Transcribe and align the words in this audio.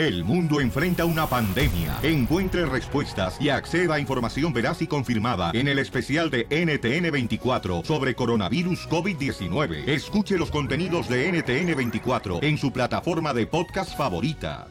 El 0.00 0.24
mundo 0.24 0.62
enfrenta 0.62 1.04
una 1.04 1.26
pandemia. 1.26 1.98
Encuentre 2.02 2.64
respuestas 2.64 3.38
y 3.38 3.50
acceda 3.50 3.96
a 3.96 4.00
información 4.00 4.50
veraz 4.50 4.80
y 4.80 4.86
confirmada 4.86 5.50
en 5.52 5.68
el 5.68 5.78
especial 5.78 6.30
de 6.30 6.48
NTN24 6.48 7.84
sobre 7.84 8.14
coronavirus 8.14 8.88
COVID-19. 8.88 9.86
Escuche 9.86 10.38
los 10.38 10.50
contenidos 10.50 11.06
de 11.06 11.30
NTN24 11.30 12.42
en 12.42 12.56
su 12.56 12.72
plataforma 12.72 13.34
de 13.34 13.46
podcast 13.46 13.94
favorita. 13.94 14.68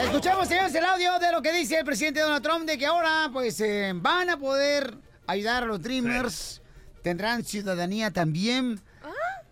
Escuchamos, 0.00 0.46
señores, 0.46 0.74
el 0.76 0.84
audio 0.84 1.18
de 1.18 1.32
lo 1.32 1.42
que 1.42 1.52
dice 1.52 1.80
el 1.80 1.84
presidente 1.84 2.20
Donald 2.20 2.44
Trump 2.44 2.66
de 2.66 2.78
que 2.78 2.86
ahora, 2.86 3.30
pues, 3.32 3.58
eh, 3.58 3.90
van 3.96 4.30
a 4.30 4.36
poder 4.36 4.94
ayudar 5.26 5.64
a 5.64 5.66
los 5.66 5.82
Dreamers. 5.82 6.62
Tendrán 7.02 7.42
ciudadanía 7.42 8.12
también. 8.12 8.80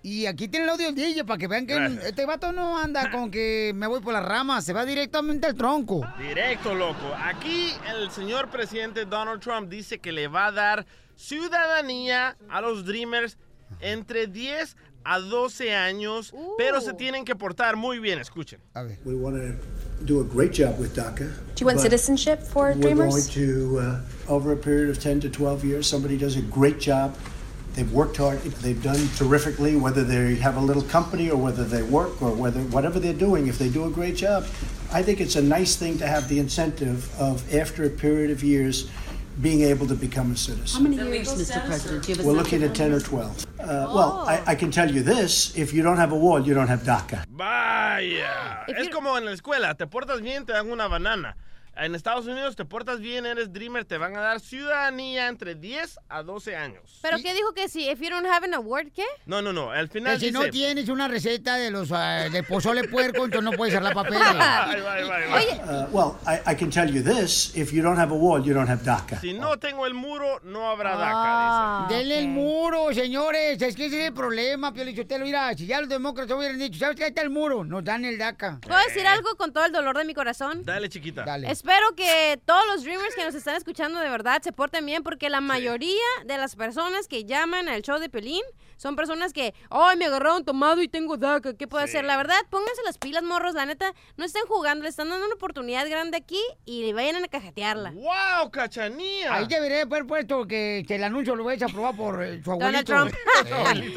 Y 0.05 0.27
aquí 0.27 0.48
tiene 0.48 0.64
el 0.64 0.71
audio 0.71 0.87
del 0.87 0.95
DJ 0.96 1.25
para 1.25 1.39
que 1.39 1.46
vean 1.46 1.66
que 1.66 1.75
Gracias. 1.75 2.05
este 2.07 2.27
vato 2.27 2.50
no 2.53 2.77
anda 2.79 3.11
con 3.13 3.31
que 3.31 3.72
me 3.75 3.86
voy 3.86 4.00
por 4.00 4.13
las 4.13 4.25
ramas, 4.25 4.64
se 4.64 4.72
va 4.72 4.85
directamente 4.85 5.46
al 5.46 5.54
tronco. 5.54 6.00
Directo, 6.18 6.75
loco. 6.75 7.13
Aquí 7.17 7.72
el 7.96 8.11
señor 8.11 8.50
presidente 8.50 9.04
Donald 9.04 9.41
Trump 9.41 9.68
dice 9.68 10.00
que 10.00 10.11
le 10.11 10.27
va 10.27 10.46
a 10.46 10.53
dar 10.53 10.86
ciudadanía 11.17 12.36
a 12.49 12.61
los 12.61 12.85
Dreamers 12.85 13.36
entre 13.80 14.27
10 14.27 14.77
a 15.04 15.18
12 15.18 15.75
años, 15.75 16.32
pero 16.58 16.80
se 16.80 16.94
tienen 16.94 17.25
que 17.25 17.35
portar 17.35 17.77
muy 17.77 17.99
bien. 17.99 18.19
Escuchen. 18.19 18.61
We 19.05 19.14
want 19.14 19.36
to 19.36 20.05
do 20.05 20.21
a 20.21 20.25
great 20.25 20.53
job 20.53 20.79
with 20.79 20.94
DACA. 20.94 21.27
Do 21.55 21.61
you 21.61 21.66
want 21.66 21.80
citizenship 21.80 22.41
for 22.43 22.69
We're 22.75 22.80
Dreamers? 22.80 23.29
going 23.29 23.29
to, 23.35 23.79
uh, 23.80 24.00
over 24.32 24.53
a 24.53 24.57
period 24.57 24.91
of 24.91 24.99
10 25.00 25.21
to 25.21 25.29
12 25.29 25.64
years, 25.64 25.86
somebody 25.86 26.16
does 26.16 26.36
a 26.36 26.43
great 26.43 26.79
job. 26.80 27.14
They've 27.75 27.90
worked 27.90 28.17
hard. 28.18 28.40
They've 28.43 28.82
done 28.82 29.08
terrifically, 29.17 29.76
whether 29.76 30.04
they 30.04 30.35
have 30.36 30.57
a 30.57 30.61
little 30.61 30.82
company 30.82 31.30
or 31.30 31.36
whether 31.36 31.64
they 31.64 31.82
work 31.82 32.20
or 32.20 32.30
whether 32.30 32.61
whatever 32.61 33.00
they're 33.00 33.14
doing, 33.14 33.47
if 33.47 33.58
they 33.58 33.69
do 33.70 33.84
a 33.84 33.91
great 33.91 34.17
job. 34.17 34.44
I 34.92 35.02
think 35.02 35.20
it's 35.20 35.36
a 35.36 35.42
nice 35.42 35.77
thing 35.77 35.97
to 35.98 36.06
have 36.06 36.28
the 36.28 36.38
incentive 36.38 37.10
of, 37.19 37.55
after 37.55 37.84
a 37.84 37.91
period 37.91 38.30
of 38.30 38.42
years, 38.42 38.91
being 39.41 39.62
able 39.62 39.86
to 39.86 39.94
become 39.94 40.32
a 40.32 40.36
citizen. 40.36 40.84
How 40.84 40.88
many 40.91 40.97
years, 40.97 41.32
Mr. 41.32 41.64
President? 41.64 42.05
Do 42.05 42.12
you 42.12 42.16
have 42.19 42.27
We're 42.27 42.32
looking 42.34 42.62
at 42.62 42.74
10 42.74 42.92
or 42.92 43.00
12. 43.00 43.47
Uh, 43.58 43.64
Well, 43.94 44.25
I, 44.28 44.42
I 44.48 44.54
can 44.54 44.70
tell 44.70 44.91
you 44.91 45.02
this 45.02 45.56
if 45.56 45.72
you 45.72 45.82
don't 45.82 45.97
have 45.97 46.12
a 46.12 46.19
wall, 46.19 46.47
you 46.47 46.52
don't 46.52 46.69
have 46.69 46.82
DACA. 46.82 47.25
Vaya. 47.30 48.64
Es 48.69 48.88
como 48.91 49.16
en 49.16 49.25
la 49.25 49.32
escuela, 49.32 49.75
te 49.75 49.86
portas 49.86 50.20
bien, 50.20 50.44
te 50.44 50.52
dan 50.52 50.70
una 50.70 50.88
banana. 50.88 51.34
En 51.75 51.95
Estados 51.95 52.27
Unidos 52.27 52.55
te 52.55 52.67
portas 52.67 53.01
bien, 53.01 53.25
eres 53.25 53.51
Dreamer, 53.53 53.87
te 53.87 53.97
van 53.97 54.15
a 54.15 54.20
dar 54.20 54.41
ciudadanía 54.41 55.28
entre 55.28 55.55
10 55.55 56.01
a 56.09 56.23
12 56.23 56.55
años. 56.55 56.98
¿Pero 57.01 57.17
qué 57.23 57.33
dijo 57.33 57.53
que 57.55 57.69
si 57.69 57.89
if 57.89 57.98
you 58.01 58.11
don't 58.11 58.27
have 58.27 58.45
an 58.47 58.53
award, 58.53 58.89
qué? 58.95 59.05
No, 59.25 59.41
no, 59.41 59.55
no, 59.55 59.70
al 59.70 59.89
Que 59.89 59.98
final 60.00 60.20
si 60.20 60.27
dice... 60.27 60.39
no 60.39 60.50
tienes 60.50 60.89
una 60.91 61.09
receta 61.09 61.56
de 61.56 61.70
los 61.70 61.91
ah, 61.91 62.28
de 62.31 62.43
pozole 62.43 62.84
puerco, 62.89 63.25
entonces 63.25 63.50
no 63.50 63.56
puedes 63.56 63.75
papel. 63.95 64.19
Ay, 64.23 64.83
ay, 64.87 65.09
ay. 65.33 65.61
Uh, 65.65 65.87
well, 65.91 66.17
I, 66.27 66.53
I 66.53 66.55
can 66.55 66.70
tell 66.70 66.89
you 66.89 67.03
this 67.03 67.56
if 67.56 67.73
you 67.73 67.83
don't 67.83 67.98
have 67.98 68.12
a 68.12 68.17
wall, 68.17 68.43
you 68.43 68.53
don't 68.53 68.69
have 68.69 68.83
DACA. 68.84 69.20
Si 69.20 69.33
no 69.33 69.59
tengo 69.59 69.87
el 69.87 69.95
muro, 69.95 70.41
no 70.45 70.69
habrá 70.70 70.93
Ah, 70.95 71.87
DACA, 71.87 71.89
dice. 71.89 71.98
Denle 71.98 72.19
el 72.19 72.28
muro, 72.28 72.93
señores. 72.93 73.61
Es 73.62 73.75
que 73.75 73.87
ese 73.87 73.98
es 74.00 74.09
el 74.09 74.15
problema, 74.15 74.73
Pio 74.75 74.84
Lichotelo. 74.84 75.25
Mira, 75.25 75.55
si 75.55 75.67
ya 75.67 75.81
los 75.81 75.89
demócratas 75.89 76.37
hubieran 76.37 76.59
dicho, 76.59 76.78
¿sabes 76.78 76.97
qué? 76.97 77.05
Ahí 77.05 77.09
está 77.09 77.23
el 77.23 77.31
muro. 77.31 77.65
Nos 77.65 77.83
dan 77.83 78.05
el 78.05 78.19
DACA. 78.19 78.61
¿Puedo 78.61 78.78
decir 78.87 79.06
algo 79.06 79.34
con 79.37 79.53
todo 79.55 79.65
el 79.65 79.73
dolor 79.73 79.97
de 79.97 80.05
mi 80.05 80.12
corazón? 80.12 80.62
Dale, 80.65 80.89
chiquita. 80.91 81.25
Dale. 81.25 81.48
Espero 81.62 81.94
que 81.94 82.41
todos 82.44 82.66
los 82.66 82.82
Dreamers 82.82 83.14
que 83.14 83.24
nos 83.24 83.36
están 83.36 83.55
escuchando 83.55 84.00
de 84.00 84.10
verdad 84.10 84.42
se 84.42 84.50
porten 84.50 84.84
bien 84.84 85.05
porque 85.05 85.30
la 85.30 85.41
mayoría 85.41 86.02
de 86.24 86.36
las 86.36 86.56
personas 86.56 87.06
que 87.06 87.24
llaman 87.24 87.69
al 87.69 87.82
show 87.82 88.00
de 88.00 88.08
Pelín 88.08 88.42
son 88.77 88.96
personas 88.96 89.32
que, 89.32 89.54
ay, 89.70 89.96
me 89.96 90.06
agarraron 90.06 90.44
tomado 90.44 90.82
y 90.82 90.88
tengo 90.88 91.16
DACA, 91.19 91.54
¿qué 91.54 91.69
puedo 91.69 91.84
hacer? 91.84 92.04
La 92.04 92.16
verdad, 92.16 92.34
pónganse 92.50 92.82
las 92.84 92.98
pilas, 92.98 93.22
morros, 93.22 93.54
la 93.54 93.64
neta, 93.64 93.94
no 94.16 94.24
estén 94.24 94.42
jugando, 94.48 94.82
le 94.82 94.88
están 94.88 95.08
dando 95.08 95.24
una 95.24 95.36
oportunidad 95.36 95.88
grande 95.88 96.16
aquí 96.16 96.41
y 96.64 96.92
vayan 96.92 97.22
a 97.22 97.28
cajetearla. 97.28 97.92
¡Wow, 97.92 98.50
cachanía! 98.50 99.32
Ahí 99.32 99.47
debería 99.47 99.82
haber 99.82 100.04
puesto 100.04 100.44
que, 100.48 100.84
que 100.88 100.97
el 100.97 101.04
anuncio 101.04 101.37
lo 101.37 101.44
vais 101.44 101.62
a 101.62 101.66
aprobar 101.66 101.94
por 101.94 102.25
eh, 102.25 102.42
su 102.42 102.50
Donald 102.50 102.91
abuelito. 102.91 102.92
Trump. 102.92 103.14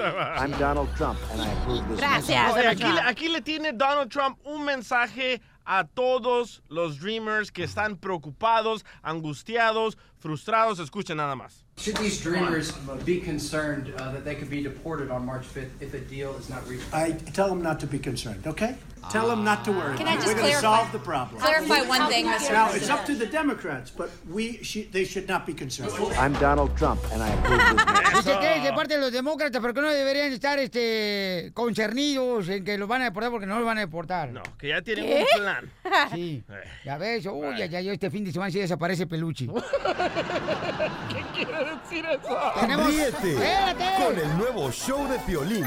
I'm 0.38 0.52
Donald 0.60 0.96
Trump, 0.96 1.18
and 1.32 1.42
I 1.42 1.48
approve 1.52 1.84
this 1.90 1.98
Gracias, 1.98 2.54
Oye, 2.54 2.62
Donald 2.62 2.68
aquí, 2.68 2.94
Trump. 2.94 3.08
aquí 3.08 3.28
le 3.30 3.42
tiene 3.42 3.74
Donald 3.74 4.12
Trump 4.12 4.38
un 4.44 4.64
mensaje 4.66 5.42
a 5.66 5.84
todos 5.84 6.62
los 6.70 7.00
Dreamers 7.00 7.52
que 7.52 7.64
están 7.64 7.98
preocupados, 7.98 8.84
angustiados, 9.04 9.98
frustrados. 10.20 10.80
Escuchen 10.80 11.18
nada 11.18 11.36
más. 11.36 11.64
Should 11.78 11.98
these 11.98 12.22
dreamers 12.22 12.72
be 13.04 13.20
concerned 13.20 13.94
uh, 13.98 14.12
that 14.14 14.24
they 14.24 14.36
could 14.36 14.50
be 14.50 14.64
deported 14.64 15.12
on 15.12 15.26
March 15.26 15.44
5th 15.44 15.72
if 15.82 15.94
a 15.94 16.00
deal 16.00 16.34
is 16.38 16.50
not 16.50 16.66
reached? 16.70 16.86
I 16.94 17.12
tell 17.34 17.50
them 17.50 17.62
not 17.62 17.80
to 17.82 17.88
be 17.88 18.00
concerned, 18.00 18.48
okay? 18.48 18.76
Tell 19.12 19.28
them 19.28 19.44
not 19.44 19.64
to 19.66 19.72
worry. 19.72 19.96
Can 19.98 20.08
I 20.08 20.16
just 20.16 20.28
We're 20.28 20.36
going 20.36 20.52
to 20.54 20.60
solve 20.60 20.92
the 20.92 21.00
problem. 21.00 21.40
Clarify 21.40 21.82
one 21.88 22.10
thing, 22.10 22.26
Mr. 22.26 22.52
Now, 22.52 22.72
it's 22.74 22.90
up 22.90 23.06
to 23.06 23.16
the 23.16 23.28
Democrats, 23.28 23.92
but 23.92 24.10
we 24.28 24.62
sh- 24.64 24.88
they 24.92 25.06
should 25.06 25.28
not 25.28 25.46
be 25.46 25.54
concerned. 25.54 25.92
I'm 26.18 26.34
Donald 26.34 26.76
Trump, 26.76 27.00
and 27.14 27.22
I 27.22 27.30
approve 27.30 27.60
this. 27.60 28.26
Dice 28.26 28.40
que 28.40 28.56
es 28.58 28.64
de 28.64 28.74
parte 28.74 28.96
de 28.96 29.00
los 29.02 29.12
demócratas, 29.12 29.62
pero 29.62 29.74
que 29.74 29.82
no 29.82 29.90
deberían 29.92 30.34
estar 30.34 30.58
este, 30.60 31.52
concernidos 31.54 32.50
en 32.50 32.66
que 32.66 32.78
los 32.78 32.88
van 32.90 33.02
a 33.04 33.06
deportar 33.06 33.32
porque 33.32 33.46
no 33.46 33.58
los 33.58 33.66
van 33.66 33.78
a 33.78 33.82
deportar. 33.82 34.32
No, 34.32 34.42
que 34.58 34.70
ya 34.70 34.82
tienen 34.82 35.06
¿Qué? 35.06 35.26
un 35.34 35.40
plan. 35.42 35.72
Sí. 36.14 36.44
Ya 36.84 36.98
ves, 36.98 37.26
uy, 37.26 37.58
ya, 37.58 37.66
ya, 37.68 37.82
ya 37.82 37.94
este 37.94 38.10
fin 38.10 38.24
de 38.26 38.32
semana 38.32 38.52
sí 38.52 38.60
desaparece 38.60 39.06
peluche. 39.08 39.48
¿Qué 41.10 41.24
quiere 41.34 41.66
decir 41.66 42.06
eso? 42.06 42.38
Tenemos- 42.60 42.88
Ríete 42.88 43.32
Espérate. 43.34 44.04
con 44.04 44.18
el 44.20 44.38
nuevo 44.38 44.72
show 44.72 45.08
de 45.08 45.20
Piolín. 45.20 45.66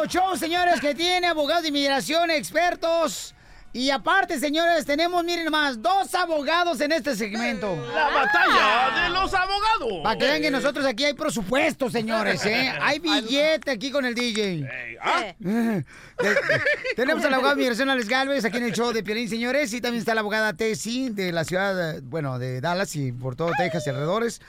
Único 0.00 0.18
show, 0.18 0.36
señores, 0.36 0.80
que 0.80 0.94
tiene 0.94 1.26
abogados 1.26 1.62
de 1.62 1.68
inmigración 1.68 2.30
expertos. 2.30 3.34
Y 3.72 3.90
aparte, 3.90 4.38
señores, 4.38 4.86
tenemos, 4.86 5.22
miren 5.24 5.50
más, 5.50 5.80
dos 5.80 6.14
abogados 6.14 6.80
en 6.80 6.90
este 6.92 7.14
segmento. 7.14 7.76
La 7.94 8.08
batalla 8.08 9.02
de 9.02 9.10
los 9.10 9.34
abogados. 9.34 10.02
Para 10.02 10.18
que 10.18 10.24
vean 10.24 10.42
que 10.42 10.50
nosotros 10.50 10.86
aquí 10.86 11.04
hay 11.04 11.12
presupuesto, 11.12 11.90
señores, 11.90 12.44
¿eh? 12.46 12.72
Hay 12.80 12.98
billete 12.98 13.70
aquí 13.70 13.90
con 13.90 14.06
el 14.06 14.14
DJ. 14.14 14.66
¿ah? 15.02 15.34
Eh, 15.44 15.84
Tenemos 16.96 17.22
al 17.24 17.34
abogado 17.34 17.56
de 17.56 17.60
migración 17.60 17.90
Alex 17.90 18.08
Galvez 18.08 18.44
aquí 18.44 18.56
en 18.56 18.64
el 18.64 18.72
show 18.72 18.92
de 18.92 19.02
Piolín, 19.02 19.28
señores. 19.28 19.72
Y 19.74 19.80
también 19.82 20.00
está 20.00 20.14
la 20.14 20.22
abogada 20.22 20.54
Tessie 20.54 21.10
de 21.10 21.30
la 21.30 21.44
ciudad, 21.44 21.96
eh, 21.96 22.00
bueno, 22.02 22.38
de 22.38 22.60
Dallas 22.60 22.96
y 22.96 23.12
por 23.12 23.36
todo 23.36 23.50
Texas 23.56 23.86
y 23.86 23.90
alrededores. 23.90 24.40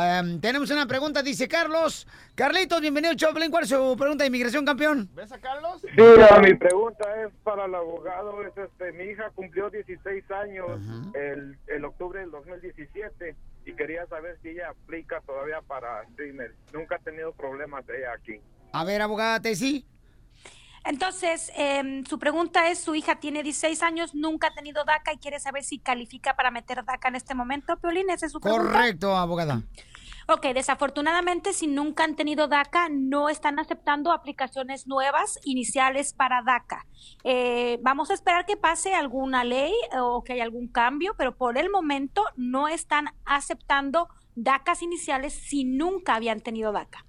Am, 0.00 0.40
tenemos 0.40 0.70
una 0.70 0.86
pregunta, 0.86 1.24
dice 1.24 1.48
Carlos. 1.48 2.06
Carlitos, 2.36 2.80
bienvenido 2.80 3.16
Piolín. 3.16 3.50
¿Cuál 3.50 3.64
es 3.64 3.70
su 3.70 3.96
pregunta 3.98 4.22
de 4.22 4.28
inmigración, 4.28 4.64
campeón? 4.64 5.10
¿Ves 5.12 5.32
a 5.32 5.40
Carlos? 5.40 5.84
Mira, 5.96 6.38
mi 6.38 6.54
pregunta 6.54 7.04
es 7.24 7.32
para 7.42 7.64
el 7.64 7.74
abogado. 7.74 8.40
Es 8.46 8.56
este, 8.56 8.92
mi 8.92 9.10
hija 9.10 9.28
cumplió 9.34 9.68
16 9.70 10.30
años 10.30 10.80
el, 11.14 11.58
el 11.66 11.84
octubre 11.84 12.20
del 12.20 12.30
2017 12.30 13.34
y 13.66 13.72
quería 13.72 14.06
saber 14.06 14.38
si 14.40 14.50
ella 14.50 14.68
aplica 14.68 15.20
todavía 15.22 15.62
para 15.62 16.04
streamer. 16.12 16.54
Nunca 16.72 16.94
ha 16.94 17.00
tenido 17.00 17.32
problemas 17.32 17.84
ella 17.88 18.12
aquí. 18.12 18.40
A 18.72 18.84
ver, 18.84 19.02
abogada 19.02 19.42
Tessie. 19.42 19.84
Entonces, 20.84 21.52
em, 21.56 22.04
su 22.04 22.18
pregunta 22.18 22.68
es, 22.68 22.78
su 22.78 22.94
hija 22.94 23.16
tiene 23.16 23.42
16 23.42 23.82
años, 23.82 24.14
nunca 24.14 24.48
ha 24.48 24.54
tenido 24.54 24.84
DACA 24.84 25.12
y 25.12 25.18
quiere 25.18 25.40
saber 25.40 25.64
si 25.64 25.78
califica 25.78 26.34
para 26.34 26.50
meter 26.50 26.84
DACA 26.84 27.08
en 27.08 27.16
este 27.16 27.34
momento. 27.34 27.76
Piolín, 27.76 28.10
¿esa 28.10 28.26
es 28.26 28.32
su 28.32 28.40
pregunta? 28.40 28.72
Correcto, 28.72 29.16
abogada. 29.16 29.62
Ok, 30.30 30.42
desafortunadamente, 30.52 31.54
si 31.54 31.66
nunca 31.66 32.04
han 32.04 32.14
tenido 32.14 32.48
DACA, 32.48 32.90
no 32.90 33.30
están 33.30 33.58
aceptando 33.58 34.12
aplicaciones 34.12 34.86
nuevas 34.86 35.40
iniciales 35.42 36.12
para 36.12 36.42
DACA. 36.42 36.84
Eh, 37.24 37.78
vamos 37.82 38.10
a 38.10 38.14
esperar 38.14 38.44
que 38.44 38.58
pase 38.58 38.94
alguna 38.94 39.42
ley 39.42 39.72
eh, 39.90 40.00
o 40.00 40.22
que 40.22 40.34
haya 40.34 40.44
algún 40.44 40.68
cambio, 40.68 41.14
pero 41.16 41.34
por 41.34 41.56
el 41.56 41.70
momento 41.70 42.22
no 42.36 42.68
están 42.68 43.06
aceptando 43.24 44.08
DACAs 44.34 44.82
iniciales 44.82 45.32
si 45.32 45.64
nunca 45.64 46.16
habían 46.16 46.40
tenido 46.40 46.72
DACA. 46.72 47.06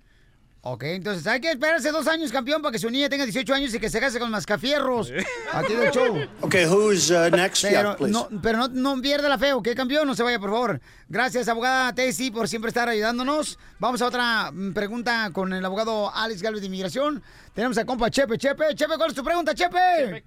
Ok, 0.62 0.84
entonces 0.84 1.26
hay 1.26 1.40
que 1.40 1.52
esperarse 1.52 1.90
dos 1.90 2.06
años, 2.08 2.34
campeón, 2.34 2.62
para 2.62 2.74
que 2.74 2.80
su 2.80 2.90
niña 2.90 3.08
tenga 3.08 3.24
18 3.24 3.54
años 3.54 3.74
y 3.74 3.80
que 3.80 3.90
se 3.90 3.98
case 4.02 4.20
con 4.20 4.30
mascafierros. 4.30 5.12
Aquí 5.54 5.74
del 5.74 5.90
show. 5.92 6.18
Okay, 6.42 6.66
who's 6.66 7.10
uh, 7.10 7.30
next? 7.34 7.64
Pero, 7.64 7.96
yeah, 7.98 8.08
no, 8.08 8.28
pero 8.42 8.58
no, 8.58 8.68
no 8.68 9.02
pierda 9.02 9.30
la 9.30 9.38
fe, 9.38 9.54
¿ok, 9.54 9.70
campeón? 9.74 10.06
No 10.06 10.16
se 10.16 10.24
vaya, 10.24 10.38
por 10.38 10.50
favor. 10.50 10.82
Gracias, 11.08 11.48
abogada 11.48 11.94
Tessie, 11.94 12.30
por 12.30 12.50
siempre 12.50 12.68
estar 12.68 12.90
ayudándonos. 12.90 13.58
Vamos 13.80 14.02
a 14.02 14.08
otra 14.08 14.52
mm, 14.52 14.74
pregunta 14.74 15.30
con 15.32 15.54
el 15.54 15.64
abogado 15.64 16.12
Alex 16.14 16.42
Galvez 16.42 16.60
de 16.60 16.68
Inmigración. 16.68 17.24
Tenemos 17.54 17.78
a 17.78 17.86
compa 17.86 18.10
Chepe. 18.10 18.38
Chepe, 18.38 18.76
Chepe, 18.76 18.98
¿cuál 18.98 19.12
es 19.12 19.16
tu 19.16 19.24
pregunta, 19.24 19.56
Chepe? 19.56 20.22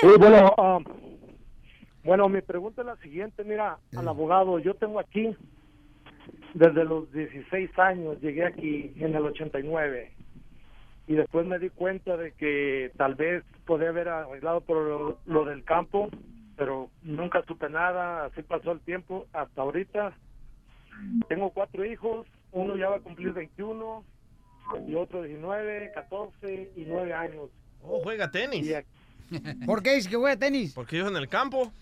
Sí, 0.00 0.06
bueno, 0.18 0.54
um, 0.58 0.84
bueno, 2.04 2.28
mi 2.28 2.42
pregunta 2.42 2.82
es 2.82 2.86
la 2.86 2.96
siguiente. 2.96 3.42
Mira, 3.42 3.78
al 3.96 4.06
abogado, 4.06 4.58
yo 4.58 4.74
tengo 4.74 5.00
aquí 5.00 5.34
desde 6.54 6.84
los 6.84 7.10
16 7.12 7.78
años, 7.78 8.20
llegué 8.20 8.44
aquí 8.44 8.92
en 8.96 9.14
el 9.14 9.24
89 9.24 10.12
y 11.06 11.14
después 11.14 11.46
me 11.46 11.58
di 11.58 11.70
cuenta 11.70 12.16
de 12.16 12.32
que 12.32 12.92
tal 12.96 13.14
vez 13.14 13.44
podía 13.66 13.88
haber 13.88 14.08
arreglado 14.08 14.60
por 14.60 14.76
lo, 14.76 15.18
lo 15.26 15.44
del 15.44 15.64
campo, 15.64 16.08
pero 16.56 16.90
nunca 17.02 17.42
supe 17.46 17.68
nada, 17.68 18.26
así 18.26 18.42
pasó 18.42 18.72
el 18.72 18.80
tiempo 18.80 19.26
hasta 19.32 19.62
ahorita. 19.62 20.16
Tengo 21.28 21.50
cuatro 21.50 21.84
hijos, 21.84 22.26
uno 22.52 22.76
ya 22.76 22.88
va 22.88 22.96
a 22.96 23.00
cumplir 23.00 23.32
21 23.32 24.04
y 24.86 24.94
otro 24.94 25.22
19, 25.22 25.92
14 25.94 26.72
y 26.76 26.84
9 26.86 27.12
años. 27.12 27.50
Oh, 27.82 28.00
juega 28.02 28.30
tenis. 28.30 28.72
¿Por 29.66 29.82
qué 29.82 29.94
dice 29.96 30.08
que 30.08 30.16
juega 30.16 30.36
tenis? 30.36 30.72
Porque 30.74 30.98
yo 30.98 31.08
en 31.08 31.16
el 31.16 31.28
campo. 31.28 31.72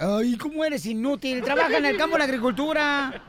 Ay, 0.00 0.36
¿cómo 0.36 0.64
eres 0.64 0.84
inútil? 0.86 1.40
Trabaja 1.42 1.78
en 1.78 1.84
el 1.86 1.96
campo 1.96 2.14
de 2.16 2.18
la 2.18 2.24
agricultura. 2.24 3.22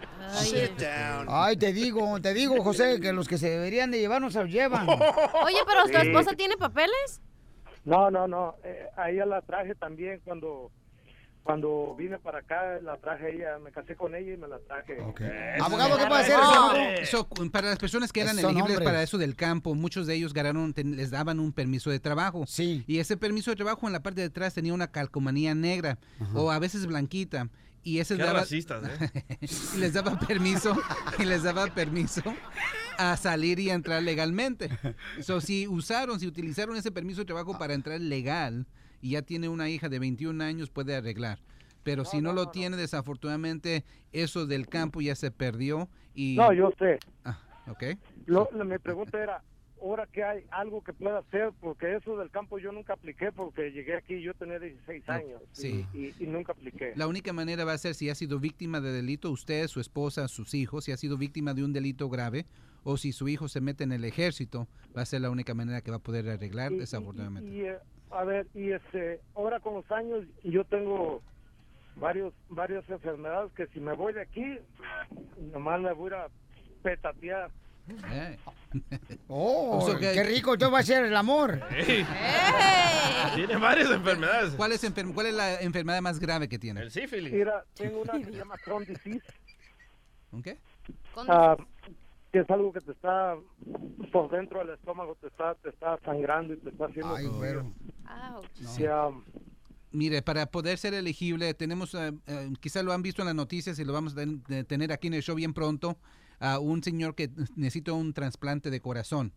Ay, 1.28 1.58
te 1.58 1.74
digo, 1.74 2.20
te 2.22 2.34
digo, 2.34 2.64
José, 2.64 3.00
que 3.00 3.14
los 3.14 3.28
que 3.28 3.38
se 3.38 3.50
deberían 3.50 3.92
de 3.92 4.00
llevar 4.00 4.22
no 4.22 4.30
se 4.32 4.40
los 4.42 4.50
llevan. 4.52 4.88
Oye, 4.90 5.60
pero 5.66 5.84
¿tu 5.84 5.90
Sí. 5.90 6.08
esposa 6.08 6.36
tiene 6.36 6.58
papeles? 6.58 7.22
No, 7.86 8.10
no, 8.12 8.28
no, 8.28 8.56
eh, 8.64 8.88
a 8.98 9.10
ella 9.10 9.26
la 9.26 9.42
traje 9.42 9.74
también 9.76 10.22
cuando 10.24 10.72
cuando 11.50 11.96
vine 11.98 12.20
para 12.20 12.40
acá, 12.42 12.80
la 12.84 12.98
traje 12.98 13.26
a 13.26 13.30
ella, 13.30 13.58
me 13.58 13.72
casé 13.72 13.96
con 13.96 14.14
ella 14.14 14.36
y 14.36 14.38
me 14.38 14.48
la 14.48 14.60
traje. 14.60 15.00
Abogado, 15.60 15.98
¿qué 15.98 16.06
puede 16.06 16.22
hacer? 16.22 16.38
No, 16.38 16.76
eso, 16.76 17.28
para 17.52 17.70
las 17.70 17.80
personas 17.80 18.14
que 18.14 18.22
eran 18.22 18.36
Son 18.36 18.52
elegibles 18.52 18.74
hombres. 18.78 18.86
para 18.88 19.02
eso 19.02 19.18
del 19.18 19.36
campo, 19.36 19.74
muchos 19.74 20.06
de 20.06 20.14
ellos 20.14 20.32
ganaron, 20.32 20.76
ten- 20.76 20.96
les 20.96 21.10
daban 21.10 21.40
un 21.40 21.52
permiso 21.52 21.90
de 21.90 22.00
trabajo. 22.00 22.44
Sí. 22.46 22.84
Y 22.86 23.00
ese 23.00 23.18
permiso 23.18 23.50
de 23.50 23.56
trabajo 23.56 23.88
en 23.88 23.94
la 23.94 24.04
parte 24.04 24.22
de 24.22 24.28
atrás 24.28 24.54
tenía 24.54 24.76
una 24.76 24.92
calcomanía 24.92 25.56
negra 25.56 25.98
o 26.36 26.52
a 26.52 26.60
veces 26.60 26.86
blanquita. 26.86 27.50
Y 27.82 27.98
ese 27.98 28.16
Qué 28.16 28.22
daba, 28.22 28.42
racistas, 28.42 28.84
¿eh? 29.02 29.10
y 29.76 29.78
les 29.80 29.94
daba 29.94 30.20
permiso 30.20 30.80
y 31.18 31.26
les 31.26 31.42
daba 31.42 31.66
permiso 31.66 32.22
a 33.00 33.18
salir 33.18 33.60
y 33.60 33.72
a 33.72 33.74
entrar 33.74 34.04
legalmente. 34.04 34.70
So, 35.22 35.42
si 35.42 35.68
usaron, 35.68 36.20
si 36.20 36.28
utilizaron 36.28 36.76
ese 36.78 36.92
permiso 36.92 37.22
de 37.22 37.26
trabajo 37.26 37.58
para 37.58 37.74
entrar 37.74 38.00
legal 38.00 38.68
y 39.02 39.12
ya 39.12 39.22
tiene 39.22 39.50
una 39.50 39.70
hija 39.70 39.90
de 39.90 40.00
21 40.00 40.44
años, 40.44 40.70
puede 40.70 40.96
arreglar. 40.96 41.40
Pero 41.84 42.06
si 42.06 42.22
no, 42.22 42.34
lo 42.34 42.50
tiene, 42.50 42.78
desafortunadamente, 42.78 43.84
eso 44.12 44.46
del 44.46 44.68
campo 44.68 45.02
ya 45.02 45.16
se 45.16 45.32
perdió. 45.32 45.90
Y... 46.14 46.36
No, 46.36 46.52
yo 46.54 46.72
sé. 46.78 47.00
Ah, 47.24 47.40
ok. 47.68 47.84
Lo, 48.26 48.50
lo- 48.52 48.66
mi 48.66 48.78
pregunta 48.78 49.18
era, 49.22 49.42
¿ahora 49.82 50.06
que 50.08 50.24
hay 50.24 50.44
algo 50.52 50.84
que 50.84 50.92
pueda 50.94 51.20
hacer? 51.20 51.52
Porque 51.60 51.96
eso 51.96 52.18
del 52.18 52.30
campo 52.30 52.60
yo 52.60 52.72
nunca 52.74 52.94
apliqué 52.94 53.32
porque 53.32 53.72
llegué 53.72 53.96
aquí, 53.96 54.22
yo 54.22 54.34
tenía 54.34 54.60
16 54.60 55.08
años 55.10 55.42
Sí. 55.54 55.86
y, 55.94 56.14
nunca 56.26 56.52
apliqué. 56.52 56.94
La 56.96 57.08
única 57.08 57.32
manera 57.34 57.64
va 57.64 57.74
a 57.74 57.78
ser 57.78 57.96
si 57.96 58.10
ha 58.10 58.16
sido 58.16 58.40
víctima 58.40 58.82
de 58.82 58.92
delito, 58.92 59.32
usted, 59.32 59.68
su 59.68 59.80
esposa, 59.80 60.28
sus 60.28 60.54
hijos, 60.54 60.84
si 60.84 60.92
ha 60.92 60.98
sido 60.98 61.18
víctima 61.18 61.54
de 61.54 61.64
un 61.64 61.72
delito 61.74 62.10
grave, 62.10 62.46
o 62.84 62.98
si 62.98 63.14
su 63.14 63.28
hijo 63.30 63.48
se 63.48 63.62
mete 63.62 63.84
en 63.86 63.94
el 63.94 64.04
ejército, 64.06 64.68
va 64.96 65.02
a 65.02 65.06
ser 65.06 65.22
la 65.22 65.30
única 65.30 65.54
manera 65.54 65.82
que 65.82 65.92
va 65.92 65.98
a 65.98 66.04
poder 66.04 66.30
arreglar, 66.30 66.72
desafortunadamente. 66.74 67.50
Y, 67.52 67.62
eh, 67.62 67.78
a 68.12 68.24
ver, 68.24 68.48
y 68.54 68.72
este, 68.72 69.20
ahora 69.36 69.60
con 69.60 69.76
los 69.76 69.92
años 69.92 70.26
yo 70.44 70.64
tengo 70.66 71.22
varios 71.96 72.34
varias 72.50 72.88
enfermedades 72.90 73.52
que 73.54 73.68
si 73.68 73.80
me 73.80 73.94
voy 73.94 74.14
de 74.14 74.22
aquí, 74.22 74.58
nomás 75.52 75.80
me 75.82 75.94
voy 75.94 76.12
a 76.14 76.28
petatear. 76.84 77.50
Eh. 78.12 78.38
Oh, 79.28 79.78
O 79.80 79.82
sea 79.90 79.98
que- 80.00 80.14
qué 80.14 80.24
rico, 80.24 80.54
yo 80.56 80.70
va 80.72 80.80
a 80.80 80.84
ser 80.84 81.06
el 81.06 81.16
amor. 81.16 81.60
Ey. 81.72 82.06
Tiene 83.36 83.58
varias 83.58 83.90
enfermedades. 83.92 84.54
¿Cuál 84.56 84.72
es, 84.74 84.84
enfer- 84.84 85.12
¿Cuál 85.14 85.28
es 85.28 85.34
la 85.34 85.60
enfermedad 85.62 86.02
más 86.02 86.20
grave 86.20 86.48
que 86.48 86.60
tiene? 86.60 86.82
El 86.82 86.92
sífilis. 86.92 87.34
Mira, 87.34 87.64
tengo 87.76 88.02
una 88.02 88.14
que 88.14 88.26
se 88.26 88.32
llama 88.32 88.56
Crohn 88.64 88.86
disease, 88.86 89.22
¿Un 90.32 90.44
qué? 90.44 90.58
ah, 91.28 91.56
que 92.32 92.40
es 92.40 92.50
algo 92.50 92.72
que 92.72 92.82
te 92.82 92.92
está 92.92 93.36
por 94.12 94.30
dentro 94.30 94.60
del 94.60 94.70
estómago, 94.72 95.16
te 95.16 95.28
está 95.28 95.56
te 95.56 95.70
está 95.70 96.00
sangrando 96.06 96.54
y 96.54 96.58
te 96.58 96.70
está 96.70 96.86
haciendo... 96.86 97.16
Ay, 97.16 97.28
güero. 97.28 97.72
Sí, 98.54 98.86
ah, 98.86 99.12
Mire, 99.92 100.22
para 100.22 100.46
poder 100.46 100.78
ser 100.78 100.94
elegible, 100.94 101.52
tenemos, 101.56 101.96
eh, 101.96 102.12
quizá 102.60 102.84
lo 102.84 102.94
han 102.94 103.02
visto 103.02 103.24
en 103.24 103.28
las 103.28 103.36
noticias 103.36 103.80
y 103.80 103.86
lo 103.86 103.94
vamos 103.94 104.16
a 104.16 104.64
tener 104.66 104.92
aquí 104.92 105.08
en 105.08 105.16
el 105.16 105.24
show 105.24 105.36
bien 105.36 105.54
pronto, 105.54 105.98
a 106.40 106.60
un 106.60 106.84
señor 106.84 107.16
que 107.16 107.32
necesita 107.56 107.92
un 107.94 108.14
trasplante 108.14 108.70
de 108.70 108.82
corazón. 108.82 109.34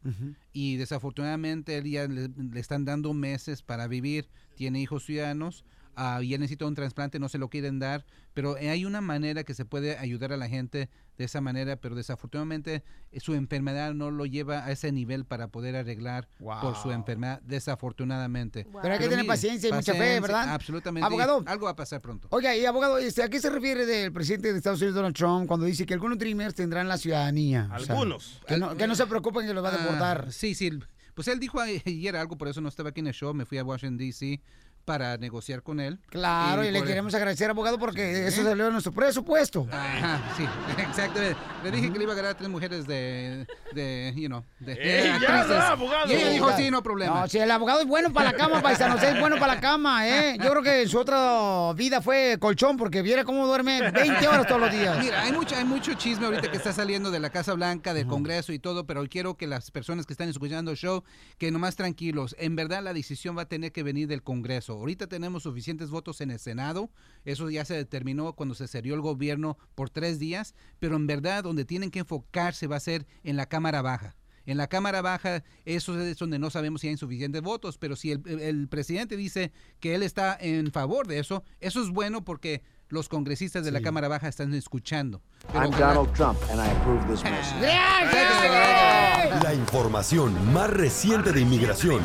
Y 0.53 0.77
desafortunadamente 0.77 1.79
él 1.79 1.91
ya 1.91 2.07
le, 2.07 2.29
le 2.29 2.61
están 2.61 2.85
dando 2.85 3.15
meses 3.15 3.63
para 3.63 3.89
vivir, 3.89 4.29
tiene 4.55 4.81
hijos 4.81 5.05
ciudadanos, 5.05 5.65
ah, 5.97 6.21
y 6.23 6.35
él 6.35 6.41
necesita 6.41 6.67
un 6.67 6.75
trasplante, 6.75 7.19
no 7.19 7.31
se 7.31 7.39
lo 7.39 7.49
quieren 7.49 7.79
dar, 7.79 8.05
pero 8.35 8.57
hay 8.57 8.85
una 8.85 9.01
manera 9.01 9.45
que 9.45 9.55
se 9.55 9.65
puede 9.65 9.97
ayudar 9.97 10.33
a 10.33 10.37
la 10.37 10.49
gente 10.49 10.91
de 11.19 11.25
esa 11.25 11.41
manera, 11.41 11.77
pero 11.77 11.95
desafortunadamente 11.95 12.83
eh, 13.11 13.21
su 13.21 13.35
enfermedad 13.35 13.95
no 13.95 14.11
lo 14.11 14.27
lleva 14.27 14.65
a 14.65 14.73
ese 14.73 14.93
nivel 14.93 15.25
para 15.25 15.49
poder 15.49 15.77
arreglar 15.77 16.29
por 16.39 16.77
su 16.77 16.91
enfermedad, 16.91 17.41
desafortunadamente. 17.43 18.67
Pero 18.81 18.95
hay 18.95 19.01
que 19.01 19.09
tener 19.09 19.27
paciencia 19.27 19.69
y 19.69 19.73
mucha 19.73 19.95
fe, 19.95 20.21
¿verdad? 20.21 20.49
Absolutamente. 20.49 21.07
Abogado. 21.07 21.43
Algo 21.47 21.67
va 21.67 21.73
a 21.73 21.77
pasar 21.77 22.01
pronto. 22.01 22.29
Oiga, 22.31 22.57
y 22.57 22.65
abogado, 22.65 22.99
este, 22.99 23.23
¿a 23.23 23.29
qué 23.29 23.41
se 23.41 23.51
refiere 23.51 23.87
del 23.87 24.13
presidente 24.13 24.53
de 24.53 24.59
Estados 24.59 24.81
Unidos, 24.81 24.97
Donald 24.97 25.15
Trump, 25.17 25.47
cuando 25.47 25.67
dice 25.67 25.85
que 25.87 25.95
algunos 25.95 26.19
Dreamers 26.19 26.55
tendrán 26.55 26.89
la 26.89 26.97
ciudadanía? 26.99 27.69
O 27.75 27.79
sea, 27.81 27.95
Algunos. 27.95 28.41
que, 28.47 28.57
no, 28.57 28.77
que 28.77 28.87
no 28.87 28.95
se 28.95 29.07
preocupen 29.07 29.47
que 29.47 29.55
los 29.55 29.65
va 29.65 29.75
a 29.75 29.79
deportar. 29.79 30.25
Ah, 30.29 30.33
sí, 30.33 30.55
sí. 30.55 30.71
Pues 31.15 31.29
él 31.29 31.39
dijo 31.39 31.61
ayer 31.61 32.17
algo, 32.17 32.39
por 32.39 32.49
eso 32.49 32.61
no 32.61 32.69
estaba 32.69 32.91
aquí 32.91 33.01
en 33.01 33.09
el 33.09 33.13
show. 33.15 33.35
Me 33.35 33.45
fui 33.45 33.59
a 33.59 33.65
Washington, 33.65 33.99
D.C. 33.99 34.41
para 34.85 35.17
negociar 35.17 35.63
con 35.63 35.81
él. 35.81 35.99
Claro, 36.09 36.65
y, 36.65 36.71
le 36.71 36.83
queremos 36.83 37.15
agradecer, 37.15 37.51
abogado, 37.51 37.79
porque 37.79 38.27
eso 38.27 38.43
salió 38.43 38.67
de 38.67 38.73
nuestro 38.73 38.93
presupuesto. 38.93 39.67
Ajá, 39.71 40.21
sí, 40.37 40.45
exactamente. 40.83 41.37
Le 41.63 41.71
dije 41.71 41.93
que 41.93 41.99
le 41.99 42.05
iba 42.05 42.13
a 42.13 42.17
ganar 42.17 42.33
a 42.33 42.37
tres 42.37 42.51
mujeres 42.51 42.87
de, 42.87 43.47
de 43.75 44.13
you 44.17 44.29
know, 44.29 44.45
de 44.61 44.73
¡Ey, 44.73 45.05
ya, 45.05 45.15
actrices. 45.15 45.49
ya, 45.49 45.69
abogado! 45.71 46.09
Y 46.09 46.15
ella 46.15 46.31
dijo, 46.31 46.57
sí, 46.57 46.71
no 46.71 46.83
problema. 46.83 47.21
No, 47.21 47.29
si 47.29 47.39
el 47.39 47.51
abogado 47.51 47.81
es 47.81 47.87
bueno 47.87 48.13
para 48.13 48.33
la 48.33 48.37
cama, 48.37 48.61
paisanos, 48.61 49.03
es 49.03 49.19
bueno 49.21 49.37
para 49.39 49.55
la 49.55 49.61
cama, 49.61 50.09
¿eh? 50.09 50.37
Yo 50.43 50.51
creo 50.51 50.63
que 50.63 50.83
en 50.83 50.89
su 50.89 50.99
otra 50.99 51.73
vida 51.75 52.01
fue 52.01 52.37
colchón, 52.41 52.77
porque 52.77 53.03
viera 53.03 53.25
cómo 53.25 53.47
duerme 53.47 53.91
20 53.91 54.29
horas 54.29 54.47
todos 54.47 54.61
los 54.61 54.73
días. 54.73 54.99
Mira, 54.99 55.23
hay 55.23 55.33
mucho, 55.33 55.57
hay 55.57 55.65
mucho 55.65 55.95
chisme 55.95 56.27
ahorita 56.27 56.51
que 56.51 56.57
está 56.57 56.73
saliendo 56.73 57.11
de 57.11 57.21
la 57.21 57.31
Casa 57.31 57.55
Blanca, 57.55 57.95
del 57.95 58.07
Congreso 58.07 58.53
y 58.53 58.59
todo, 58.59 58.87
pero 58.87 59.07
quiero 59.09 59.37
que 59.37 59.47
las 59.47 59.71
personas 59.71 60.07
que 60.07 60.13
están 60.13 60.29
escuchando 60.29 60.71
el 60.71 60.77
show, 60.77 61.05
que 61.39 61.51
nomás 61.51 61.77
tranquilos. 61.77 62.35
En 62.39 62.57
verdad 62.57 62.83
la 62.83 62.93
decisión 62.93 63.37
va 63.37 63.43
a 63.43 63.49
tener 63.49 63.73
que 63.73 63.83
venir 63.83 64.09
del 64.09 64.23
Congreso. 64.23 64.72
Ahorita 64.75 65.07
tenemos 65.07 65.45
suficientes 65.45 65.91
votos 65.91 66.21
en 66.21 66.31
el 66.31 66.39
Senado. 66.39 66.91
Eso 67.25 67.51
ya 67.51 67.65
se 67.65 67.75
determinó 67.75 68.33
cuando 68.35 68.55
se 68.55 68.69
cerró 68.69 68.95
el 68.95 69.01
gobierno 69.01 69.59
por 69.75 69.91
tres 69.91 70.19
días, 70.19 70.55
pero 70.79 70.97
en 70.97 71.07
verdad 71.07 71.45
donde 71.45 71.65
tienen 71.65 71.91
que 71.91 72.01
enfocarse 72.01 72.67
va 72.67 72.77
a 72.77 72.81
ser 72.81 73.07
en 73.25 73.37
la 73.37 73.47
Cámara 73.47 73.83
Baja. 73.83 74.17
En 74.45 74.57
la 74.57 74.67
Cámara 74.67 75.03
Baja, 75.03 75.45
eso 75.65 76.01
es 76.01 76.19
donde 76.19 76.39
no 76.39 76.51
sabemos 76.51 76.81
si 76.81 76.89
hay 76.89 76.97
suficientes 76.97 77.43
votos, 77.43 77.79
pero 77.79 77.95
si 77.95 78.11
el 78.11 78.67
presidente 78.69 79.17
dice 79.17 79.53
que 79.79 79.95
él 79.95 80.03
está 80.03 80.37
en 80.41 80.73
favor 80.73 81.07
de 81.07 81.21
eso, 81.21 81.45
eso 81.61 81.81
es 81.81 81.91
bueno 81.91 82.25
porque 82.25 82.63
los 82.93 83.09
congresistas 83.09 83.65
de 83.65 83.71
la 83.73 83.81
Cámara 83.81 84.07
Baja 84.07 84.29
están 84.29 84.53
escuchando. 84.53 85.23
Pero 85.47 85.65
I'm 85.65 85.73
ojalá- 85.73 85.95
Donald 85.95 86.13
Trump, 86.15 86.39
and 86.51 86.61
I 86.61 86.71
approve 86.71 87.01
this 87.09 87.25
message. 87.25 87.61
La 89.43 89.55
información 89.55 90.53
más 90.53 90.69
reciente 90.69 91.33
de 91.33 91.41
inmigración. 91.41 92.03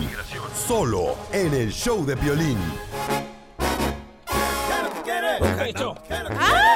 Solo 0.55 1.17
en 1.33 1.53
el 1.53 1.71
show 1.73 2.05
de 2.05 2.15
Piolín. 2.15 2.57
pecho. 5.57 5.95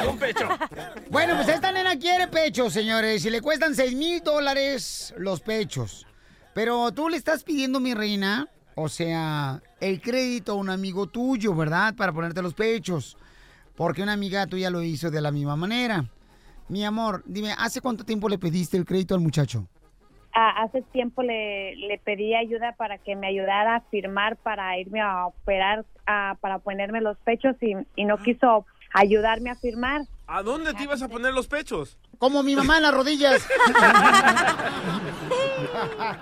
Un 0.08 0.18
pecho. 0.18 0.48
Bueno, 1.10 1.36
pues 1.36 1.48
esta 1.48 1.72
nena 1.72 1.98
quiere 1.98 2.28
pechos, 2.28 2.72
señores, 2.72 3.24
y 3.24 3.30
le 3.30 3.40
cuestan 3.40 3.74
6 3.74 3.94
mil 3.96 4.22
dólares 4.22 5.14
los 5.16 5.40
pechos. 5.40 6.06
Pero 6.54 6.92
tú 6.92 7.08
le 7.08 7.16
estás 7.16 7.44
pidiendo, 7.44 7.80
mi 7.80 7.94
reina, 7.94 8.46
o 8.74 8.88
sea, 8.90 9.62
el 9.80 10.02
crédito 10.02 10.52
a 10.52 10.56
un 10.56 10.68
amigo 10.68 11.06
tuyo, 11.06 11.54
¿verdad? 11.54 11.94
Para 11.94 12.12
ponerte 12.12 12.42
los 12.42 12.52
pechos. 12.54 13.16
Porque 13.82 14.00
una 14.00 14.12
amiga 14.12 14.46
tuya 14.46 14.70
lo 14.70 14.80
hizo 14.80 15.10
de 15.10 15.20
la 15.20 15.32
misma 15.32 15.56
manera. 15.56 16.04
Mi 16.68 16.84
amor, 16.84 17.24
dime, 17.26 17.52
¿hace 17.58 17.80
cuánto 17.80 18.04
tiempo 18.04 18.28
le 18.28 18.38
pediste 18.38 18.76
el 18.76 18.84
crédito 18.84 19.16
al 19.16 19.20
muchacho? 19.20 19.66
Ah, 20.32 20.62
hace 20.62 20.82
tiempo 20.82 21.24
le, 21.24 21.74
le 21.74 21.98
pedí 21.98 22.32
ayuda 22.32 22.76
para 22.76 22.98
que 22.98 23.16
me 23.16 23.26
ayudara 23.26 23.74
a 23.74 23.80
firmar 23.80 24.36
para 24.36 24.78
irme 24.78 25.00
a 25.00 25.26
operar, 25.26 25.84
ah, 26.06 26.36
para 26.40 26.60
ponerme 26.60 27.00
los 27.00 27.18
pechos 27.18 27.56
y, 27.60 27.74
y 27.96 28.04
no 28.04 28.18
quiso 28.18 28.66
ayudarme 28.94 29.50
a 29.50 29.56
firmar. 29.56 30.02
¿A 30.28 30.44
dónde 30.44 30.74
te 30.74 30.84
ibas 30.84 31.02
a 31.02 31.08
poner 31.08 31.34
los 31.34 31.48
pechos? 31.48 31.98
Como 32.18 32.44
mi 32.44 32.54
mamá 32.54 32.76
en 32.76 32.84
las 32.84 32.94
rodillas. 32.94 33.42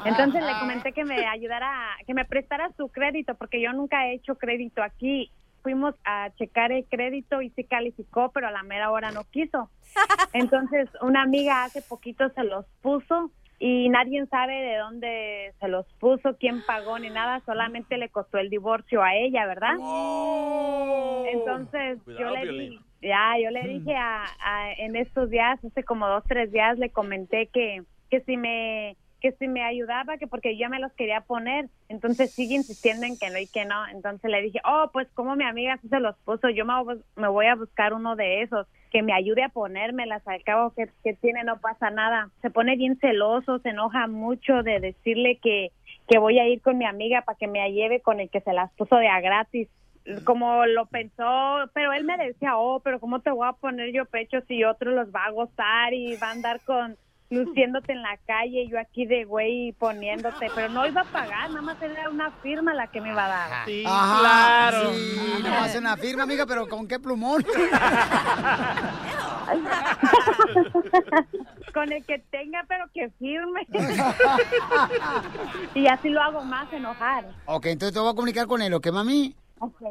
Entonces 0.07 0.43
le 0.43 0.59
comenté 0.61 0.95
que 0.95 1.05
me 1.05 1.26
ayudara, 1.26 1.71
que 2.07 2.14
me 2.14 2.25
prestara 2.25 2.71
su 2.79 2.88
crédito 2.88 3.35
porque 3.35 3.61
yo 3.61 3.71
nunca 3.75 4.07
he 4.07 4.14
hecho 4.14 4.37
crédito 4.37 4.83
aquí. 4.83 5.31
Fuimos 5.62 5.95
a 6.05 6.31
checar 6.37 6.73
el 6.73 6.87
crédito 6.87 7.43
y 7.43 7.50
sí 7.50 7.64
calificó, 7.64 8.31
pero 8.33 8.49
a 8.49 8.50
la 8.50 8.62
mera 8.62 8.90
hora 8.90 9.11
no 9.11 9.25
quiso. 9.25 9.71
Entonces 10.33 10.88
una 11.02 11.23
amiga 11.23 11.64
hace 11.64 11.83
poquito 11.83 12.29
se 12.31 12.45
los 12.45 12.64
puso 12.83 13.31
y 13.59 13.88
nadie 13.90 14.25
sabe 14.26 14.55
de 14.55 14.76
dónde 14.79 15.52
se 15.61 15.69
los 15.69 15.87
puso, 15.99 16.37
quién 16.38 16.62
pagó 16.62 16.99
ni 16.99 17.11
nada, 17.11 17.43
solamente 17.45 17.99
le 17.99 18.09
costó 18.09 18.38
el 18.38 18.49
divorcio 18.49 19.02
a 19.02 19.14
ella, 19.17 19.45
¿verdad? 19.47 19.75
Entonces 21.33 21.99
Cuidado, 22.05 22.35
yo 22.37 22.40
le 22.40 22.52
di, 22.52 22.81
ya, 23.02 23.35
yo 23.43 23.50
le 23.50 23.69
dije 23.69 23.95
a, 23.97 24.25
a- 24.43 24.73
en 24.73 24.97
estos 24.97 25.29
días, 25.31 25.62
hace 25.64 25.85
como 25.85 26.09
dos, 26.09 26.25
tres 26.26 26.50
días, 26.50 26.79
le 26.79 26.90
comenté 26.90 27.49
que, 27.49 27.83
que 28.11 28.21
si 28.23 28.37
me 28.37 28.97
que 29.21 29.33
si 29.33 29.47
me 29.49 29.62
ayudaba, 29.62 30.17
que 30.19 30.27
porque 30.27 30.57
yo 30.57 30.69
me 30.69 30.79
los 30.81 30.93
quería 30.95 31.21
poner. 31.21 31.69
Entonces 31.89 32.33
sigue 32.35 32.55
insistiendo 32.57 33.07
en 33.07 33.19
que 33.19 33.31
no 33.31 33.39
y 33.39 33.47
que 33.47 33.65
no. 33.65 33.87
Entonces 33.89 34.31
le 34.31 34.43
dije, 34.43 34.61
oh, 34.65 34.91
pues 34.93 35.09
como 35.15 35.37
mi 35.37 35.45
amiga 35.45 35.79
sí 35.83 35.89
se 35.89 36.00
los 36.00 36.17
puso, 36.25 36.49
yo 36.49 36.65
me, 36.65 36.75
voy- 37.29 37.47
a 37.47 37.55
buscar 37.55 37.93
uno 37.93 38.17
de 38.17 38.43
esos 38.43 38.67
que 38.91 39.03
me 39.03 39.12
ayude 39.12 39.43
a 39.45 39.49
ponérmelas. 39.49 40.27
Al 40.27 40.43
cabo 40.43 40.73
que, 40.75 40.89
que 41.05 41.15
tiene 41.15 41.45
no 41.45 41.61
pasa 41.61 41.91
nada. 41.91 42.31
Se 42.43 42.50
pone 42.50 42.77
bien 42.77 42.97
celoso, 42.99 43.59
se 43.61 43.71
enoja 43.71 44.07
mucho 44.09 44.62
de 44.62 44.81
decirle 44.81 45.37
que, 45.37 45.71
que 46.09 46.19
voy 46.19 46.39
a 46.39 46.49
ir 46.49 46.61
con 46.62 46.79
mi 46.79 46.85
amiga 46.87 47.23
para 47.23 47.39
que 47.39 47.47
me 47.47 47.71
lleve 47.73 48.00
con 48.00 48.21
el 48.21 48.31
que 48.31 48.41
se 48.41 48.53
las 48.53 48.73
puso 48.73 48.97
de 48.97 49.09
a 49.09 49.21
gratis 49.21 49.69
como 50.25 50.65
lo 50.67 50.87
pensó, 50.87 51.71
pero 51.75 51.93
él 51.93 52.05
me 52.05 52.17
decía, 52.17 52.57
oh, 52.57 52.81
pero 52.81 52.99
¿cómo 52.99 53.21
te 53.21 53.31
voy 53.31 53.47
a 53.47 53.53
poner 53.53 53.93
yo 53.93 54.07
pechos 54.07 54.43
si 54.49 54.65
otro 54.65 54.91
los 54.93 55.15
va 55.15 55.27
a 55.27 55.31
gozar 55.31 55.93
y 55.93 56.17
va 56.17 56.29
a 56.29 56.33
andar 56.33 56.61
con 56.61 56.97
luciéndote 57.31 57.93
en 57.93 58.03
la 58.03 58.19
calle 58.27 58.65
y 58.65 58.69
yo 58.69 58.79
aquí 58.79 59.07
de 59.07 59.25
güey 59.25 59.73
poniéndote, 59.79 60.49
pero 60.55 60.69
no 60.69 60.87
iba 60.87 61.01
a 61.03 61.05
pagar, 61.05 61.49
nada 61.51 61.63
más 61.63 61.81
era 61.81 62.11
una 62.11 62.31
firma 62.43 62.75
la 62.75 62.89
que 62.89 63.01
me 63.01 63.11
iba 63.11 63.25
a 63.25 63.29
dar. 63.29 63.67
Sí, 63.67 63.85
Ajá, 63.87 64.19
claro. 64.21 64.93
Sí, 64.93 65.43
no 65.45 65.55
hace 65.55 65.79
una 65.79 65.97
firma, 65.97 66.25
amiga, 66.25 66.45
pero 66.45 66.69
¿con 66.69 66.87
qué 66.89 66.99
plumón? 66.99 67.47
Con 71.75 71.93
el 71.93 72.05
que 72.05 72.19
tenga, 72.31 72.65
pero 72.69 72.87
que 72.93 73.11
firme. 73.19 73.67
y 75.75 75.87
así 75.87 76.09
lo 76.09 76.21
hago 76.21 76.43
más 76.43 76.73
enojar. 76.73 77.27
ok, 77.47 77.67
entonces 77.67 77.95
te 77.95 78.01
voy 78.01 78.11
a 78.11 78.15
comunicar 78.15 78.47
con 78.47 78.61
él, 78.63 78.75
¿ok, 78.75 78.89
mami? 78.91 79.35
Ok. 79.61 79.83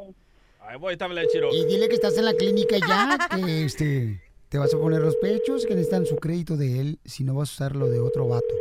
Ahí 0.61 0.77
voy, 0.77 0.97
tabla 0.97 1.21
de 1.21 1.27
Chiro. 1.27 1.49
Y 1.51 1.65
dile 1.65 1.87
que 1.87 1.95
estás 1.95 2.17
en 2.17 2.25
la 2.25 2.33
clínica 2.33 2.75
ya, 2.85 3.17
que 3.35 3.65
este, 3.65 4.21
te 4.49 4.57
vas 4.57 4.73
a 4.73 4.77
poner 4.79 5.01
los 5.01 5.15
pechos, 5.17 5.65
que 5.65 5.75
necesitan 5.75 6.05
su 6.05 6.17
crédito 6.17 6.57
de 6.57 6.81
él, 6.81 6.99
si 7.05 7.23
no 7.23 7.35
vas 7.35 7.49
a 7.51 7.53
usar 7.63 7.75
lo 7.75 7.87
de 7.87 7.99
otro 7.99 8.27
vato. 8.27 8.55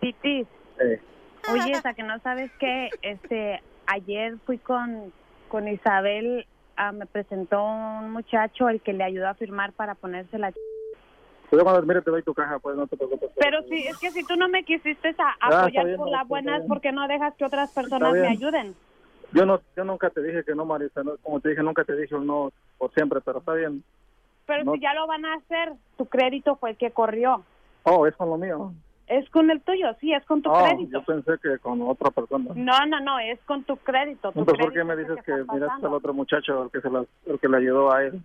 Titi, 0.00 0.46
oye, 1.48 1.74
esa 1.76 1.94
que 1.94 2.02
no 2.02 2.18
sabes 2.20 2.50
que 2.58 2.90
este 3.02 3.60
ayer 3.86 4.34
fui 4.46 4.58
con 4.58 5.12
con 5.48 5.68
Isabel, 5.68 6.46
ah, 6.76 6.92
me 6.92 7.06
presentó 7.06 7.62
un 7.62 8.10
muchacho 8.10 8.68
el 8.68 8.80
que 8.80 8.92
le 8.94 9.04
ayudó 9.04 9.28
a 9.28 9.34
firmar 9.34 9.72
para 9.74 9.94
ponerse 9.94 10.38
la 10.38 10.50
Yo 11.52 11.62
cuando 11.62 11.82
mire 11.82 12.00
te 12.02 12.10
doy 12.10 12.22
tu 12.22 12.32
caja, 12.34 12.58
pues 12.58 12.74
no 12.76 12.86
te 12.86 12.96
preocupes. 12.96 13.30
Pero 13.36 13.62
sí, 13.68 13.84
es 13.86 13.96
que 13.98 14.12
si 14.12 14.24
tú 14.24 14.34
no 14.36 14.48
me 14.48 14.64
quisiste 14.64 15.08
a- 15.18 15.36
Ah, 15.42 15.60
apoyar 15.60 15.84
bien, 15.84 15.96
por 15.98 16.06
no, 16.06 16.12
la 16.12 16.18
está 16.22 16.28
buena, 16.28 16.52
es 16.56 16.58
bien. 16.62 16.68
porque 16.68 16.92
no 16.92 17.06
dejas 17.06 17.34
que 17.36 17.44
otras 17.44 17.70
personas 17.72 18.14
me 18.14 18.28
ayuden. 18.28 18.74
Yo 19.32 19.46
no, 19.46 19.60
yo 19.76 19.84
nunca 19.84 20.10
te 20.10 20.22
dije 20.22 20.44
que 20.44 20.54
no, 20.54 20.64
Marisa. 20.64 21.02
no, 21.02 21.16
como 21.22 21.40
te 21.40 21.50
dije, 21.50 21.62
nunca 21.62 21.84
te 21.84 21.96
dije 21.96 22.14
un 22.14 22.26
no 22.26 22.50
por 22.78 22.92
siempre, 22.92 23.20
pero 23.24 23.38
está 23.38 23.54
bien. 23.54 23.82
Pero 24.46 24.64
No. 24.64 24.72
si 24.74 24.80
ya 24.80 24.92
lo 24.94 25.06
van 25.06 25.24
a 25.24 25.34
hacer, 25.34 25.72
tu 25.96 26.06
crédito 26.06 26.56
fue 26.56 26.70
el 26.70 26.76
que 26.76 26.90
corrió. 26.90 27.44
Oh, 27.84 28.06
es 28.06 28.14
con 28.16 28.28
lo 28.30 28.36
mío. 28.36 28.72
Es 29.06 29.28
con 29.30 29.50
el 29.50 29.60
tuyo, 29.62 29.94
sí, 30.00 30.12
es 30.12 30.24
con 30.26 30.42
tu 30.42 30.50
Oh, 30.50 30.64
crédito. 30.64 30.98
yo 31.00 31.04
pensé 31.04 31.32
que 31.42 31.58
con 31.58 31.80
otra 31.82 32.10
persona. 32.10 32.50
No, 32.54 32.78
no, 32.86 33.00
no, 33.00 33.18
es 33.18 33.40
con 33.44 33.64
tu 33.64 33.76
crédito. 33.76 34.32
Tu 34.32 34.40
Entonces, 34.40 34.64
¿por 34.64 34.72
qué 34.72 34.84
me 34.84 34.96
dices 34.96 35.16
que 35.24 35.32
está 35.40 35.52
miraste 35.52 35.86
al 35.86 35.92
otro 35.94 36.12
muchacho, 36.14 36.64
el 36.64 36.70
que, 36.70 36.80
se 36.80 36.90
las- 36.90 37.06
el 37.26 37.38
que 37.38 37.48
le 37.48 37.56
ayudó 37.58 37.92
a 37.92 38.04
él? 38.04 38.20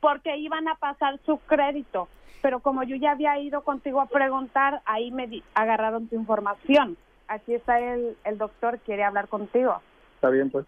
Porque 0.00 0.36
iban 0.36 0.68
a 0.68 0.74
pasar 0.76 1.18
su 1.24 1.38
crédito. 1.38 2.08
Pero 2.40 2.60
como 2.60 2.84
yo 2.84 2.94
ya 2.96 3.12
había 3.12 3.38
ido 3.40 3.62
contigo 3.62 4.00
a 4.00 4.06
preguntar, 4.06 4.80
ahí 4.84 5.10
me 5.10 5.26
di- 5.26 5.42
agarraron 5.54 6.06
tu 6.08 6.14
información. 6.14 6.96
Aquí 7.26 7.54
está 7.54 7.80
el, 7.80 8.16
el 8.24 8.38
doctor, 8.38 8.78
quiere 8.80 9.02
hablar 9.04 9.26
contigo. 9.28 9.80
Está 10.18 10.30
bien, 10.30 10.50
pues. 10.50 10.66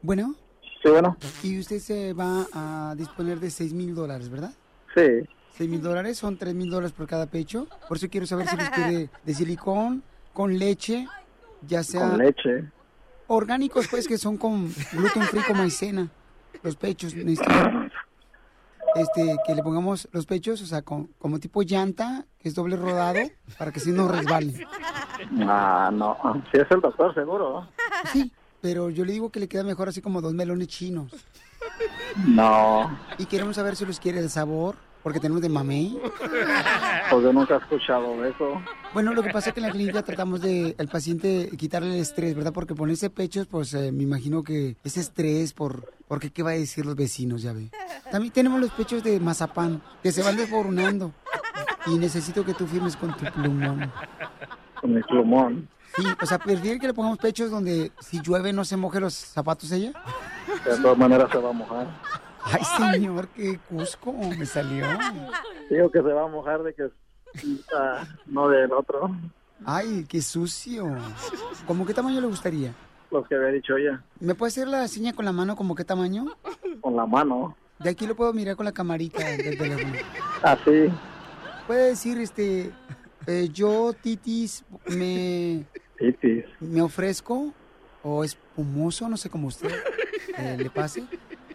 Bueno. 0.00 0.34
Sí, 0.82 0.88
bueno. 0.88 1.18
Y 1.42 1.58
usted 1.58 1.80
se 1.80 2.14
va 2.14 2.46
a 2.54 2.94
disponer 2.96 3.38
de 3.40 3.50
6 3.50 3.74
mil 3.74 3.94
dólares, 3.94 4.30
¿verdad? 4.30 4.52
Sí. 4.94 5.28
6 5.50 5.68
mil 5.68 5.82
dólares 5.82 6.16
son 6.16 6.38
3 6.38 6.54
mil 6.54 6.70
dólares 6.70 6.92
por 6.92 7.06
cada 7.06 7.26
pecho. 7.26 7.66
Por 7.88 7.98
eso 7.98 8.08
quiero 8.08 8.24
saber 8.24 8.48
si 8.48 8.56
los 8.56 8.70
quiere 8.70 9.10
de 9.22 9.34
silicón, 9.34 10.02
con 10.32 10.58
leche, 10.58 11.06
ya 11.60 11.82
sea... 11.82 12.08
Con 12.08 12.18
leche. 12.20 12.64
Orgánicos, 13.26 13.86
pues, 13.88 14.08
que 14.08 14.16
son 14.16 14.38
con 14.38 14.72
gluten 14.92 15.24
free 15.24 15.42
como 15.42 15.60
maicena. 15.60 16.08
Los 16.62 16.76
pechos, 16.76 17.14
necesito 17.14 17.52
este, 18.94 19.36
que 19.46 19.54
le 19.54 19.62
pongamos 19.62 20.08
los 20.12 20.24
pechos, 20.24 20.62
o 20.62 20.66
sea, 20.66 20.80
con, 20.80 21.08
como 21.18 21.38
tipo 21.38 21.60
llanta, 21.62 22.24
que 22.38 22.48
es 22.48 22.54
doble 22.54 22.76
rodado, 22.76 23.20
para 23.58 23.72
que 23.72 23.80
si 23.80 23.92
no 23.92 24.08
resbale. 24.08 24.66
Ah, 25.40 25.90
no. 25.92 26.16
Si 26.50 26.58
es 26.58 26.70
el 26.70 26.80
doctor, 26.80 27.14
seguro. 27.14 27.68
Sí, 28.12 28.32
pero 28.60 28.90
yo 28.90 29.04
le 29.04 29.12
digo 29.12 29.30
que 29.30 29.40
le 29.40 29.48
queda 29.48 29.62
mejor 29.64 29.88
así 29.88 30.00
como 30.00 30.20
dos 30.20 30.34
melones 30.34 30.68
chinos. 30.68 31.12
No. 32.26 32.98
Y 33.18 33.26
queremos 33.26 33.56
saber 33.56 33.76
si 33.76 33.84
los 33.84 34.00
quiere 34.00 34.22
de 34.22 34.28
sabor, 34.28 34.76
porque 35.02 35.20
tenemos 35.20 35.42
de 35.42 35.48
mamey. 35.48 35.98
Pues 37.08 37.22
yo 37.22 37.32
nunca 37.32 37.54
he 37.54 37.58
escuchado 37.58 38.24
eso. 38.24 38.60
Bueno, 38.92 39.14
lo 39.14 39.22
que 39.22 39.30
pasa 39.30 39.50
es 39.50 39.54
que 39.54 39.60
en 39.60 39.66
la 39.66 39.72
clínica 39.72 40.02
tratamos 40.02 40.40
de 40.40 40.74
el 40.76 40.88
paciente 40.88 41.48
quitarle 41.56 41.94
el 41.94 42.00
estrés, 42.00 42.34
¿verdad? 42.34 42.52
Porque 42.52 42.74
ponerse 42.74 43.10
pechos, 43.10 43.46
pues 43.46 43.72
eh, 43.74 43.92
me 43.92 44.02
imagino 44.02 44.42
que 44.42 44.76
es 44.82 44.96
estrés 44.96 45.52
por 45.52 45.92
porque 46.08 46.32
qué 46.32 46.42
va 46.42 46.50
a 46.50 46.54
decir 46.54 46.84
los 46.84 46.96
vecinos, 46.96 47.42
ya 47.42 47.52
ve. 47.52 47.70
También 48.10 48.32
tenemos 48.32 48.60
los 48.60 48.72
pechos 48.72 49.04
de 49.04 49.20
mazapán 49.20 49.80
que 50.02 50.10
se 50.10 50.24
van 50.24 50.36
desboronando 50.36 51.12
y 51.86 51.96
necesito 51.98 52.44
que 52.44 52.54
tú 52.54 52.66
firmes 52.66 52.96
con 52.96 53.16
tu 53.16 53.24
plumón. 53.26 53.92
Con 54.80 54.94
mi 54.94 55.02
plumón. 55.02 55.68
Sí, 55.96 56.04
o 56.20 56.26
sea, 56.26 56.38
prefiere 56.38 56.78
que 56.78 56.86
le 56.88 56.94
pongamos 56.94 57.18
pechos 57.18 57.50
donde 57.50 57.90
si 58.00 58.20
llueve 58.20 58.52
no 58.52 58.64
se 58.64 58.76
moje 58.76 59.00
los 59.00 59.14
zapatos 59.14 59.72
ella. 59.72 59.92
De 60.64 60.76
todas 60.82 60.98
maneras 60.98 61.30
se 61.30 61.38
va 61.38 61.50
a 61.50 61.52
mojar. 61.52 61.86
Ay, 62.42 62.92
señor, 62.92 63.28
qué 63.28 63.58
cusco 63.68 64.12
me 64.12 64.46
salió. 64.46 64.86
Digo 65.70 65.90
que 65.90 65.98
se 65.98 66.12
va 66.12 66.24
a 66.24 66.28
mojar 66.28 66.62
de 66.62 66.74
que 66.74 66.90
ah, 67.74 68.04
no 68.26 68.48
del 68.48 68.72
otro. 68.72 69.10
Ay, 69.64 70.04
qué 70.08 70.20
sucio. 70.20 70.96
¿Cómo 71.66 71.86
qué 71.86 71.94
tamaño 71.94 72.20
le 72.20 72.26
gustaría? 72.26 72.72
Los 73.10 73.26
que 73.26 73.34
había 73.34 73.48
dicho 73.48 73.76
ella. 73.76 74.02
¿Me 74.20 74.34
puede 74.34 74.48
hacer 74.50 74.68
la 74.68 74.86
seña 74.88 75.12
con 75.12 75.24
la 75.24 75.32
mano 75.32 75.56
como 75.56 75.74
qué 75.74 75.84
tamaño? 75.84 76.26
Con 76.80 76.94
la 76.94 77.06
mano. 77.06 77.56
De 77.78 77.90
aquí 77.90 78.06
lo 78.06 78.14
puedo 78.14 78.32
mirar 78.32 78.56
con 78.56 78.64
la 78.64 78.72
camarita 78.72 79.24
del 79.24 79.58
teléfono. 79.58 79.94
Así. 80.42 80.88
Puede 81.66 81.88
decir, 81.88 82.18
este, 82.18 82.72
eh, 83.26 83.48
yo, 83.52 83.92
Titis, 83.92 84.64
me, 84.86 85.64
Titis. 85.98 86.44
me 86.60 86.82
ofrezco, 86.82 87.52
o 88.02 88.22
espumoso, 88.24 89.08
no 89.08 89.16
sé 89.16 89.30
cómo 89.30 89.48
usted 89.48 89.70
eh, 90.38 90.56
le 90.58 90.70
pase, 90.70 91.04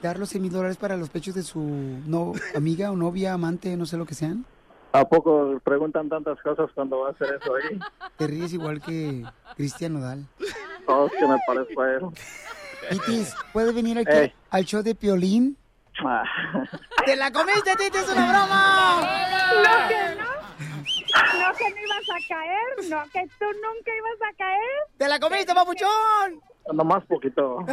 dar 0.02 0.20
los 0.20 0.30
100 0.30 0.42
mil 0.42 0.52
dólares 0.52 0.78
para 0.78 0.98
los 0.98 1.10
pechos 1.10 1.34
de 1.36 1.44
su 1.44 1.60
no, 1.60 2.34
amiga 2.56 2.92
o 2.92 2.96
novia, 2.96 3.34
amante, 3.34 3.76
no 3.78 3.86
sé 3.86 3.98
lo 3.98 4.06
que 4.06 4.16
sean. 4.16 4.46
¿A 4.94 5.06
poco 5.06 5.58
preguntan 5.64 6.10
tantas 6.10 6.38
cosas 6.42 6.70
cuando 6.76 7.00
va 7.00 7.10
a 7.10 7.12
hacer 7.12 7.40
eso 7.42 7.56
ahí? 7.56 7.80
Te 8.18 8.28
ríes 8.28 8.52
igual 8.52 8.82
que 8.82 9.24
Cristian 9.56 9.94
Nodal. 9.94 10.26
Oh, 10.88 11.08
que 11.18 11.26
me 11.26 11.38
parezco 11.48 11.82
a 11.82 11.92
él. 11.94 12.02
Titis, 12.90 13.34
¿puedes 13.54 13.74
venir 13.74 14.00
aquí 14.00 14.12
Ey. 14.18 14.34
al 14.50 14.66
show 14.66 14.82
de 14.84 14.94
Piolín? 14.96 15.56
Ah, 16.04 16.24
¡Te 17.06 17.16
la 17.16 17.32
comiste, 17.32 17.76
Titis! 17.78 18.02
¡Es 18.02 18.10
una 18.12 18.30
broma! 18.32 19.02
No, 19.64 19.88
que 19.88 20.11
no. 21.52 21.58
Que 21.58 21.70
no 21.70 21.78
ibas 21.82 22.10
a 22.10 22.18
caer. 22.28 22.68
No, 22.90 23.04
que 23.12 23.28
tú 23.40 23.46
nunca 23.46 23.92
ibas 23.98 24.22
a 24.30 24.34
caer. 24.38 24.80
¡Te 24.98 25.08
la 25.08 25.20
comiste, 25.20 25.54
papuchón! 25.54 26.42
Nomás 26.74 27.04
poquito. 27.06 27.58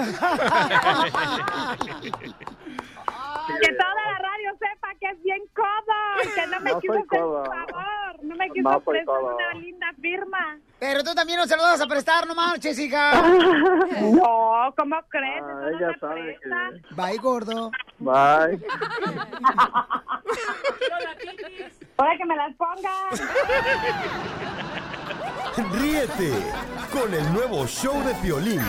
Que 3.60 3.72
toda 3.72 3.94
la 3.94 4.17
radio 4.17 4.17
sepa 4.58 4.88
que 5.00 5.06
es 5.08 5.22
bien 5.22 5.40
codo 5.54 6.22
y 6.24 6.28
que 6.34 6.46
no 6.48 6.60
me 6.60 6.70
No 6.72 6.80
quiso 6.80 6.92
soy 6.94 7.02
hacer 7.02 7.20
codo. 7.20 7.40
un 7.40 7.46
favor. 7.46 8.24
No 8.24 8.34
me 8.36 8.50
quiso 8.50 8.70
No 8.70 8.80
prestar 8.80 9.20
codo. 9.20 9.36
una 9.36 9.54
linda 9.54 9.86
firma. 10.00 10.58
Pero 10.80 11.02
tú 11.04 11.14
también 11.14 11.38
no 11.38 11.46
se 11.46 11.56
lo 11.56 11.62
vas 11.62 11.80
a 11.80 11.86
prestar, 11.86 12.26
no 12.26 12.34
marches, 12.34 12.78
hija. 12.78 13.12
No, 14.00 14.74
¿cómo 14.76 14.96
crees? 15.08 15.42
Ah, 15.42 15.54
no 15.60 15.68
ella 15.68 15.96
sabe 16.00 16.38
que... 16.42 16.94
Bye, 16.94 17.16
gordo. 17.18 17.70
Bye. 17.98 18.60
Para 21.96 22.16
que 22.16 22.24
me 22.24 22.36
las 22.36 22.54
ponga. 22.56 22.90
Ríete 25.80 26.32
con 26.92 27.12
el 27.12 27.32
nuevo 27.32 27.66
show 27.66 28.00
de 28.04 28.14
Piolín. 28.16 28.60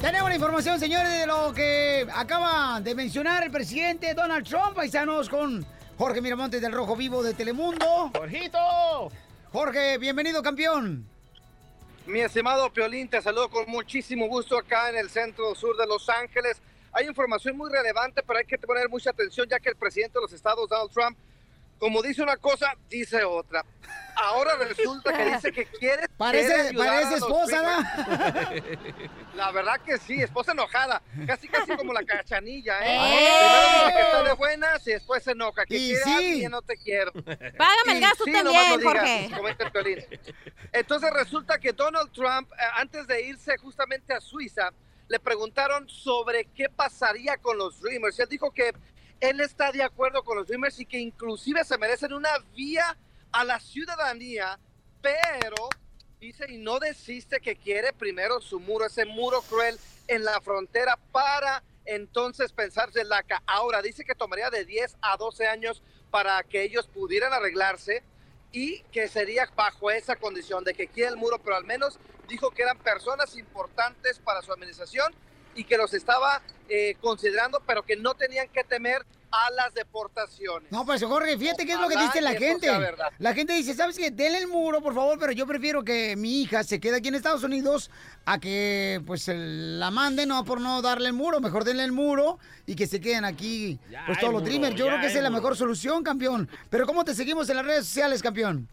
Tenemos 0.00 0.28
la 0.28 0.36
información, 0.36 0.78
señores, 0.78 1.10
de 1.10 1.26
lo 1.26 1.52
que 1.52 2.06
acaba 2.14 2.80
de 2.80 2.94
mencionar 2.94 3.42
el 3.42 3.50
presidente 3.50 4.14
Donald 4.14 4.46
Trump. 4.46 4.76
Paisanos 4.76 5.28
con 5.28 5.66
Jorge 5.96 6.20
Miramontes 6.20 6.60
del 6.60 6.70
Rojo 6.70 6.94
Vivo 6.94 7.20
de 7.20 7.34
Telemundo. 7.34 8.12
¡Jorgito! 8.14 9.10
Jorge, 9.50 9.98
bienvenido, 9.98 10.40
campeón. 10.40 11.04
Mi 12.06 12.20
estimado 12.20 12.72
Piolín, 12.72 13.08
te 13.08 13.20
saludo 13.20 13.50
con 13.50 13.68
muchísimo 13.68 14.28
gusto 14.28 14.56
acá 14.56 14.88
en 14.88 14.98
el 14.98 15.10
centro 15.10 15.52
sur 15.56 15.76
de 15.76 15.86
Los 15.86 16.08
Ángeles. 16.08 16.62
Hay 16.92 17.06
información 17.06 17.56
muy 17.56 17.68
relevante, 17.68 18.22
pero 18.24 18.38
hay 18.38 18.44
que 18.44 18.56
poner 18.56 18.88
mucha 18.88 19.10
atención 19.10 19.48
ya 19.50 19.58
que 19.58 19.70
el 19.70 19.76
presidente 19.76 20.18
de 20.18 20.22
los 20.22 20.32
Estados, 20.32 20.68
Donald 20.68 20.92
Trump, 20.92 21.18
como 21.78 22.02
dice 22.02 22.22
una 22.22 22.36
cosa, 22.36 22.74
dice 22.88 23.24
otra. 23.24 23.64
Ahora 24.16 24.56
resulta 24.56 25.12
que 25.16 25.24
dice 25.26 25.52
que 25.52 25.64
quiere. 25.66 26.08
Parece- 26.16 26.74
parece 26.76 27.14
esposa, 27.14 27.62
Dreamers. 27.62 28.64
La 29.34 29.52
verdad 29.52 29.80
que 29.86 29.96
sí, 29.98 30.20
esposa 30.20 30.50
enojada. 30.52 31.00
Casi, 31.26 31.46
casi 31.48 31.76
como 31.76 31.92
la 31.92 32.02
cachanilla, 32.02 32.80
¿eh? 32.80 32.96
¡Eh! 32.96 33.28
Primero 33.38 33.84
dice 33.84 33.92
que 33.94 34.02
está 34.02 34.22
de 34.24 34.32
buenas 34.32 34.86
y 34.88 34.90
después 34.92 35.22
se 35.22 35.30
enoja. 35.30 35.64
Que 35.66 35.76
Y 35.76 35.88
quiere 35.94 36.02
sí. 36.04 36.44
a 36.44 36.48
no 36.48 36.62
te 36.62 36.76
quiero. 36.76 37.12
Págame 37.12 37.92
el 37.92 37.96
Y 37.98 38.00
gas 38.00 38.18
tú 38.18 38.24
sí, 38.24 38.32
también, 38.32 38.44
no 38.44 38.50
digas, 38.78 38.82
Jorge. 38.82 39.30
comenta 39.36 39.64
el 39.64 39.70
Piolín. 39.72 39.98
Entonces 40.72 41.10
resulta 41.12 41.58
que 41.60 41.72
Donald 41.72 42.10
Trump, 42.12 42.50
eh, 42.54 42.56
antes 42.74 43.06
de 43.06 43.22
irse 43.22 43.56
justamente 43.58 44.12
a 44.12 44.20
Suiza, 44.20 44.70
le 45.06 45.20
preguntaron 45.20 45.88
sobre 45.88 46.46
qué 46.46 46.68
pasaría 46.68 47.36
con 47.36 47.56
los 47.56 47.80
Dreamers. 47.80 48.18
Él 48.18 48.28
dijo 48.28 48.50
que 48.50 48.72
él 49.20 49.40
está 49.40 49.72
de 49.72 49.82
acuerdo 49.82 50.22
con 50.22 50.36
los 50.38 50.46
Dreamers 50.46 50.78
y 50.80 50.86
que 50.86 50.98
inclusive 50.98 51.64
se 51.64 51.78
merecen 51.78 52.12
una 52.12 52.30
vía 52.54 52.96
a 53.32 53.44
la 53.44 53.58
ciudadanía, 53.60 54.58
pero 55.02 55.68
dice 56.20 56.46
y 56.48 56.58
no 56.58 56.78
desiste 56.78 57.40
que 57.40 57.56
quiere 57.56 57.92
primero 57.92 58.40
su 58.40 58.58
muro, 58.60 58.86
ese 58.86 59.04
muro 59.04 59.42
cruel 59.42 59.78
en 60.08 60.24
la 60.24 60.40
frontera 60.40 60.96
para 61.12 61.62
entonces 61.84 62.52
pensarse 62.52 63.00
en 63.00 63.08
la 63.08 63.22
ca- 63.22 63.42
Ahora 63.46 63.80
dice 63.82 64.04
que 64.04 64.14
tomaría 64.14 64.50
de 64.50 64.64
10 64.64 64.96
a 65.00 65.16
12 65.16 65.46
años 65.46 65.82
para 66.10 66.42
que 66.42 66.62
ellos 66.62 66.86
pudieran 66.86 67.32
arreglarse 67.32 68.02
y 68.52 68.80
que 68.92 69.08
sería 69.08 69.46
bajo 69.54 69.90
esa 69.90 70.16
condición 70.16 70.64
de 70.64 70.74
que 70.74 70.88
quiere 70.88 71.10
el 71.10 71.16
muro, 71.16 71.38
pero 71.38 71.56
al 71.56 71.64
menos 71.64 71.98
dijo 72.28 72.50
que 72.50 72.62
eran 72.62 72.78
personas 72.78 73.36
importantes 73.36 74.18
para 74.18 74.42
su 74.42 74.52
administración 74.52 75.14
y 75.54 75.64
que 75.64 75.76
los 75.76 75.94
estaba 75.94 76.42
eh, 76.68 76.96
considerando, 77.00 77.62
pero 77.66 77.82
que 77.82 77.96
no 77.96 78.14
tenían 78.14 78.48
que 78.48 78.64
temer 78.64 79.04
a 79.30 79.50
las 79.52 79.74
deportaciones. 79.74 80.70
No, 80.72 80.84
pues 80.86 81.02
Jorge, 81.02 81.36
fíjate 81.36 81.66
qué 81.66 81.72
es 81.72 81.80
lo 81.80 81.88
que 81.88 81.96
dice 81.98 82.20
la 82.20 82.32
gente. 82.32 82.68
La 83.18 83.34
gente 83.34 83.52
dice, 83.52 83.74
¿sabes 83.74 83.96
qué? 83.96 84.10
Denle 84.10 84.38
el 84.38 84.48
muro, 84.48 84.80
por 84.82 84.94
favor, 84.94 85.18
pero 85.18 85.32
yo 85.32 85.46
prefiero 85.46 85.84
que 85.84 86.16
mi 86.16 86.42
hija 86.42 86.64
se 86.64 86.80
quede 86.80 86.96
aquí 86.96 87.08
en 87.08 87.14
Estados 87.14 87.42
Unidos 87.42 87.90
a 88.24 88.38
que 88.38 89.02
pues 89.06 89.28
la 89.28 89.90
manden, 89.90 90.28
no 90.28 90.44
por 90.44 90.60
no 90.60 90.82
darle 90.82 91.08
el 91.08 91.14
muro. 91.14 91.40
Mejor 91.40 91.64
denle 91.64 91.84
el 91.84 91.92
muro 91.92 92.38
y 92.66 92.74
que 92.74 92.86
se 92.86 93.00
queden 93.00 93.24
aquí 93.24 93.78
Ya 93.90 94.04
pues 94.06 94.18
todos 94.18 94.32
los 94.32 94.42
muro, 94.42 94.50
dreamers. 94.50 94.76
Yo 94.76 94.86
creo 94.86 95.00
que 95.00 95.06
esa 95.06 95.18
es 95.18 95.22
la 95.22 95.30
mejor 95.30 95.56
solución, 95.56 96.02
campeón. 96.02 96.48
Pero 96.70 96.86
¿cómo 96.86 97.04
te 97.04 97.14
seguimos 97.14 97.48
en 97.50 97.56
las 97.56 97.66
redes 97.66 97.86
sociales, 97.86 98.22
campeón? 98.22 98.68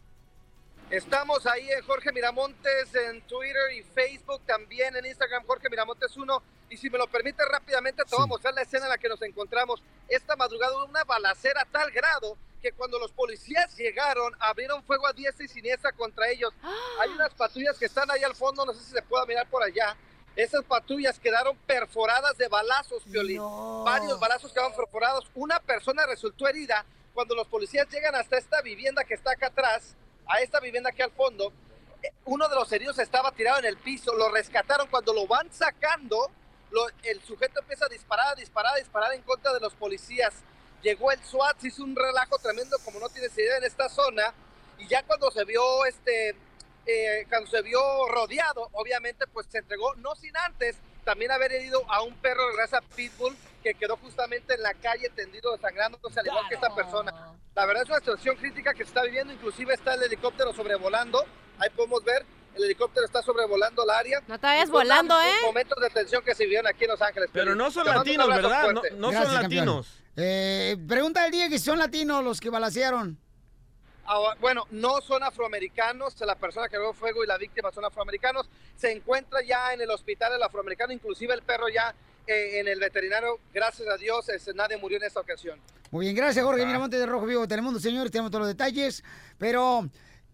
Estamos 0.91 1.47
ahí 1.47 1.67
en 1.71 1.83
Jorge 1.83 2.11
Miramontes 2.11 2.93
en 2.93 3.21
Twitter 3.23 3.73
y 3.73 3.81
Facebook, 3.81 4.41
también 4.45 4.95
en 4.95 5.05
Instagram 5.05 5.43
Jorge 5.45 5.67
Miramontes 5.67 6.15
1. 6.15 6.43
Y 6.69 6.77
si 6.77 6.91
me 6.91 6.99
lo 6.99 7.07
permite 7.07 7.43
rápidamente, 7.43 8.03
te 8.03 8.15
voy 8.15 8.23
a 8.23 8.27
mostrar 8.27 8.53
la 8.53 8.61
escena 8.61 8.85
en 8.85 8.89
la 8.91 8.97
que 8.99 9.09
nos 9.09 9.21
encontramos. 9.23 9.81
Esta 10.07 10.35
madrugada 10.35 10.83
una 10.83 11.03
balacera 11.03 11.61
a 11.61 11.65
tal 11.65 11.89
grado 11.89 12.37
que 12.61 12.71
cuando 12.71 12.99
los 12.99 13.11
policías 13.11 13.75
llegaron, 13.75 14.31
abrieron 14.39 14.83
fuego 14.83 15.07
a 15.07 15.13
diestra 15.13 15.45
y 15.45 15.47
siniestra 15.47 15.91
contra 15.91 16.29
ellos. 16.29 16.53
Hay 16.99 17.09
unas 17.09 17.33
patrullas 17.33 17.77
que 17.79 17.85
están 17.85 18.09
ahí 18.11 18.23
al 18.23 18.35
fondo, 18.35 18.63
no 18.63 18.73
sé 18.73 18.83
si 18.83 18.91
se 18.91 19.01
pueda 19.01 19.25
mirar 19.25 19.49
por 19.49 19.63
allá. 19.63 19.97
Esas 20.35 20.63
patrullas 20.65 21.19
quedaron 21.19 21.57
perforadas 21.65 22.37
de 22.37 22.47
balazos, 22.47 23.03
Violín. 23.05 23.41
Varios 23.83 24.19
balazos 24.19 24.53
quedaron 24.53 24.75
perforados. 24.75 25.31
Una 25.33 25.59
persona 25.59 26.05
resultó 26.05 26.47
herida 26.47 26.85
cuando 27.13 27.33
los 27.33 27.47
policías 27.47 27.87
llegan 27.89 28.13
hasta 28.13 28.37
esta 28.37 28.61
vivienda 28.61 29.03
que 29.03 29.13
está 29.15 29.31
acá 29.31 29.47
atrás, 29.47 29.95
a 30.27 30.39
esta 30.41 30.59
vivienda 30.59 30.89
aquí 30.89 31.01
al 31.01 31.11
fondo. 31.11 31.51
eh, 32.03 32.11
Uno 32.25 32.47
de 32.47 32.55
los 32.55 32.71
heridos 32.71 32.99
estaba 32.99 33.31
tirado 33.31 33.59
en 33.59 33.65
el 33.65 33.77
piso, 33.77 34.13
lo 34.15 34.29
rescataron. 34.29 34.87
Cuando 34.87 35.13
lo 35.13 35.25
van 35.27 35.51
sacando, 35.51 36.29
lo- 36.71 36.87
el 37.03 37.21
sujeto 37.23 37.59
empieza 37.61 37.85
a 37.85 37.89
disparar, 37.89 38.27
a 38.29 38.35
disparar, 38.35 38.73
a 38.73 38.77
disparar 38.77 39.13
en 39.13 39.21
contra 39.23 39.53
de 39.53 39.59
los 39.59 39.73
policías. 39.73 40.33
Llegó 40.83 41.11
el 41.11 41.23
SWAT, 41.23 41.59
se 41.59 41.69
hizo 41.69 41.83
un 41.83 41.95
relajo 41.95 42.37
tremendo, 42.39 42.77
como 42.85 42.99
no 42.99 43.09
tienes 43.09 43.35
idea, 43.37 43.57
en 43.57 43.63
esta 43.63 43.89
zona. 43.89 44.33
Y 44.77 44.87
ya 44.87 45.03
cuando 45.03 45.31
se 45.31 45.43
vio 45.45 45.85
este, 45.85 46.35
eh, 46.85 47.25
cuando 47.29 47.49
se 47.49 47.61
vio 47.63 47.79
rodeado, 48.09 48.69
obviamente, 48.73 49.25
pues 49.27 49.47
se 49.49 49.59
entregó, 49.59 49.95
no 49.95 50.13
sin 50.15 50.35
antes 50.37 50.75
también 51.05 51.31
haber 51.31 51.51
herido 51.53 51.81
a 51.89 52.01
un 52.03 52.13
perro 52.15 52.47
de 52.51 52.57
raza 52.57 52.81
Pitbull 52.95 53.35
que 53.63 53.73
quedó 53.75 53.95
justamente 53.97 54.53
en 54.55 54.61
la 54.63 54.73
calle 54.75 55.09
tendido 55.09 55.51
desangrándose, 55.53 56.19
al 56.19 56.27
igual 56.27 56.47
que 56.49 56.55
esta 56.55 56.75
persona. 56.75 57.11
La 57.55 57.65
verdad 57.65 57.83
es 57.83 57.89
una 57.89 57.99
situación 57.99 58.35
crítica 58.35 58.73
que 58.73 58.83
se 58.83 58.89
está 58.89 59.03
viviendo, 59.03 59.31
inclusive 59.31 59.73
está 59.73 59.93
el 59.93 60.03
helicóptero 60.03 60.51
sobrevolando, 60.51 61.23
ahí 61.57 61.69
podemos 61.69 62.03
ver, 62.03 62.25
el 62.53 62.65
helicóptero 62.65 63.05
está 63.05 63.21
sobrevolando 63.21 63.83
el 63.83 63.89
área. 63.91 64.21
No 64.27 64.37
te 64.37 64.45
vayas 64.45 64.69
volando, 64.69 65.15
¿eh? 65.21 65.31
Momentos 65.45 65.81
de 65.81 65.89
tensión 65.89 66.21
que 66.21 66.35
se 66.35 66.43
vivieron 66.43 66.67
aquí 66.67 66.83
en 66.83 66.91
Los 66.91 67.01
Ángeles. 67.01 67.29
Pero 67.31 67.55
no 67.55 67.71
son 67.71 67.87
latinos, 67.87 68.27
¿verdad? 68.27 68.71
No, 68.71 68.81
fuerte. 68.81 68.95
no 68.97 69.09
Gracias, 69.09 69.33
son 69.33 69.41
latinos. 69.41 69.99
Eh, 70.17 70.75
pregunta 70.85 71.23
al 71.23 71.31
día 71.31 71.47
que 71.47 71.57
si 71.57 71.65
son 71.65 71.79
latinos 71.79 72.21
los 72.25 72.41
que 72.41 72.49
balacearon. 72.49 73.17
Ah, 74.05 74.35
bueno, 74.41 74.65
no 74.71 74.99
son 74.99 75.23
afroamericanos, 75.23 76.19
la 76.19 76.35
persona 76.35 76.67
que 76.67 76.75
abrió 76.75 76.93
fuego 76.93 77.23
y 77.23 77.27
la 77.27 77.37
víctima 77.37 77.71
son 77.71 77.85
afroamericanos. 77.85 78.49
Se 78.75 78.91
encuentra 78.91 79.39
ya 79.47 79.73
en 79.73 79.79
el 79.79 79.89
hospital 79.91 80.33
el 80.33 80.43
afroamericano, 80.43 80.91
inclusive 80.91 81.33
el 81.33 81.41
perro 81.41 81.69
ya 81.69 81.95
eh, 82.27 82.59
en 82.59 82.67
el 82.67 82.79
veterinario. 82.79 83.39
Gracias 83.53 83.87
a 83.87 83.97
Dios, 83.97 84.27
este, 84.29 84.53
nadie 84.53 84.77
murió 84.77 84.97
en 84.97 85.03
esta 85.03 85.19
ocasión. 85.19 85.59
Muy 85.91 86.05
bien, 86.05 86.15
gracias 86.15 86.43
Jorge 86.43 86.65
Miramontes 86.65 86.99
de 86.99 87.05
Rojo 87.05 87.25
Vivo 87.25 87.41
de 87.41 87.47
Telemundo, 87.47 87.79
señores, 87.79 88.11
tenemos 88.11 88.31
todos 88.31 88.41
los 88.41 88.47
detalles, 88.49 89.03
pero 89.37 89.87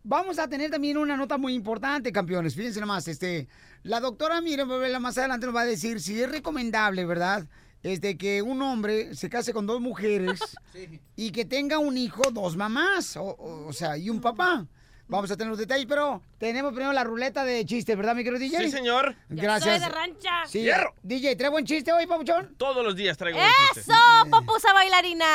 vamos 0.04 0.40
a 0.40 0.48
tener 0.48 0.72
también 0.72 0.98
una 0.98 1.16
nota 1.18 1.38
muy 1.38 1.54
importante, 1.54 2.12
campeones, 2.12 2.56
fíjense 2.56 2.80
nomás, 2.80 3.08
este, 3.08 3.48
la 3.84 4.00
doctora, 4.00 4.42
miren, 4.42 4.68
más 5.02 5.18
adelante 5.18 5.46
nos 5.46 5.56
va 5.56 5.62
a 5.62 5.66
decir 5.66 6.00
si 6.00 6.22
es 6.22 6.30
recomendable, 6.32 7.06
¿verdad?, 7.06 7.48
este, 7.84 8.16
que 8.18 8.42
un 8.44 8.62
hombre 8.62 9.16
se 9.16 9.30
case 9.30 9.54
con 9.54 9.66
dos 9.66 9.82
mujeres 9.82 10.40
y 11.16 11.32
que 11.32 11.46
tenga 11.46 11.80
un 11.80 11.98
hijo, 11.98 12.24
dos 12.32 12.56
mamás, 12.56 13.18
o, 13.18 13.24
o- 13.24 13.68
o 13.68 13.74
sea, 13.74 13.98
y 13.98 14.10
un 14.10 14.22
papá. 14.22 14.66
Vamos 15.12 15.30
a 15.30 15.36
tener 15.36 15.50
los 15.50 15.60
detalles, 15.60 15.86
pero 15.90 16.22
tenemos 16.38 16.72
primero 16.72 16.94
la 16.94 17.04
ruleta 17.04 17.44
de 17.44 17.66
chistes, 17.66 17.98
¿verdad, 17.98 18.16
mi 18.16 18.24
querido 18.24 18.40
DJ? 18.40 18.60
Sí, 18.60 18.72
señor. 18.72 19.14
Gracias. 19.28 19.82
Soy 19.82 19.90
de 19.90 19.94
rancha. 19.94 20.30
Sí, 20.48 20.62
Hierro. 20.62 20.96
DJ, 21.04 21.36
¿trae 21.36 21.50
buen 21.50 21.66
chiste 21.66 21.92
hoy, 21.92 22.08
papuchón? 22.08 22.56
Todos 22.56 22.82
los 22.82 22.96
días 22.96 23.18
traigo 23.18 23.38
un 23.38 23.44
chiste. 23.74 23.92
¡Eso, 23.92 24.30
popusa 24.30 24.72
bailarina! 24.72 25.26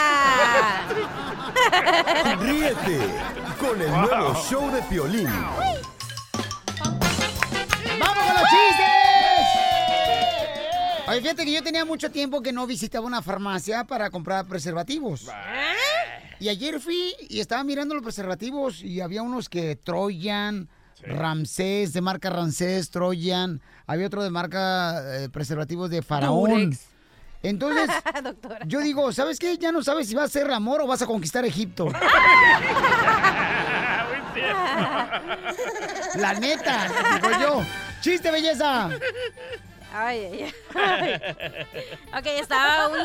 Ríete 2.40 3.00
con 3.60 3.82
el 3.82 3.90
nuevo 3.90 4.34
show 4.48 4.70
de 4.72 4.80
Piolín. 4.84 5.28
¡Vamos 8.00 8.24
con 8.24 8.34
los 8.34 8.44
chistes! 8.44 8.86
Oye, 11.06 11.20
fíjate 11.20 11.44
que 11.44 11.52
yo 11.52 11.62
tenía 11.62 11.84
mucho 11.84 12.10
tiempo 12.10 12.40
que 12.40 12.54
no 12.54 12.66
visitaba 12.66 13.06
una 13.06 13.20
farmacia 13.20 13.84
para 13.84 14.08
comprar 14.08 14.46
preservativos. 14.46 15.28
Y 16.38 16.48
ayer 16.48 16.80
fui 16.80 17.14
y 17.28 17.40
estaba 17.40 17.64
mirando 17.64 17.94
los 17.94 18.02
preservativos 18.02 18.82
y 18.82 19.00
había 19.00 19.22
unos 19.22 19.48
que 19.48 19.76
Troyan, 19.76 20.68
Ramsés, 21.02 21.92
de 21.92 22.00
marca 22.00 22.30
Ramsés, 22.30 22.90
Troyan. 22.90 23.60
Había 23.86 24.06
otro 24.06 24.22
de 24.22 24.30
marca 24.30 25.24
eh, 25.24 25.28
preservativos 25.28 25.90
de 25.90 26.02
Faraón. 26.02 26.50
Durex. 26.50 26.86
Entonces, 27.42 27.88
yo 28.66 28.80
digo, 28.80 29.12
¿sabes 29.12 29.38
qué? 29.38 29.56
Ya 29.56 29.72
no 29.72 29.82
sabes 29.82 30.08
si 30.08 30.14
vas 30.14 30.24
a 30.24 30.28
ser 30.28 30.50
amor 30.50 30.82
o 30.82 30.86
vas 30.86 31.02
a 31.02 31.06
conquistar 31.06 31.44
Egipto. 31.44 31.88
La 36.16 36.34
neta, 36.34 36.88
digo 37.14 37.30
yo. 37.40 37.62
¡Chiste, 38.00 38.30
belleza! 38.30 38.90
Ay, 39.92 40.20
ay, 40.20 40.54
ay. 40.74 41.14
Ok, 42.18 42.26
estaba 42.40 42.88
un, 42.88 42.98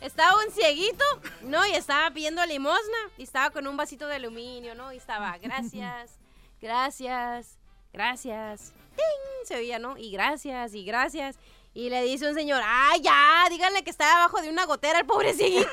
estaba 0.00 0.36
un 0.44 0.50
cieguito, 0.52 1.04
¿no? 1.42 1.66
Y 1.66 1.72
estaba 1.72 2.10
pidiendo 2.10 2.44
limosna. 2.46 2.98
Y 3.18 3.24
estaba 3.24 3.50
con 3.50 3.66
un 3.66 3.76
vasito 3.76 4.06
de 4.06 4.16
aluminio, 4.16 4.74
¿no? 4.74 4.92
Y 4.92 4.96
estaba, 4.96 5.36
gracias, 5.38 6.18
gracias, 6.60 7.58
gracias. 7.92 8.72
¡Ting! 8.96 9.46
Se 9.46 9.56
oía, 9.56 9.78
¿no? 9.78 9.96
Y 9.96 10.10
gracias, 10.10 10.74
y 10.74 10.84
gracias. 10.84 11.36
Y 11.72 11.88
le 11.88 12.02
dice 12.02 12.28
un 12.28 12.34
señor, 12.34 12.62
¡ay, 12.64 13.00
ya! 13.00 13.46
Díganle 13.48 13.84
que 13.84 13.90
está 13.90 14.16
abajo 14.16 14.42
de 14.42 14.50
una 14.50 14.66
gotera 14.66 14.98
el 14.98 15.06
pobre 15.06 15.32
cieguito. 15.34 15.68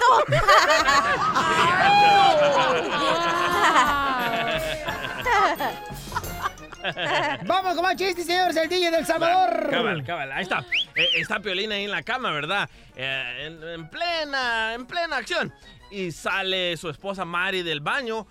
Vamos 7.46 7.76
con 7.76 7.84
más 7.84 7.96
chistes, 7.96 8.26
señores. 8.26 8.56
El 8.56 8.70
DJ 8.70 8.92
del 8.92 9.06
Salvador. 9.06 9.70
Cabal, 9.70 10.04
cabal, 10.04 10.32
ahí 10.32 10.44
está. 10.44 10.66
Eh, 10.96 11.08
está 11.16 11.40
Piolín 11.40 11.72
ahí 11.72 11.86
en 11.86 11.92
la 11.92 12.04
cama, 12.04 12.32
¿verdad? 12.32 12.70
Eh, 12.96 13.46
en, 13.48 13.64
en 13.64 13.90
plena, 13.90 14.74
en 14.74 14.86
plena 14.86 15.18
acción. 15.18 15.54
Y 15.92 16.12
sale 16.12 16.76
su 16.78 16.90
esposa 16.90 17.26
Mari 17.26 17.64
del 17.64 17.80
baño 17.82 18.28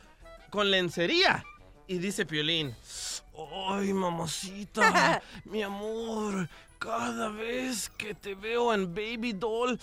con 0.50 0.70
lencería. 0.70 1.44
Y 1.88 1.98
dice 1.98 2.26
Piolín, 2.26 2.74
¡Ay, 3.68 3.92
mamacita! 3.92 5.22
mi 5.44 5.62
amor, 5.62 6.48
cada 6.78 7.28
vez 7.30 7.90
que 7.96 8.14
te 8.14 8.34
veo 8.34 8.72
en 8.74 8.94
Baby 8.94 9.32
Doll, 9.32 9.78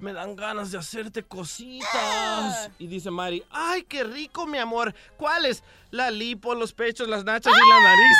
me 0.00 0.12
dan 0.12 0.36
ganas 0.36 0.70
de 0.70 0.78
hacerte 0.78 1.22
cositas. 1.22 2.70
Y 2.78 2.86
dice 2.86 3.10
Mari, 3.10 3.42
¡ay, 3.50 3.82
qué 3.84 4.04
rico, 4.04 4.46
mi 4.46 4.58
amor! 4.58 4.94
¿Cuáles? 5.16 5.62
La 5.90 6.10
lipo, 6.10 6.54
los 6.54 6.72
pechos, 6.72 7.08
las 7.08 7.24
nachas 7.24 7.52
y 7.54 7.68
la 7.68 7.80
nariz. 7.80 8.16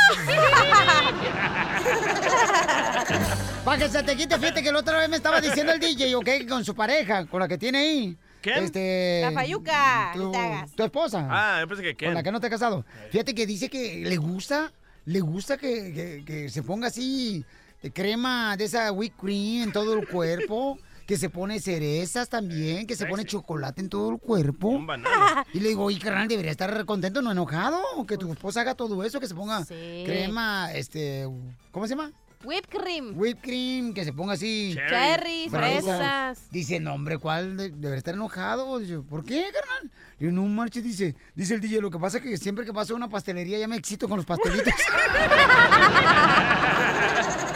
Para 3.64 3.78
que 3.78 3.88
se 3.88 4.02
te 4.02 4.16
quite, 4.16 4.38
fíjate 4.38 4.62
que 4.62 4.72
la 4.72 4.78
otra 4.78 4.98
vez 4.98 5.08
me 5.08 5.16
estaba 5.16 5.40
diciendo 5.40 5.72
el 5.72 5.80
DJ, 5.80 6.14
¿ok? 6.16 6.28
Con 6.48 6.64
su 6.64 6.74
pareja, 6.74 7.26
con 7.26 7.40
la 7.40 7.48
que 7.48 7.58
tiene 7.58 7.78
ahí. 7.78 8.16
¿Quién? 8.40 8.64
Este, 8.64 9.20
La 9.24 9.32
Fayuca, 9.32 10.12
Tu, 10.14 10.32
tu 10.76 10.82
esposa. 10.84 11.26
Ah, 11.30 11.58
yo 11.60 11.68
pensé 11.68 11.82
que 11.82 11.96
Ken. 11.96 12.08
Con 12.08 12.14
la 12.14 12.22
que 12.22 12.32
no 12.32 12.40
te 12.40 12.46
has 12.46 12.50
casado. 12.52 12.84
Fíjate 13.10 13.34
que 13.34 13.46
dice 13.46 13.68
que 13.68 14.04
le 14.06 14.16
gusta, 14.16 14.72
le 15.06 15.20
gusta 15.20 15.58
que, 15.58 15.92
que- 15.92 16.22
que 16.24 16.48
se 16.48 16.62
ponga 16.62 16.86
así 16.86 17.44
crema 17.92 18.56
de 18.56 18.64
esa 18.64 18.90
whipped 18.92 19.18
cream 19.18 19.62
en 19.64 19.72
todo 19.72 19.94
el 19.94 20.06
cuerpo, 20.08 20.78
que 21.06 21.16
se 21.16 21.30
pone 21.30 21.58
cerezas 21.58 22.28
también, 22.28 22.86
que 22.86 22.94
se 22.96 23.06
pone 23.06 23.24
chocolate 23.24 23.80
en 23.80 23.88
todo 23.88 24.10
el 24.10 24.18
cuerpo. 24.18 24.78
Y 25.54 25.60
le 25.60 25.70
digo, 25.70 25.84
oye, 25.84 25.98
carnal, 25.98 26.28
debería 26.28 26.50
estar 26.50 26.84
contento, 26.84 27.22
no 27.22 27.32
enojado, 27.32 27.80
que 28.06 28.18
tu 28.18 28.30
esposa 28.32 28.60
haga 28.60 28.74
todo 28.74 29.02
eso, 29.04 29.18
que 29.20 29.26
se 29.26 29.34
ponga 29.34 29.64
Sí. 29.64 30.02
crema, 30.04 30.72
este, 30.74 31.26
¿cómo 31.70 31.86
se 31.86 31.94
llama? 31.94 32.12
Whipped 32.44 32.70
cream. 32.70 33.14
Whipped 33.16 33.42
cream, 33.42 33.92
que 33.92 34.04
se 34.04 34.12
ponga 34.12 34.34
así. 34.34 34.76
Cherry, 34.88 35.48
fresas. 35.50 36.48
Dice, 36.50 36.78
no, 36.78 36.94
hombre, 36.94 37.18
¿cuál? 37.18 37.56
De- 37.56 37.70
debería 37.70 37.98
estar 37.98 38.14
enojado. 38.14 38.78
Dice, 38.78 38.98
¿por 39.00 39.24
qué, 39.24 39.44
carnal? 39.52 39.90
Y 40.20 40.26
no 40.26 40.42
marche, 40.44 40.80
dice, 40.80 41.14
dice 41.34 41.54
el 41.54 41.60
DJ, 41.60 41.80
lo 41.80 41.90
que 41.90 41.98
pasa 41.98 42.18
es 42.18 42.22
que 42.24 42.36
siempre 42.36 42.64
que 42.64 42.72
paso 42.72 42.92
a 42.92 42.96
una 42.96 43.08
pastelería 43.08 43.58
ya 43.58 43.66
me 43.68 43.76
excito 43.76 44.08
con 44.08 44.16
los 44.18 44.26
pastelitos. 44.26 44.72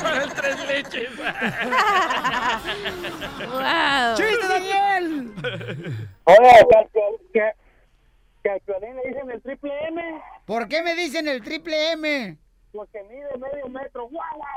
Con 0.02 0.20
el 0.20 0.32
tres 0.32 0.56
leches. 0.66 1.10
wow. 3.48 4.16
¡Chiste, 4.16 4.48
Daniel! 4.48 5.32
Oye, 6.24 6.66
que, 7.32 7.52
que 8.42 8.50
al 8.50 8.60
Piolín 8.60 8.96
le 8.96 9.08
dicen 9.08 9.30
el 9.30 9.40
triple 9.42 9.72
M 9.88 10.02
¿Por 10.44 10.68
qué 10.68 10.82
me 10.82 10.94
dicen 10.96 11.28
el 11.28 11.40
triple 11.42 11.92
M? 11.92 12.36
Porque 12.72 13.02
mide 13.04 13.28
medio 13.38 13.68
metro. 13.68 14.08
¡Guau, 14.08 14.36
guau, 14.36 14.50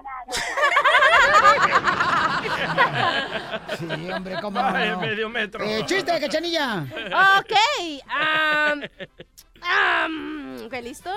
Sí, 3.78 4.12
hombre, 4.12 4.38
cómo 4.42 4.60
Ay, 4.60 4.90
no. 4.90 5.00
medio 5.02 5.30
metro. 5.30 5.64
Eh, 5.66 5.84
chiste, 5.86 6.20
cachanilla. 6.20 6.86
Ok. 7.40 7.54
am, 9.62 10.66
ok, 10.66 10.74
¿listos? 10.82 11.16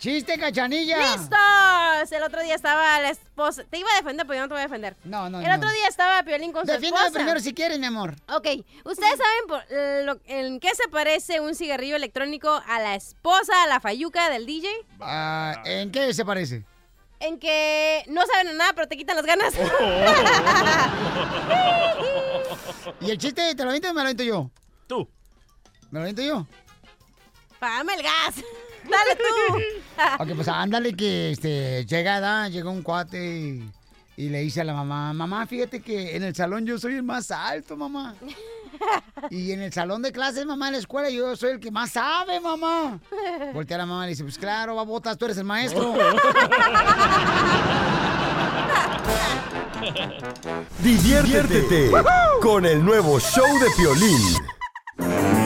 Chiste, 0.00 0.38
cachanilla. 0.38 0.96
¡Listos! 1.12 2.12
El 2.12 2.22
otro 2.22 2.40
día 2.42 2.54
estaba 2.54 2.98
la 3.00 3.10
esposa. 3.10 3.64
Te 3.68 3.78
iba 3.78 3.90
a 3.92 3.96
defender, 3.96 4.26
pero 4.26 4.36
yo 4.38 4.42
no 4.42 4.48
te 4.48 4.54
voy 4.54 4.60
a 4.60 4.64
defender. 4.64 4.96
No, 5.04 5.28
no, 5.28 5.40
El 5.40 5.48
no. 5.48 5.54
otro 5.56 5.70
día 5.70 5.86
estaba 5.88 6.22
Piolín 6.22 6.52
con 6.52 6.64
su 6.64 6.72
Defiéndeme 6.72 7.02
esposa. 7.04 7.18
primero 7.18 7.40
si 7.40 7.52
quieres, 7.52 7.78
mi 7.78 7.84
amor. 7.86 8.14
Ok, 8.34 8.46
¿ustedes 8.84 9.18
saben 9.18 9.46
por- 9.46 9.64
lo- 10.06 10.18
en 10.24 10.58
qué 10.58 10.74
se 10.74 10.88
parece 10.88 11.40
un 11.40 11.54
cigarrillo 11.54 11.96
electrónico 11.96 12.62
a 12.66 12.80
la 12.80 12.94
esposa, 12.94 13.62
a 13.62 13.66
la 13.66 13.78
fayuca 13.80 14.30
del 14.30 14.46
DJ? 14.46 14.70
Ah, 15.00 15.60
¿En 15.66 15.92
qué 15.92 16.14
se 16.14 16.24
parece? 16.24 16.64
En 17.20 17.38
que 17.38 18.02
no 18.08 18.22
saben 18.26 18.56
nada, 18.56 18.72
pero 18.72 18.88
te 18.88 18.96
quitan 18.96 19.16
las 19.16 19.26
ganas. 19.26 19.52
¿Y 23.02 23.10
el 23.10 23.18
chiste 23.18 23.54
te 23.54 23.62
lo 23.64 23.68
aviento 23.68 23.90
o 23.90 23.92
me 23.92 24.00
lo 24.00 24.06
aviento 24.08 24.22
yo? 24.22 24.50
Tú. 24.86 25.06
¿Me 25.90 25.98
lo 25.98 26.04
aviento 26.04 26.22
yo? 26.22 26.46
Págame 27.58 27.92
el 27.96 28.02
gas. 28.02 28.36
Dale 28.90 29.16
tú. 29.16 29.56
Ok, 30.22 30.28
pues 30.34 30.48
ándale 30.48 30.94
que 30.94 31.30
este, 31.32 31.84
llega, 31.84 32.20
da, 32.20 32.48
llega 32.48 32.70
un 32.70 32.82
cuate 32.82 33.18
y, 33.22 33.70
y 34.16 34.28
le 34.30 34.40
dice 34.40 34.62
a 34.62 34.64
la 34.64 34.72
mamá, 34.72 35.12
mamá, 35.12 35.46
fíjate 35.46 35.80
que 35.80 36.16
en 36.16 36.22
el 36.22 36.34
salón 36.34 36.64
yo 36.64 36.78
soy 36.78 36.94
el 36.94 37.02
más 37.02 37.30
alto, 37.30 37.76
mamá. 37.76 38.14
Y 39.28 39.52
en 39.52 39.60
el 39.60 39.72
salón 39.72 40.00
de 40.00 40.10
clases, 40.10 40.46
mamá, 40.46 40.68
en 40.68 40.72
la 40.72 40.78
escuela, 40.78 41.10
yo 41.10 41.36
soy 41.36 41.50
el 41.50 41.60
que 41.60 41.70
más 41.70 41.90
sabe, 41.90 42.40
mamá. 42.40 42.98
Voltea 43.52 43.76
la 43.76 43.84
mamá 43.84 44.04
y 44.04 44.06
le 44.06 44.10
dice, 44.12 44.22
pues 44.22 44.38
claro, 44.38 44.74
babotas, 44.74 45.18
tú 45.18 45.26
eres 45.26 45.36
el 45.36 45.44
maestro. 45.44 45.94
Diviértete 50.82 51.90
con 52.40 52.64
el 52.64 52.84
nuevo 52.84 53.20
show 53.20 53.46
de 53.58 53.66
Piolín. 53.76 55.39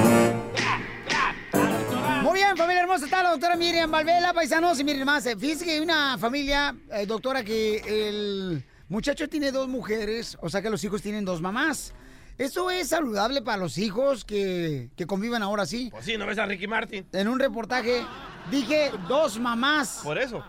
Familia 2.94 3.06
hermosa, 3.06 3.06
está 3.06 3.22
la 3.22 3.30
doctora 3.30 3.56
Miriam 3.56 3.90
Valvela, 3.90 4.32
paisanos. 4.32 4.78
Y 4.78 4.84
miren 4.84 5.04
más, 5.04 5.26
eh, 5.26 5.36
fíjense 5.36 5.64
que 5.64 5.72
hay 5.72 5.80
una 5.80 6.16
familia, 6.18 6.74
eh, 6.92 7.06
doctora, 7.06 7.42
que 7.42 7.78
el 7.86 8.64
muchacho 8.88 9.28
tiene 9.28 9.50
dos 9.50 9.68
mujeres, 9.68 10.36
o 10.40 10.48
sea 10.48 10.62
que 10.62 10.70
los 10.70 10.82
hijos 10.84 11.02
tienen 11.02 11.24
dos 11.24 11.40
mamás. 11.40 11.92
¿Eso 12.36 12.70
es 12.70 12.88
saludable 12.88 13.42
para 13.42 13.58
los 13.58 13.78
hijos 13.78 14.24
que, 14.24 14.90
que 14.96 15.06
convivan 15.06 15.42
ahora 15.42 15.66
sí? 15.66 15.88
Pues 15.90 16.04
sí, 16.04 16.16
¿no 16.16 16.26
ves 16.26 16.38
a 16.38 16.46
Ricky 16.46 16.66
Martin? 16.66 17.06
En 17.12 17.28
un 17.28 17.38
reportaje 17.38 18.04
dije 18.50 18.90
dos 19.08 19.38
mamás 19.38 20.00
Por 20.02 20.18
eso. 20.18 20.44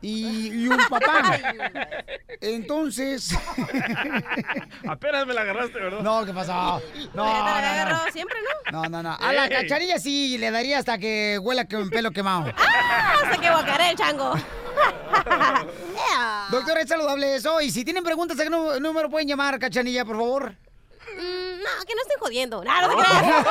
Y, 0.00 0.48
y 0.48 0.68
un 0.68 0.78
papá. 0.88 1.38
Entonces... 2.40 3.34
Apenas 4.88 5.26
me 5.26 5.34
la 5.34 5.40
agarraste, 5.42 5.78
¿verdad? 5.78 6.00
No, 6.00 6.24
¿qué 6.24 6.32
pasó? 6.32 6.80
No, 7.14 7.24
no, 7.24 7.24
la 7.24 7.56
había 7.56 7.68
no. 7.68 7.74
agarrado 7.74 8.12
siempre, 8.12 8.38
¿no? 8.42 8.82
No, 8.82 8.88
no, 8.88 9.02
no. 9.02 9.16
A 9.18 9.32
la 9.32 9.48
cacharilla 9.48 9.98
sí 9.98 10.38
le 10.38 10.50
daría 10.50 10.78
hasta 10.78 10.98
que 10.98 11.38
huela 11.40 11.66
con 11.66 11.90
pelo 11.90 12.10
quemado. 12.10 12.52
¡Ah! 12.56 13.14
Hasta 13.24 13.40
que 13.40 13.50
guacaré 13.50 13.90
el 13.90 13.96
chango. 13.96 14.34
Doctor, 16.50 16.78
¿es 16.78 16.88
saludable 16.88 17.36
eso? 17.36 17.60
Y 17.60 17.70
si 17.70 17.84
tienen 17.84 18.04
preguntas, 18.04 18.38
¿a 18.38 18.44
qué 18.44 18.50
número 18.50 19.10
pueden 19.10 19.28
llamar, 19.28 19.58
cachanilla, 19.58 20.04
por 20.04 20.16
favor? 20.16 20.54
Mm, 21.18 21.62
no, 21.62 21.84
que 21.86 21.94
no 21.94 22.02
estén 22.02 22.18
jodiendo. 22.20 22.62
No, 22.68 22.82
no 22.82 22.88
te 22.88 22.94
creas. 22.96 23.44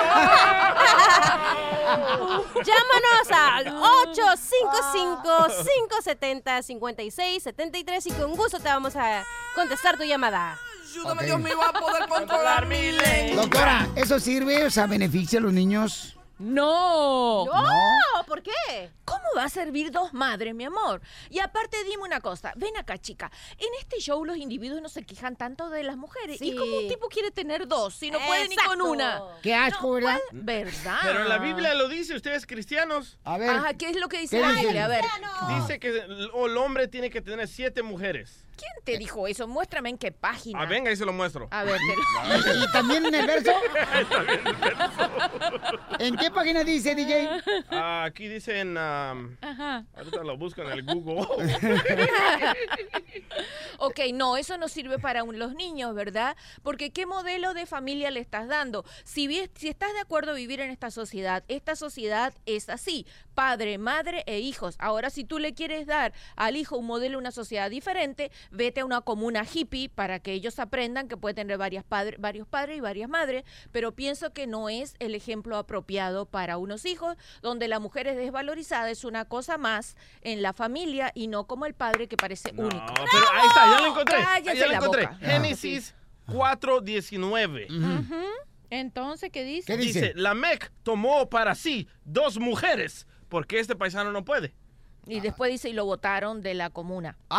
Llámanos 2.66 3.32
al 3.32 3.66
855-570-5673 6.86 8.06
y 8.08 8.12
con 8.12 8.36
gusto 8.36 8.60
te 8.60 8.68
vamos 8.70 8.96
a 8.96 9.24
contestar 9.56 9.98
tu 9.98 10.04
llamada. 10.04 10.60
Ok. 11.04 11.22
Dios 11.22 11.40
mío, 11.40 11.62
a 11.62 11.74
poder 11.74 12.08
controlar 12.08 12.66
mi 12.66 12.92
lengua. 12.92 13.44
Doctora, 13.44 13.88
¿eso 13.96 14.20
sirve? 14.20 14.66
O 14.66 14.70
sea, 14.72 14.88
¿beneficia 14.88 15.40
a 15.40 15.42
los 15.42 15.54
niños? 15.54 16.17
No. 16.40 17.46
No, 17.46 18.24
¿por 18.28 18.42
qué? 18.44 18.92
¿Cómo 19.06 19.24
va 19.36 19.46
a 19.46 19.50
servir 19.50 19.92
dos 19.92 20.14
madres, 20.14 20.54
mi 20.54 20.66
amor? 20.66 21.02
Y 21.30 21.40
aparte, 21.40 21.84
dime 21.84 22.04
una 22.04 22.22
cosa. 22.22 22.54
Ven 22.56 22.76
acá, 22.78 22.98
chica. 22.98 23.32
En 23.58 23.68
este 23.80 24.00
show 24.00 24.24
los 24.24 24.38
individuos 24.38 24.82
no 24.82 24.90
se 24.90 25.04
quejan 25.04 25.36
tanto 25.36 25.70
de 25.70 25.84
las 25.84 25.98
mujeres. 25.98 26.42
¿Y 26.42 26.56
cómo 26.56 26.78
un 26.78 26.88
tipo 26.88 27.08
quiere 27.08 27.32
tener 27.32 27.68
dos 27.68 27.96
si 27.96 28.12
no 28.12 28.20
puede 28.20 28.48
ni 28.48 28.56
con 28.56 28.82
una? 28.82 29.22
Qué 29.42 29.56
asco, 29.56 29.94
¿verdad? 29.94 30.20
¿Verdad? 30.32 31.00
Pero 31.04 31.24
la 31.24 31.40
Biblia 31.40 31.74
lo 31.74 31.88
dice, 31.88 32.16
ustedes 32.16 32.46
cristianos. 32.46 33.18
A 33.24 33.38
ver. 33.38 33.50
Ajá, 33.50 33.74
¿qué 33.74 33.90
es 33.90 33.98
lo 33.98 34.08
que 34.08 34.20
dice 34.20 34.38
¿Qué 34.38 34.42
la? 34.42 34.52
Biblia? 34.52 34.86
A 34.86 34.88
ver. 34.88 35.04
Dice 35.60 35.80
que 35.80 35.90
el 35.90 36.58
hombre 36.58 36.88
tiene 36.88 37.10
que 37.10 37.22
tener 37.22 37.48
siete 37.48 37.82
mujeres. 37.82 38.47
¿Quién 38.58 38.72
te 38.84 38.98
dijo 38.98 39.28
eso? 39.28 39.48
Muéstrame 39.48 39.90
en 39.90 39.98
qué 39.98 40.12
página. 40.12 40.62
Ah, 40.62 40.66
venga, 40.66 40.90
ahí 40.90 40.96
se 40.96 41.06
lo 41.06 41.14
muestro. 41.14 41.48
A 41.52 41.64
ver, 41.64 41.80
¿Y, 41.82 42.64
y 42.64 42.72
también 42.72 43.06
en 43.06 43.16
el 43.16 43.28
verso? 43.28 43.52
¿En 46.00 46.16
qué 46.18 46.32
página 46.32 46.64
dice, 46.64 46.96
DJ? 46.96 47.30
Ah, 47.72 48.04
aquí 48.06 48.28
dicen... 48.28 48.70
um, 48.78 49.38
Ajá. 49.42 49.86
ahorita 49.96 50.24
lo 50.24 50.38
busco 50.38 50.62
en 50.64 50.72
el 50.72 50.84
Google. 50.84 51.28
Ok, 53.80 54.00
no, 54.12 54.38
eso 54.38 54.58
no 54.58 54.70
sirve 54.70 54.98
para 54.98 55.24
un- 55.24 55.38
los 55.38 55.54
niños, 55.54 55.94
¿verdad? 55.94 56.36
Porque 56.64 56.90
¿qué 56.92 57.06
modelo 57.06 57.54
de 57.54 57.68
familia 57.68 58.10
le 58.10 58.20
estás 58.20 58.48
dando? 58.48 58.84
Si, 59.04 59.28
vi- 59.28 59.52
si 59.54 59.68
estás 59.70 59.94
de 59.94 60.00
acuerdo 60.00 60.32
a 60.32 60.36
vivir 60.36 60.62
en 60.62 60.72
esta 60.72 60.90
sociedad, 60.90 61.44
esta 61.48 61.76
sociedad 61.76 62.34
es 62.48 62.70
así, 62.70 63.06
padre, 63.42 63.78
madre 63.78 64.24
e 64.26 64.40
hijos. 64.40 64.76
Ahora, 64.80 65.12
si 65.12 65.24
tú 65.24 65.38
le 65.38 65.54
quieres 65.54 65.86
dar 65.86 66.12
al 66.36 66.58
hijo 66.58 66.76
un 66.76 66.88
modelo, 66.88 67.20
una 67.20 67.30
sociedad 67.30 67.70
diferente, 67.70 68.32
vete 68.50 68.82
a 68.82 68.86
una 68.86 69.02
comuna 69.02 69.44
hippie 69.46 69.90
para 69.90 70.18
que 70.20 70.34
ellos 70.34 70.58
aprendan 70.58 71.08
que 71.08 71.18
puede 71.18 71.36
tener 71.36 71.56
varias 71.60 71.84
padre- 71.84 72.16
varios 72.18 72.48
padres 72.48 72.78
y 72.78 72.82
varias 72.82 73.08
madres, 73.12 73.44
pero 73.72 73.92
pienso 73.92 74.34
que 74.34 74.48
no 74.48 74.70
es 74.70 74.96
el 74.98 75.14
ejemplo 75.14 75.56
apropiado 75.58 76.26
para 76.26 76.58
unos 76.58 76.84
hijos, 76.86 77.16
donde 77.44 77.68
la 77.68 77.80
mujer 77.80 78.08
es 78.08 78.18
desvalorizada, 78.18 78.90
es 78.90 79.04
una 79.04 79.26
cosa 79.26 79.60
más 79.60 79.96
en 80.22 80.42
la 80.42 80.54
familia 80.54 81.12
y 81.14 81.28
no 81.28 81.46
como 81.46 81.68
el 81.68 81.76
padre 81.76 82.08
que 82.08 82.18
parece 82.18 82.52
único. 82.58 82.76
Ahí 82.98 83.48
está, 83.50 83.66
ya 83.72 83.82
lo 83.82 83.88
encontré. 83.92 84.16
Ahí 84.18 84.44
ya 84.46 84.54
lo 84.56 84.72
la 84.72 84.78
encontré. 84.78 85.06
boca. 85.06 85.18
Génesis 85.20 85.94
4.19. 86.28 87.68
Ujú. 87.70 88.16
Entonces, 88.70 89.30
¿qué 89.32 89.44
dice? 89.44 89.78
Dice, 89.78 90.12
Lamec 90.16 90.72
tomó 90.84 91.30
para 91.30 91.56
sí 91.56 91.88
dos 92.04 92.38
mujeres, 92.38 93.08
porque 93.30 93.60
este 93.60 93.76
paisano 93.76 94.12
no 94.12 94.26
puede. 94.26 94.54
Y 95.06 95.20
después 95.22 95.52
dice, 95.52 95.70
y 95.70 95.74
lo 95.74 95.86
votaron 95.86 96.42
de 96.42 96.54
la 96.54 96.70
comuna. 96.70 97.18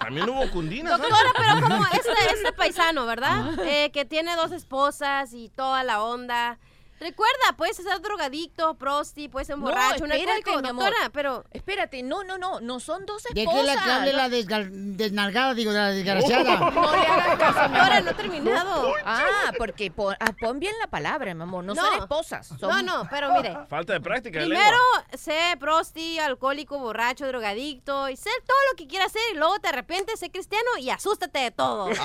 También 0.00 0.28
hubo 0.28 0.50
cundinas. 0.50 0.98
Doctora, 0.98 1.30
pero 1.36 1.60
como 1.62 1.86
este, 1.86 2.12
este 2.32 2.52
paisano, 2.52 3.06
¿verdad? 3.06 3.58
Eh, 3.60 3.90
que 3.92 4.04
tiene 4.04 4.34
dos 4.36 4.52
esposas 4.52 5.32
y 5.32 5.48
toda 5.48 5.84
la 5.84 6.02
onda. 6.02 6.58
Recuerda, 6.98 7.52
puedes 7.56 7.76
ser 7.76 8.00
drogadicto, 8.00 8.74
prosti, 8.74 9.28
puedes 9.28 9.46
ser 9.48 9.56
un 9.56 9.62
No, 9.62 9.68
borracho, 9.68 10.04
un 10.04 10.12
espérate, 10.12 10.32
alcohólico, 10.38 10.62
mi 10.62 10.68
amor. 10.68 10.84
doctora, 10.86 11.10
pero... 11.12 11.44
Espérate, 11.52 12.02
no, 12.02 12.24
no, 12.24 12.38
no, 12.38 12.60
no 12.60 12.80
son 12.80 13.04
dos 13.04 13.22
¿De 13.24 13.42
esposas. 13.42 13.60
qué 13.60 13.66
la 13.66 13.84
que 13.84 13.90
hable 13.90 14.12
no- 14.12 14.16
la 14.18 14.28
desgal- 14.28 14.70
desnalgada, 14.96 15.54
digo, 15.54 15.72
de 15.72 15.78
la 15.78 15.90
desgraciada? 15.90 16.70
No 16.70 16.92
le 16.92 16.98
hagas 17.06 17.38
caso, 17.38 17.58
Ahora 17.60 18.00
no 18.00 18.10
he 18.10 18.14
terminado. 18.14 18.92
Ah, 19.04 19.52
porque 19.58 19.90
pon, 19.90 20.16
ah, 20.20 20.32
pon 20.40 20.58
bien 20.58 20.72
la 20.80 20.86
palabra, 20.86 21.34
mi 21.34 21.42
amor. 21.42 21.64
No, 21.64 21.74
No. 21.74 21.82
son 21.84 21.98
esposas. 22.00 22.50
No, 22.52 22.58
son- 22.58 22.86
no, 22.86 23.06
pero 23.10 23.32
mire. 23.34 23.56
Falta 23.68 23.92
de 23.92 24.00
práctica 24.00 24.40
Primero, 24.40 24.62
lengua. 24.62 25.04
sé 25.18 25.56
prosti, 25.60 26.18
alcohólico, 26.18 26.78
borracho, 26.78 27.26
drogadicto, 27.26 28.08
y 28.08 28.16
sé 28.16 28.30
todo 28.46 28.56
lo 28.70 28.76
que 28.76 28.86
quieras 28.86 29.08
hacer, 29.08 29.22
y 29.32 29.36
luego 29.36 29.58
te 29.60 29.68
arrepientes, 29.68 30.18
sé 30.18 30.30
cristiano 30.30 30.70
y 30.80 30.88
asústate 30.90 31.38
de 31.40 31.50
todo. 31.50 31.88
Ay, 31.88 31.96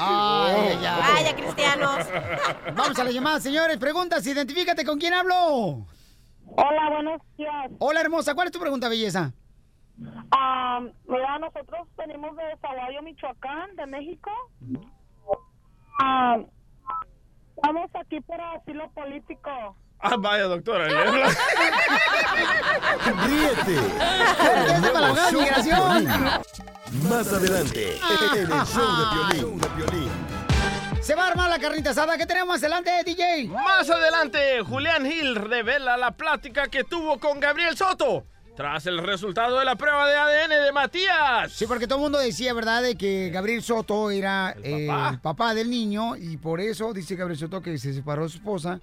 ay. 0.86 1.14
Vaya, 1.14 1.36
cristianos. 1.36 2.06
Vamos 2.76 3.00
a 3.00 3.04
la 3.04 3.12
llamada, 3.12 3.40
señores. 3.40 3.78
Preguntas, 3.78 4.26
identifícate 4.28 4.81
con 4.86 5.00
quién 5.00 5.14
hablo. 5.14 5.86
Hola, 6.46 6.90
buenos 6.92 7.22
días. 7.38 7.72
Hola, 7.80 8.02
hermosa. 8.02 8.34
¿Cuál 8.36 8.48
es 8.48 8.54
tu 8.54 8.60
pregunta, 8.60 8.90
belleza? 8.90 9.34
Ah, 10.32 10.80
mira, 11.08 11.40
nosotros 11.40 11.88
venimos 11.98 12.36
de 12.36 12.44
Zaguayo, 12.62 13.02
Michoacán, 13.02 13.76
de 13.76 13.86
México. 13.86 14.32
Ah, 16.02 16.38
estamos 17.56 17.90
aquí 17.96 18.20
por 18.22 18.42
asilo 18.42 18.90
político. 18.92 19.76
Ah, 20.00 20.16
vaya, 20.18 20.46
doctora. 20.46 20.88
¿le 20.88 20.98
habla? 20.98 21.28
Ríete. 23.28 23.80
Más 27.08 27.32
adelante, 27.32 27.98
en 27.98 28.52
el 28.52 28.66
show 28.66 29.60
de 29.60 29.68
Piolín. 29.70 30.21
Se 31.02 31.16
va 31.16 31.26
a 31.26 31.28
armar 31.32 31.50
la 31.50 31.58
carnita 31.60 31.90
asada. 31.90 32.18
¿Qué 32.18 32.26
tenemos 32.28 32.48
más 32.48 32.62
adelante, 32.62 32.92
DJ? 33.04 33.48
Más 33.48 33.90
adelante, 33.90 34.62
Julián 34.62 35.04
Gil 35.06 35.36
revela 35.36 35.98
la 35.98 36.12
plática 36.12 36.68
que 36.68 36.84
tuvo 36.84 37.20
con 37.20 37.40
Gabriel 37.40 37.76
Soto 37.76 38.26
tras 38.56 38.86
el 38.86 39.00
resultado 39.00 39.58
de 39.58 39.66
la 39.66 39.76
prueba 39.76 40.08
de 40.08 40.16
ADN 40.16 40.64
de 40.64 40.72
Matías. 40.72 41.52
Sí, 41.52 41.66
porque 41.66 41.88
todo 41.88 41.98
el 41.98 42.04
mundo 42.04 42.20
decía, 42.20 42.54
¿verdad?, 42.54 42.84
de 42.84 42.96
que 42.96 43.32
Gabriel 43.34 43.64
Soto 43.64 44.12
era 44.12 44.56
eh, 44.62 44.86
papá. 44.88 45.10
el 45.10 45.20
papá 45.20 45.54
del 45.56 45.72
niño 45.72 46.16
y 46.16 46.38
por 46.38 46.62
eso 46.62 46.94
dice 46.94 47.16
Gabriel 47.16 47.40
Soto 47.40 47.62
que 47.62 47.78
se 47.80 47.94
separó 47.94 48.24
de 48.24 48.30
su 48.30 48.38
esposa 48.38 48.80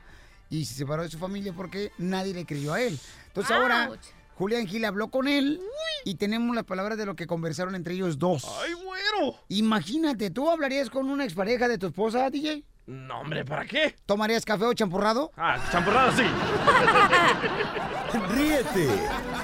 y 0.50 0.64
se 0.64 0.74
separó 0.74 1.02
de 1.04 1.11
su 1.11 1.18
familia 1.18 1.52
porque 1.52 1.92
nadie 1.98 2.35
le 2.35 2.44
creyó 2.44 2.74
a 2.74 2.81
él. 2.81 2.98
Entonces 3.28 3.54
ahora 3.54 3.90
Julián 4.38 4.68
Gil 4.68 4.85
habló 4.85 5.11
con 5.11 5.27
él 5.27 5.61
y 6.05 6.14
tenemos 6.14 6.55
las 6.55 6.64
palabras 6.64 6.96
de 6.96 7.05
lo 7.05 7.16
que 7.16 7.27
conversaron 7.27 7.74
entre 7.74 7.94
ellos 7.94 8.20
dos. 8.20 8.46
¡Ay, 8.62 8.72
güero! 8.72 9.35
Imagínate, 9.48 10.31
¿tú 10.31 10.48
hablarías 10.48 10.90
con 10.90 11.11
una 11.11 11.24
expareja 11.24 11.66
de 11.66 11.77
tu 11.77 11.88
esposa, 11.88 12.31
DJ? 12.31 12.62
No, 12.87 13.18
hombre, 13.18 13.44
¿para 13.44 13.66
qué? 13.66 13.96
¿Tomarías 14.07 14.44
café 14.44 14.64
o 14.64 14.72
champurrado? 14.74 15.33
Ah, 15.37 15.59
champurrado 15.72 16.12
sí. 16.12 16.22
Ríete 18.37 18.88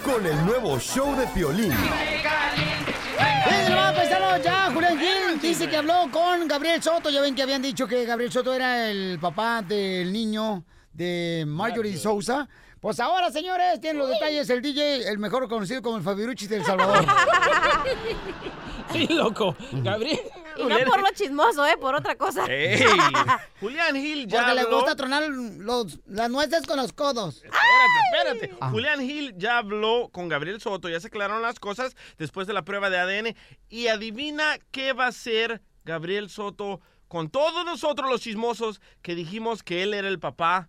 con 0.04 0.24
el 0.24 0.46
nuevo 0.46 0.78
show 0.78 1.16
de 1.16 1.26
Piolín. 1.26 1.72
¡Eh, 1.72 3.74
va, 3.76 3.92
paisano! 3.92 4.38
Ya, 4.44 4.70
Julián 4.72 4.96
Gil 4.96 5.40
dice 5.42 5.68
que 5.68 5.76
habló 5.76 6.09
con 6.12 6.46
Gabriel 6.46 6.80
Soto. 6.80 7.11
Ya 7.11 7.20
ven 7.20 7.35
que 7.35 7.42
habían 7.42 7.62
dicho 7.62 7.88
que 7.88 8.04
Gabriel 8.04 8.30
Soto 8.30 8.54
era 8.54 8.88
el 8.88 9.18
papá 9.18 9.61
del 9.61 10.12
niño 10.12 10.64
de 10.94 11.44
Marjorie 11.46 11.96
Sousa. 11.96 12.48
Pues 12.80 13.00
ahora, 13.00 13.30
señores, 13.30 13.80
tienen 13.80 13.98
los 13.98 14.11
detalles 14.11 14.48
el 14.50 14.61
DJ, 14.61 15.09
el 15.09 15.18
mejor 15.18 15.48
conocido 15.48 15.80
como 15.80 15.96
el 15.96 16.02
Fabirucci 16.02 16.46
del 16.46 16.64
Salvador. 16.64 17.04
Sí, 18.92 19.09
loco. 19.09 19.57
Gabriel. 19.72 20.20
Y 20.57 20.62
no 20.62 20.78
por 20.87 21.00
lo 21.00 21.09
chismoso, 21.14 21.66
¿eh? 21.66 21.76
Por 21.80 21.96
otra 21.96 22.14
cosa. 22.16 22.44
¡Ey! 22.46 22.85
Julián 23.61 23.96
Gil 23.96 24.28
ya 24.28 24.40
Porque 24.40 24.54
le 24.54 24.64
gusta 24.64 24.94
tronar 24.94 25.24
los, 25.28 25.98
las 26.07 26.30
nueces 26.30 26.64
con 26.64 26.76
los 26.76 26.92
codos. 26.92 27.42
Espérate, 27.42 28.37
espérate. 28.37 28.57
Ah. 28.61 28.70
Julián 28.70 29.00
Gil 29.00 29.35
ya 29.37 29.59
habló 29.59 30.11
con 30.12 30.28
Gabriel 30.28 30.61
Soto, 30.61 30.88
ya 30.88 31.00
se 31.00 31.09
aclararon 31.09 31.42
las 31.42 31.59
cosas 31.59 31.96
después 32.18 32.46
de 32.46 32.52
la 32.52 32.62
prueba 32.62 32.88
de 32.88 32.98
ADN. 32.98 33.37
Y 33.68 33.88
adivina 33.88 34.59
qué 34.70 34.92
va 34.92 35.07
a 35.07 35.09
hacer 35.09 35.61
Gabriel 35.85 36.30
Soto 36.30 36.80
con 37.09 37.30
todos 37.30 37.64
nosotros 37.64 38.09
los 38.09 38.20
chismosos 38.20 38.80
que 39.02 39.14
dijimos 39.14 39.62
que 39.64 39.83
él 39.83 39.94
era 39.94 40.09
el 40.09 40.20
papá 40.20 40.68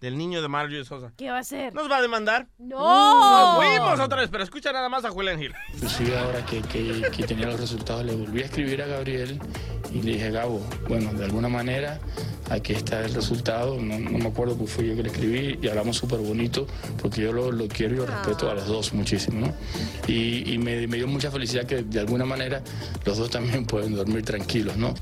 del 0.00 0.16
niño 0.16 0.40
de 0.42 0.48
Marjorie 0.48 0.84
Sosa. 0.84 1.12
¿Qué 1.16 1.30
va 1.30 1.38
a 1.38 1.40
hacer? 1.40 1.74
¿Nos 1.74 1.90
va 1.90 1.96
a 1.96 2.02
demandar? 2.02 2.46
¡No! 2.58 2.78
Nos 2.78 3.56
fuimos 3.56 4.00
otra 4.00 4.20
vez, 4.20 4.28
pero 4.30 4.44
escucha 4.44 4.72
nada 4.72 4.88
más 4.88 5.04
a 5.04 5.10
Julián 5.10 5.38
Gil. 5.38 5.52
Inclusive 5.74 6.16
ahora 6.18 6.44
que, 6.46 6.60
que, 6.62 7.02
que 7.14 7.24
tenía 7.24 7.46
los 7.46 7.58
resultados 7.60 8.04
le 8.04 8.14
volví 8.14 8.42
a 8.42 8.44
escribir 8.44 8.82
a 8.82 8.86
Gabriel 8.86 9.40
y 9.92 10.02
le 10.02 10.12
dije, 10.12 10.30
Gabo, 10.30 10.60
bueno, 10.88 11.12
de 11.12 11.24
alguna 11.24 11.48
manera 11.48 11.98
aquí 12.50 12.72
está 12.72 13.04
el 13.04 13.12
resultado, 13.12 13.76
no, 13.78 13.98
no 13.98 14.18
me 14.18 14.28
acuerdo 14.28 14.56
que 14.56 14.66
fue 14.66 14.86
yo 14.86 14.96
que 14.96 15.02
le 15.02 15.10
escribí 15.10 15.58
y 15.60 15.68
hablamos 15.68 15.96
súper 15.96 16.18
bonito 16.20 16.66
porque 17.02 17.22
yo 17.22 17.32
lo, 17.32 17.52
lo 17.52 17.68
quiero 17.68 17.94
y 17.94 17.96
lo 17.98 18.06
respeto 18.06 18.50
a 18.50 18.54
los 18.54 18.66
dos 18.66 18.94
muchísimo, 18.94 19.46
¿no? 19.48 19.54
Y, 20.06 20.54
y 20.54 20.58
me, 20.58 20.86
me 20.86 20.96
dio 20.96 21.06
mucha 21.08 21.30
felicidad 21.30 21.64
que 21.66 21.82
de 21.82 22.00
alguna 22.00 22.24
manera 22.24 22.62
los 23.04 23.18
dos 23.18 23.28
también 23.30 23.66
pueden 23.66 23.94
dormir 23.94 24.24
tranquilos, 24.24 24.76
¿no? 24.76 24.94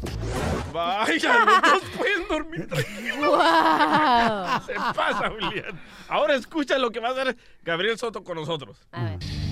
Vaya, 0.72 1.44
los 1.44 1.62
dos 1.62 1.82
pueden 1.96 2.28
dormir 2.28 2.66
tranquilos. 2.66 3.16
¡Guau! 3.28 4.60
Pasa, 4.94 5.30
Julián. 5.30 5.80
Ahora 6.08 6.36
escucha 6.36 6.78
lo 6.78 6.90
que 6.90 7.00
va 7.00 7.08
a 7.08 7.12
hacer 7.12 7.36
Gabriel 7.64 7.98
Soto 7.98 8.22
con 8.22 8.36
nosotros. 8.36 8.76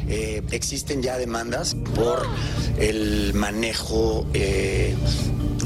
Eh, 0.08 0.42
existen 0.50 1.02
ya 1.02 1.16
demandas 1.16 1.74
por 1.94 2.26
el 2.78 3.32
manejo 3.34 4.26
eh, 4.34 4.94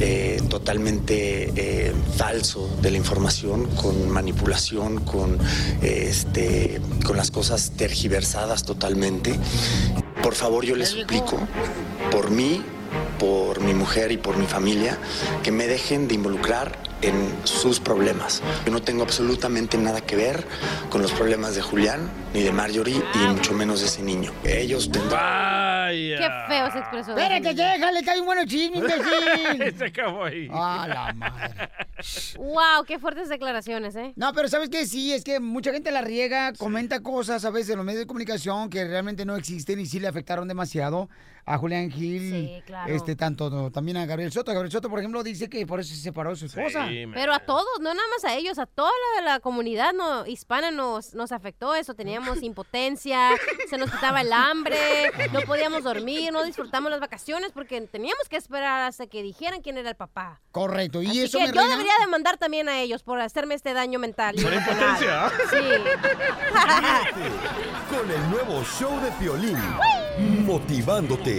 eh, 0.01 0.41
totalmente 0.49 1.53
eh, 1.57 1.93
falso 2.17 2.69
de 2.81 2.93
la 2.93 2.99
información, 2.99 3.67
con 3.75 4.09
manipulación, 4.09 5.01
con, 5.05 5.39
eh, 5.83 6.07
este, 6.09 6.81
con 7.05 7.17
las 7.17 7.33
cosas 7.33 7.73
tergiversadas 7.77 8.65
totalmente. 8.65 9.35
Por 10.23 10.37
favor, 10.37 10.65
yo 10.65 10.77
les 10.77 10.91
suplico, 10.91 11.39
por 12.13 12.31
mí, 12.31 12.63
por 13.19 13.61
mi 13.61 13.75
mujer 13.75 14.13
y 14.13 14.19
por 14.19 14.37
mi 14.37 14.47
familia, 14.47 14.97
que 15.43 15.51
me 15.51 15.67
dejen 15.67 16.07
de 16.07 16.15
involucrar 16.15 16.79
en 17.03 17.37
sus 17.45 17.81
problemas. 17.81 18.43
Yo 18.65 18.73
no 18.73 18.83
tengo 18.83 19.03
absolutamente 19.03 19.79
nada 19.79 20.01
que 20.01 20.17
ver 20.17 20.47
con 20.91 21.03
los 21.03 21.13
problemas 21.13 21.55
de 21.55 21.63
Julián 21.63 22.11
ni 22.35 22.43
de 22.43 22.53
Marjorie 22.53 23.03
y 23.15 23.19
mucho 23.19 23.53
menos 23.53 23.81
de 23.81 23.87
ese 23.87 24.03
niño. 24.03 24.33
Ellos 24.45 24.91
tendrán... 24.91 25.11
Vaya. 25.11 26.19
Qué 26.19 26.55
feo 26.55 26.71
se 26.71 26.79
expresó. 26.79 27.11
Espérate, 27.17 27.55
déjale, 27.55 28.03
que 28.03 28.11
hay 28.11 28.21
un 28.21 28.27
bueno 28.27 28.45
chisme, 28.45 28.79
imbécil. 28.79 29.75
Se 29.79 29.85
acabó 29.87 30.25
ahí. 30.25 30.49
Ah, 30.53 30.87
la 30.89 31.13
madre. 31.15 31.71
Wow, 32.37 32.85
qué 32.87 32.99
fuertes 32.99 33.29
declaraciones, 33.29 33.97
¿eh? 33.97 34.13
No, 34.17 34.33
pero 34.33 34.49
¿sabes 34.49 34.69
qué? 34.69 34.87
Sí, 34.87 35.13
es 35.13 35.25
que 35.25 35.41
mucha 35.41 35.73
gente 35.73 35.91
la 35.91 36.03
riega, 36.03 36.53
comenta 36.53 37.01
cosas 37.01 37.45
a 37.45 37.51
veces 37.51 37.71
en 37.71 37.79
los 37.79 37.87
medios 37.87 38.01
de 38.01 38.07
comunicación 38.07 38.71
que 38.71 38.85
realmente 38.85 39.25
no 39.25 39.37
existen 39.37 39.81
y 39.81 39.87
sí 39.87 39.99
le 39.99 40.09
afectaron 40.09 40.47
demasiado 40.47 41.09
a 41.49 41.59
Julián 41.59 41.91
Gil. 41.91 42.21
Sí, 42.21 42.63
claro. 42.67 42.95
Este, 42.95 43.17
tanto 43.17 43.49
no, 43.51 43.71
también 43.71 43.97
a 43.97 44.07
Gabriel 44.07 44.31
Soto. 44.33 44.53
Gabriel 44.53 44.71
Soto, 44.71 44.91
por 44.91 44.99
ejemplo, 44.99 45.23
dice 45.23 45.49
que 45.49 45.67
por 45.67 45.81
eso 45.81 45.95
se 45.95 46.01
separó 46.01 46.31
de 46.31 46.37
su 46.37 46.47
esposa. 46.47 46.89
Pero 47.15 47.33
a 47.33 47.39
todos, 47.41 47.67
no 47.81 47.95
nada 47.95 48.07
más 48.15 48.25
a 48.31 48.37
ellos, 48.37 48.59
a 48.59 48.67
toda 48.67 48.91
la, 49.17 49.25
la 49.33 49.41
comunidad 49.41 49.93
no, 49.95 50.27
hispana 50.27 50.71
nos, 50.71 51.15
nos 51.15 51.33
afectó 51.33 51.75
eso. 51.75 51.95
Teníamos 51.95 52.43
impotencia, 52.43 53.31
se 53.69 53.79
nos 53.79 53.91
quitaba 53.91 54.21
el 54.21 54.33
hambre, 54.33 54.77
no 55.33 55.41
podíamos 55.43 55.83
dormir, 55.85 56.33
no 56.33 56.45
disfrutamos 56.45 56.91
las 56.91 57.01
vacaciones 57.01 57.53
porque 57.53 57.81
teníamos 57.83 58.29
que 58.29 58.37
esperar 58.37 58.83
hasta 58.83 59.07
que 59.07 59.23
dijeran 59.23 59.63
quién 59.63 59.79
era 59.79 59.89
el 59.91 59.97
papá. 59.97 60.41
Correcto. 60.53 61.03
Y 61.03 61.07
Así 61.09 61.23
eso 61.23 61.39
que 61.39 61.47
me 61.47 61.53
yo 61.53 61.61
reina- 61.61 61.71
debería 61.71 61.93
demandar 62.01 62.37
también 62.37 62.69
a 62.69 62.81
ellos 62.81 63.03
por 63.03 63.21
hacerme 63.21 63.55
este 63.55 63.73
daño 63.73 63.99
mental. 63.99 64.35
Por 64.43 64.53
impotencia. 64.53 65.31
Sí. 65.51 65.57
Con 67.97 68.11
el 68.11 68.31
nuevo 68.31 68.63
show 68.65 69.01
de 69.01 69.11
Piolín. 69.13 69.57
Motivándote 70.45 71.38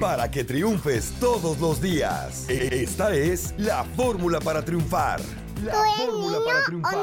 para 0.00 0.30
que 0.30 0.44
triunfes 0.44 1.12
todos 1.20 1.58
los 1.58 1.80
días. 1.80 2.48
E- 2.48 2.82
Esta 2.82 3.14
es 3.14 3.54
la 3.58 3.84
fórmula 3.84 4.40
para 4.40 4.64
triunfar. 4.64 5.20
La 5.64 5.74
fórmula 5.96 6.38
para 6.44 6.64
triunfar. 6.64 6.98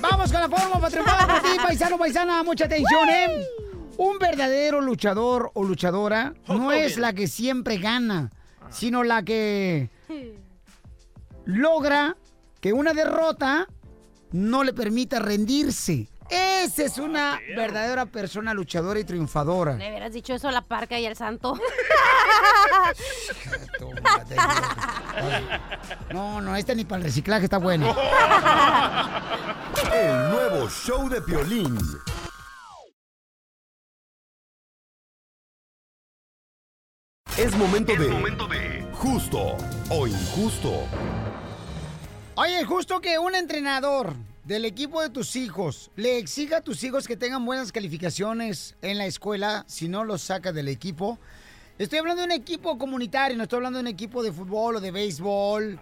Vamos 0.00 0.30
con 0.32 0.40
la 0.40 0.48
forma 0.48 0.74
para 0.80 0.90
triunfar 0.90 1.26
para 1.26 1.40
ti, 1.42 1.48
paisano, 1.62 1.98
paisana. 1.98 2.42
Mucha 2.42 2.64
atención, 2.66 3.08
¿eh? 3.08 3.44
Un 3.96 4.18
verdadero 4.18 4.80
luchador 4.80 5.50
o 5.54 5.64
luchadora 5.64 6.34
no 6.46 6.70
es 6.72 6.98
la 6.98 7.12
que 7.12 7.26
siempre 7.26 7.78
gana, 7.78 8.30
sino 8.70 9.02
la 9.02 9.22
que 9.24 9.90
logra 11.44 12.16
que 12.60 12.72
una 12.72 12.92
derrota 12.94 13.66
no 14.32 14.62
le 14.64 14.72
permita 14.72 15.18
rendirse. 15.18 16.08
Esa 16.30 16.84
es 16.84 16.98
una 16.98 17.40
verdadera 17.56 18.06
persona 18.06 18.52
luchadora 18.52 19.00
y 19.00 19.04
triunfadora. 19.04 19.74
Le 19.76 19.88
hubieras 19.88 20.12
dicho 20.12 20.34
eso 20.34 20.48
a 20.48 20.52
la 20.52 20.62
parca 20.62 20.98
y 20.98 21.06
al 21.06 21.16
santo. 21.16 21.58
No, 26.12 26.40
no, 26.40 26.56
este 26.56 26.74
ni 26.74 26.84
para 26.84 26.98
el 26.98 27.04
reciclaje 27.04 27.44
está 27.44 27.58
bueno. 27.58 27.94
El 29.92 30.30
nuevo 30.30 30.68
show 30.70 31.08
de 31.08 31.20
Piolín. 31.20 31.76
Es 37.36 37.56
momento 37.56 37.94
de 37.94 38.86
justo 38.92 39.56
o 39.90 40.06
injusto. 40.06 40.86
Oye, 42.34 42.64
justo 42.64 43.00
que 43.00 43.18
un 43.18 43.34
entrenador 43.34 44.14
del 44.48 44.64
equipo 44.64 45.02
de 45.02 45.10
tus 45.10 45.36
hijos 45.36 45.90
le 45.94 46.16
exija 46.16 46.56
a 46.56 46.60
tus 46.62 46.82
hijos 46.82 47.06
que 47.06 47.18
tengan 47.18 47.44
buenas 47.44 47.70
calificaciones 47.70 48.76
en 48.80 48.96
la 48.96 49.04
escuela 49.04 49.66
si 49.68 49.88
no 49.90 50.04
los 50.04 50.22
saca 50.22 50.52
del 50.54 50.68
equipo. 50.68 51.18
Estoy 51.76 51.98
hablando 51.98 52.22
de 52.22 52.28
un 52.28 52.32
equipo 52.32 52.78
comunitario, 52.78 53.36
no 53.36 53.42
estoy 53.42 53.58
hablando 53.58 53.76
de 53.76 53.82
un 53.82 53.88
equipo 53.88 54.22
de 54.22 54.32
fútbol 54.32 54.76
o 54.76 54.80
de 54.80 54.90
béisbol, 54.90 55.78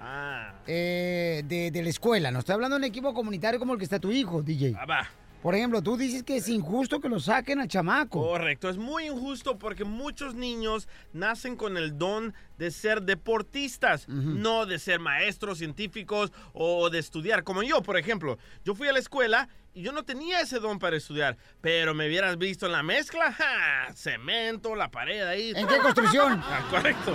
eh, 0.66 1.44
de, 1.46 1.70
de 1.70 1.82
la 1.82 1.88
escuela. 1.88 2.32
No 2.32 2.40
estoy 2.40 2.54
hablando 2.54 2.74
de 2.74 2.80
un 2.80 2.84
equipo 2.84 3.14
comunitario 3.14 3.60
como 3.60 3.72
el 3.72 3.78
que 3.78 3.84
está 3.84 4.00
tu 4.00 4.10
hijo, 4.10 4.42
DJ. 4.42 4.74
Ah, 4.76 4.84
va. 4.84 5.08
Por 5.42 5.54
ejemplo, 5.54 5.82
tú 5.82 5.96
dices 5.96 6.22
que 6.22 6.36
es 6.36 6.48
injusto 6.48 7.00
que 7.00 7.08
lo 7.08 7.20
saquen 7.20 7.60
al 7.60 7.68
chamaco. 7.68 8.20
Correcto, 8.20 8.68
es 8.68 8.78
muy 8.78 9.06
injusto 9.06 9.58
porque 9.58 9.84
muchos 9.84 10.34
niños 10.34 10.88
nacen 11.12 11.56
con 11.56 11.76
el 11.76 11.98
don 11.98 12.34
de 12.58 12.70
ser 12.70 13.02
deportistas, 13.02 14.08
no 14.08 14.66
de 14.66 14.78
ser 14.78 14.98
maestros, 14.98 15.58
científicos 15.58 16.32
o 16.52 16.90
de 16.90 16.98
estudiar. 16.98 17.44
Como 17.44 17.62
yo, 17.62 17.82
por 17.82 17.96
ejemplo, 17.96 18.38
yo 18.64 18.74
fui 18.74 18.88
a 18.88 18.92
la 18.92 18.98
escuela 18.98 19.48
y 19.76 19.82
yo 19.82 19.92
no 19.92 20.04
tenía 20.04 20.40
ese 20.40 20.58
don 20.58 20.78
para 20.78 20.96
estudiar, 20.96 21.36
pero 21.60 21.92
me 21.92 22.06
hubieras 22.06 22.38
visto 22.38 22.64
en 22.64 22.72
la 22.72 22.82
mezcla, 22.82 23.30
¡ja! 23.30 23.92
cemento, 23.94 24.74
la 24.74 24.90
pared 24.90 25.22
ahí. 25.22 25.52
¿En 25.54 25.66
qué 25.66 25.76
construcción? 25.78 26.42
Ah, 26.48 26.66
correcto. 26.70 27.14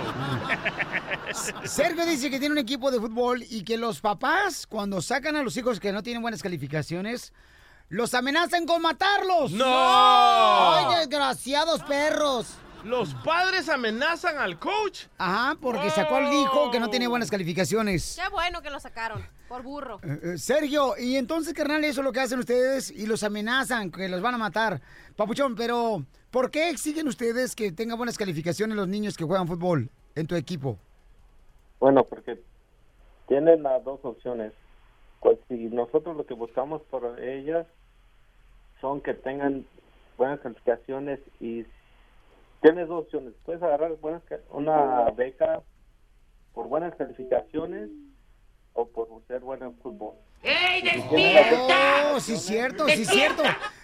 Sergio 1.64 2.06
dice 2.06 2.30
que 2.30 2.38
tiene 2.38 2.52
un 2.52 2.58
equipo 2.58 2.92
de 2.92 3.00
fútbol 3.00 3.42
y 3.50 3.64
que 3.64 3.76
los 3.76 4.00
papás, 4.00 4.66
cuando 4.68 5.02
sacan 5.02 5.34
a 5.34 5.42
los 5.42 5.56
hijos 5.56 5.80
que 5.80 5.90
no 5.90 6.04
tienen 6.04 6.22
buenas 6.22 6.40
calificaciones, 6.40 7.32
los 7.92 8.14
amenazan 8.14 8.64
con 8.64 8.80
matarlos. 8.80 9.52
¡No! 9.52 9.66
¡Ay, 9.66 11.00
desgraciados 11.00 11.82
perros! 11.82 12.56
¿Los 12.84 13.12
padres 13.16 13.68
amenazan 13.68 14.38
al 14.38 14.58
coach? 14.58 15.04
Ajá, 15.18 15.58
porque 15.60 15.90
sacó 15.90 16.16
al 16.16 16.32
hijo 16.32 16.70
que 16.70 16.80
no 16.80 16.88
tiene 16.88 17.06
buenas 17.06 17.30
calificaciones. 17.30 18.18
Qué 18.18 18.30
bueno 18.30 18.62
que 18.62 18.70
lo 18.70 18.80
sacaron, 18.80 19.22
por 19.46 19.62
burro. 19.62 20.00
Eh, 20.02 20.20
eh, 20.22 20.38
Sergio, 20.38 20.94
y 20.98 21.16
entonces, 21.16 21.52
carnal, 21.52 21.84
eso 21.84 22.00
es 22.00 22.04
lo 22.06 22.12
que 22.12 22.20
hacen 22.20 22.38
ustedes 22.38 22.90
y 22.90 23.04
los 23.04 23.22
amenazan, 23.24 23.92
que 23.92 24.08
los 24.08 24.22
van 24.22 24.36
a 24.36 24.38
matar. 24.38 24.80
Papuchón, 25.14 25.54
pero 25.54 26.02
¿por 26.30 26.50
qué 26.50 26.70
exigen 26.70 27.06
ustedes 27.08 27.54
que 27.54 27.72
tengan 27.72 27.98
buenas 27.98 28.16
calificaciones 28.16 28.74
los 28.74 28.88
niños 28.88 29.18
que 29.18 29.24
juegan 29.24 29.46
fútbol 29.46 29.90
en 30.14 30.26
tu 30.26 30.34
equipo? 30.34 30.78
Bueno, 31.78 32.04
porque 32.04 32.40
tienen 33.28 33.62
las 33.62 33.84
dos 33.84 34.00
opciones. 34.02 34.54
Pues 35.20 35.38
si 35.46 35.54
nosotros 35.66 36.16
lo 36.16 36.24
que 36.24 36.34
buscamos 36.34 36.80
por 36.90 37.20
ellas 37.22 37.66
son 38.82 39.00
que 39.00 39.14
tengan 39.14 39.64
buenas 40.18 40.40
calificaciones 40.40 41.20
y 41.40 41.64
tienes 42.60 42.88
dos 42.88 43.04
opciones. 43.04 43.32
Puedes 43.46 43.62
agarrar 43.62 43.92
buenas, 44.00 44.22
una 44.50 45.10
beca 45.12 45.62
por 46.52 46.68
buenas 46.68 46.94
calificaciones 46.96 47.88
o 48.74 48.86
por 48.86 49.08
ser 49.28 49.40
bueno 49.40 49.66
en 49.66 49.76
fútbol. 49.78 50.16
¡Ey, 50.42 50.82
Oh, 52.14 52.20
sí, 52.20 52.36
cierto, 52.36 52.86
sí, 52.88 53.04
cierto. 53.06 53.42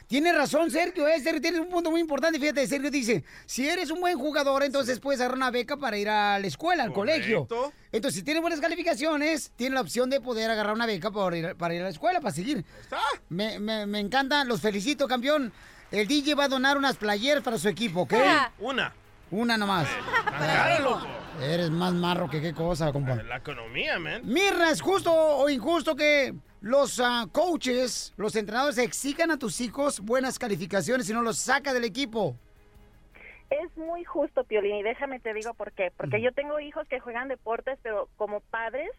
Tiene 0.08 0.32
razón, 0.32 0.70
Sergio, 0.70 1.06
eh, 1.06 1.20
Sergio, 1.20 1.42
tienes 1.42 1.60
un 1.60 1.68
punto 1.68 1.90
muy 1.90 2.00
importante. 2.00 2.40
Fíjate, 2.40 2.66
Sergio 2.66 2.90
dice, 2.90 3.24
si 3.44 3.68
eres 3.68 3.90
un 3.90 4.00
buen 4.00 4.18
jugador, 4.18 4.62
entonces 4.62 5.00
puedes 5.00 5.20
agarrar 5.20 5.36
una 5.36 5.50
beca 5.50 5.76
para 5.76 5.98
ir 5.98 6.08
a 6.08 6.38
la 6.38 6.46
escuela, 6.46 6.82
al 6.82 6.94
colegio. 6.94 7.46
Entonces, 7.92 8.18
si 8.18 8.24
tienes 8.24 8.40
buenas 8.40 8.58
calificaciones, 8.58 9.52
tienes 9.54 9.74
la 9.74 9.82
opción 9.82 10.08
de 10.08 10.22
poder 10.22 10.50
agarrar 10.50 10.72
una 10.72 10.86
beca 10.86 11.10
para 11.10 11.36
ir, 11.36 11.56
para 11.56 11.74
ir 11.74 11.82
a 11.82 11.84
la 11.84 11.90
escuela, 11.90 12.22
para 12.22 12.34
seguir. 12.34 12.64
Me, 13.28 13.58
me, 13.58 13.84
me 13.84 14.00
encanta, 14.00 14.44
los 14.44 14.62
felicito, 14.62 15.06
campeón. 15.06 15.52
El 15.90 16.08
DJ 16.08 16.34
va 16.34 16.44
a 16.44 16.48
donar 16.48 16.78
unas 16.78 16.96
playeras 16.96 17.42
para 17.44 17.58
su 17.58 17.68
equipo, 17.68 18.00
¿ok? 18.02 18.14
Una. 18.60 18.94
Una 19.30 19.58
nomás. 19.58 19.88
Loco. 20.82 21.06
Eres 21.40 21.70
más 21.70 21.94
marro 21.94 22.28
que 22.28 22.40
qué 22.40 22.52
cosa, 22.52 22.92
compa. 22.92 23.14
La 23.14 23.36
economía, 23.36 23.98
man. 23.98 24.22
Mirna, 24.24 24.70
¿es 24.70 24.80
justo 24.80 25.12
o 25.12 25.48
injusto 25.48 25.94
que 25.94 26.34
los 26.60 26.98
ah, 26.98 27.26
coaches, 27.30 28.12
los 28.16 28.34
entrenadores 28.34 28.78
exijan 28.78 29.30
a 29.30 29.38
tus 29.38 29.60
hijos 29.60 30.00
buenas 30.00 30.38
calificaciones 30.38 31.08
y 31.08 31.12
no 31.12 31.22
los 31.22 31.38
saca 31.38 31.72
del 31.72 31.84
equipo? 31.84 32.36
Es 33.50 33.76
muy 33.76 34.04
justo, 34.04 34.44
Piolín, 34.44 34.76
y 34.76 34.82
déjame 34.82 35.20
te 35.20 35.32
digo 35.32 35.54
por 35.54 35.72
qué. 35.72 35.92
Porque 35.96 36.20
yo 36.20 36.32
tengo 36.32 36.58
hijos 36.60 36.86
que 36.88 37.00
juegan 37.00 37.28
deportes, 37.28 37.78
pero 37.82 38.08
como 38.16 38.40
padres 38.40 38.90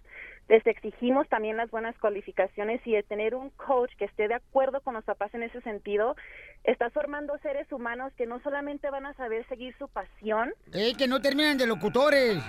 les 0.50 0.66
exigimos 0.66 1.30
también 1.30 1.58
las 1.58 1.70
buenas 1.70 1.96
cualificaciones 2.00 2.82
y 2.86 2.92
de 2.94 3.04
tener 3.04 3.36
un 3.36 3.52
coach 3.52 3.92
que 3.98 4.06
esté 4.06 4.28
de 4.28 4.34
acuerdo 4.34 4.82
con 4.82 4.96
los 4.96 5.04
papás 5.06 5.32
en 5.36 5.44
ese 5.44 5.62
sentido, 5.62 6.16
estás 6.64 6.92
formando 6.92 7.38
seres 7.38 7.72
humanos 7.72 8.12
que 8.18 8.26
no 8.26 8.42
solamente 8.42 8.90
van 8.90 9.06
a 9.06 9.14
saber 9.14 9.48
seguir 9.48 9.76
su 9.78 9.88
pasión, 9.88 10.52
¡Eh, 10.74 10.94
que 10.98 11.08
no 11.08 11.22
terminan 11.22 11.58
de 11.58 11.68
locutores! 11.68 12.44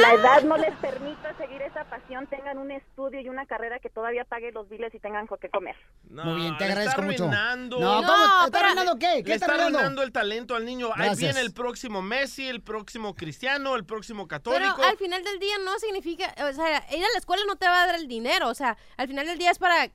la 0.00 0.14
edad 0.14 0.42
no 0.44 0.56
les 0.56 0.74
permita 0.76 1.36
seguir 1.36 1.60
esa 1.62 1.84
pasión, 1.84 2.26
tengan 2.28 2.56
un 2.58 2.70
estudio 2.70 3.20
y 3.20 3.28
una 3.28 3.44
carrera 3.44 3.78
que 3.78 3.90
todavía 3.90 4.24
pague 4.24 4.50
los 4.50 4.66
biles 4.70 4.94
y 4.94 4.98
tengan 4.98 5.26
con 5.26 5.38
qué 5.38 5.50
comer. 5.50 5.76
Muy 6.08 6.36
bien, 6.40 6.56
te 6.56 6.64
agradezco 6.64 7.00
está 7.00 7.02
mucho. 7.02 7.24
arruinando. 7.24 7.78
No, 7.78 7.96
¿cómo? 8.02 8.46
¿Está 8.46 8.60
arruinando 8.60 8.98
qué? 8.98 9.22
¿Qué 9.22 9.28
Le 9.28 9.34
está 9.34 9.34
está 9.34 9.46
arruinando? 9.52 9.78
arruinando 9.78 10.02
el 10.02 10.12
talento 10.12 10.54
al 10.56 10.64
niño. 10.64 10.86
Ahí 10.94 11.08
Gracias. 11.08 11.18
viene 11.18 11.40
el 11.40 11.52
próximo 11.52 12.00
Messi, 12.00 12.48
el 12.48 12.62
próximo 12.62 13.14
Cristiano, 13.14 13.76
el 13.76 13.84
próximo 13.84 14.26
Pero 14.26 14.42
católico. 14.42 14.82
al 14.82 14.96
final 14.96 15.22
del 15.22 15.38
día 15.38 15.56
no 15.62 15.78
significa, 15.78 16.32
o 16.48 16.52
sea, 16.54 16.78
ir 16.90 17.04
a 17.04 17.12
la 17.12 17.18
escuela 17.18 17.33
no 17.46 17.56
te 17.56 17.66
va 17.66 17.82
a 17.82 17.86
dar 17.86 17.94
el 17.96 18.08
dinero, 18.08 18.48
o 18.48 18.54
sea, 18.54 18.76
al 18.96 19.08
final 19.08 19.26
del 19.26 19.38
día 19.38 19.50
es 19.50 19.58
para 19.58 19.90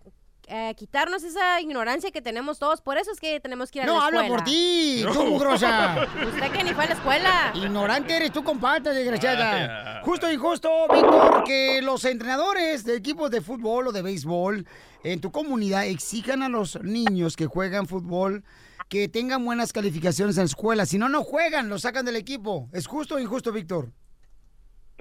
eh, 0.52 0.74
quitarnos 0.76 1.24
esa 1.24 1.62
ignorancia 1.62 2.10
que 2.12 2.22
tenemos 2.22 2.58
todos, 2.58 2.82
por 2.82 2.98
eso 2.98 3.12
es 3.12 3.20
que 3.20 3.40
tenemos 3.40 3.70
que 3.70 3.80
ir 3.80 3.84
a 3.84 3.86
No, 3.88 4.00
la 4.00 4.06
habla 4.08 4.22
escuela. 4.22 4.36
por 4.38 4.44
ti, 4.46 5.06
tú, 5.14 5.24
mugrosa. 5.26 6.08
Usted 6.28 6.52
que 6.52 6.64
ni 6.64 6.74
fue 6.74 6.86
a 6.86 6.88
la 6.88 6.94
escuela. 6.94 7.52
Ignorante 7.54 8.16
eres 8.16 8.32
tú, 8.32 8.44
compadre, 8.44 8.94
desgraciada. 8.94 9.52
Vaya. 9.52 10.02
Justo 10.04 10.32
y 10.32 10.38
justo, 10.38 10.70
Víctor, 10.92 11.44
que 11.44 11.82
los 11.84 12.04
entrenadores 12.06 12.84
de 12.84 12.96
equipos 12.96 13.30
de 13.30 13.42
fútbol 13.42 13.88
o 13.88 13.92
de 13.92 14.02
béisbol 14.02 14.66
en 15.04 15.22
tu 15.22 15.32
comunidad 15.32 15.86
exijan 15.86 16.42
a 16.42 16.50
los 16.50 16.82
niños 16.82 17.36
que 17.36 17.46
juegan 17.46 17.86
fútbol 17.88 18.44
que 18.90 19.08
tengan 19.08 19.46
buenas 19.46 19.72
calificaciones 19.72 20.36
en 20.38 20.42
la 20.42 20.48
escuela. 20.48 20.88
Si 20.88 20.98
no, 20.98 21.10
no 21.10 21.24
juegan, 21.24 21.70
los 21.70 21.84
sacan 21.84 22.06
del 22.06 22.16
equipo. 22.16 22.70
¿Es 22.74 22.88
justo 22.88 23.16
o 23.16 23.20
injusto, 23.20 23.52
Víctor? 23.52 23.92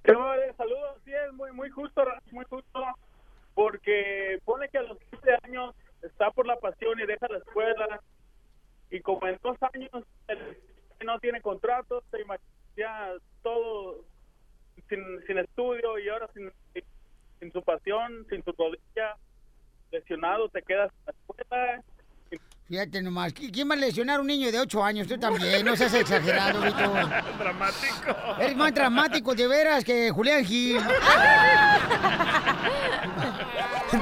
Es 0.05 0.15
muy, 1.49 1.57
muy 1.57 1.71
justo, 1.71 2.05
muy 2.33 2.45
justo, 2.47 2.85
porque 3.55 4.41
pone 4.45 4.69
que 4.69 4.79
a 4.79 4.83
los 4.83 4.99
15 5.11 5.39
años 5.45 5.75
está 6.03 6.31
por 6.31 6.47
la 6.47 6.57
pasión 6.57 6.99
y 7.01 7.07
deja 7.07 7.29
la 7.29 7.39
escuela, 7.39 8.01
y 8.91 9.01
como 9.01 9.27
en 9.27 9.39
dos 9.43 9.57
años 9.75 9.91
no 11.05 11.19
tiene 11.21 11.41
contrato, 11.41 12.03
se 12.11 12.21
imagina 12.21 13.15
todo 13.43 14.05
sin, 14.89 15.01
sin 15.27 15.39
estudio 15.39 15.99
y 15.99 16.09
ahora 16.09 16.29
sin, 16.35 16.51
sin 17.41 17.53
su 17.53 17.63
pasión, 17.63 18.27
sin 18.31 18.43
su 18.45 18.53
rodilla, 18.53 19.17
lesionado, 19.91 20.49
te 20.49 20.63
quedas 20.63 20.93
en 20.93 21.05
la 21.07 21.13
escuela. 21.13 21.85
Fíjate 22.69 23.01
nomás, 23.01 23.33
¿qui- 23.35 23.51
¿quién 23.51 23.71
va 23.71 23.75
a 23.75 23.79
lesionar 23.79 24.19
a 24.19 24.21
un 24.21 24.27
niño 24.27 24.53
de 24.53 24.61
8 24.61 24.85
años? 24.85 25.07
Tú 25.09 25.17
también, 25.19 25.65
no 25.65 25.75
seas 25.75 25.95
exagerado, 25.95 26.61
Víctor. 26.61 27.09
Dramático. 27.39 28.15
Eres 28.39 28.57
más 28.57 28.75
dramático 28.75 29.35
de 29.35 29.47
veras 29.49 29.83
que 29.85 30.11
Julián 30.11 30.45
Gil. 30.45 30.79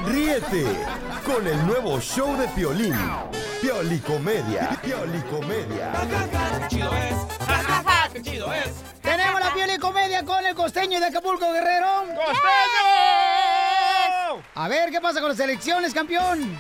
Ríete 0.07 0.67
con 1.25 1.47
el 1.47 1.65
nuevo 1.65 2.01
show 2.01 2.37
de 2.37 2.49
Piolín. 2.49 2.93
Piolicomedia. 3.63 4.71
Piolicomedia. 4.83 5.93
Tenemos 9.01 9.41
la 9.41 9.55
piel 9.55 9.71
y 9.77 9.79
comedia 9.79 10.25
con 10.25 10.45
el 10.45 10.57
costeño 10.57 10.99
de 10.99 11.07
Acapulco, 11.07 11.53
Guerrero. 11.53 11.87
¡Costeño! 12.17 12.43
A 14.57 14.69
ver, 14.69 14.91
¿qué 14.91 15.01
pasa 15.01 15.21
con 15.21 15.29
las 15.29 15.39
elecciones, 15.39 15.95
campeón? 15.95 16.59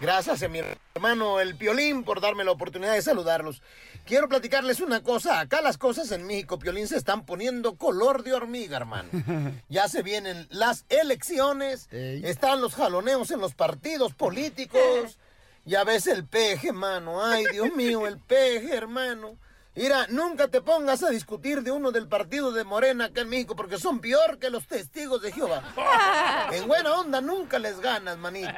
Gracias 0.00 0.44
a 0.44 0.48
mi 0.48 0.60
hermano 0.94 1.40
el 1.40 1.56
Piolín 1.56 2.04
por 2.04 2.20
darme 2.20 2.44
la 2.44 2.52
oportunidad 2.52 2.92
de 2.92 3.02
saludarlos. 3.02 3.62
Quiero 4.06 4.28
platicarles 4.28 4.80
una 4.80 5.02
cosa. 5.02 5.40
Acá 5.40 5.60
las 5.60 5.76
cosas 5.76 6.12
en 6.12 6.24
México, 6.24 6.58
Piolín, 6.58 6.86
se 6.86 6.96
están 6.96 7.26
poniendo 7.26 7.76
color 7.76 8.22
de 8.22 8.32
hormiga, 8.32 8.76
hermano. 8.76 9.08
Ya 9.68 9.88
se 9.88 10.02
vienen 10.02 10.46
las 10.50 10.84
elecciones, 10.88 11.88
están 11.90 12.60
los 12.60 12.74
jaloneos 12.74 13.30
en 13.30 13.40
los 13.40 13.54
partidos 13.54 14.14
políticos. 14.14 15.18
Ya 15.64 15.84
ves 15.84 16.06
el 16.06 16.24
peje, 16.24 16.68
hermano. 16.68 17.22
Ay, 17.22 17.44
Dios 17.52 17.74
mío, 17.74 18.06
el 18.06 18.16
peje, 18.16 18.74
hermano. 18.74 19.36
Mira, 19.78 20.08
nunca 20.08 20.48
te 20.48 20.60
pongas 20.60 21.04
a 21.04 21.10
discutir 21.10 21.62
de 21.62 21.70
uno 21.70 21.92
del 21.92 22.08
partido 22.08 22.50
de 22.50 22.64
Morena 22.64 23.04
acá 23.04 23.20
en 23.20 23.28
México 23.28 23.54
porque 23.54 23.78
son 23.78 24.00
peor 24.00 24.40
que 24.40 24.50
los 24.50 24.66
testigos 24.66 25.22
de 25.22 25.30
Jehová. 25.30 25.62
En 26.52 26.66
buena 26.66 26.94
onda 26.94 27.20
nunca 27.20 27.60
les 27.60 27.78
ganas, 27.78 28.18
manito. 28.18 28.50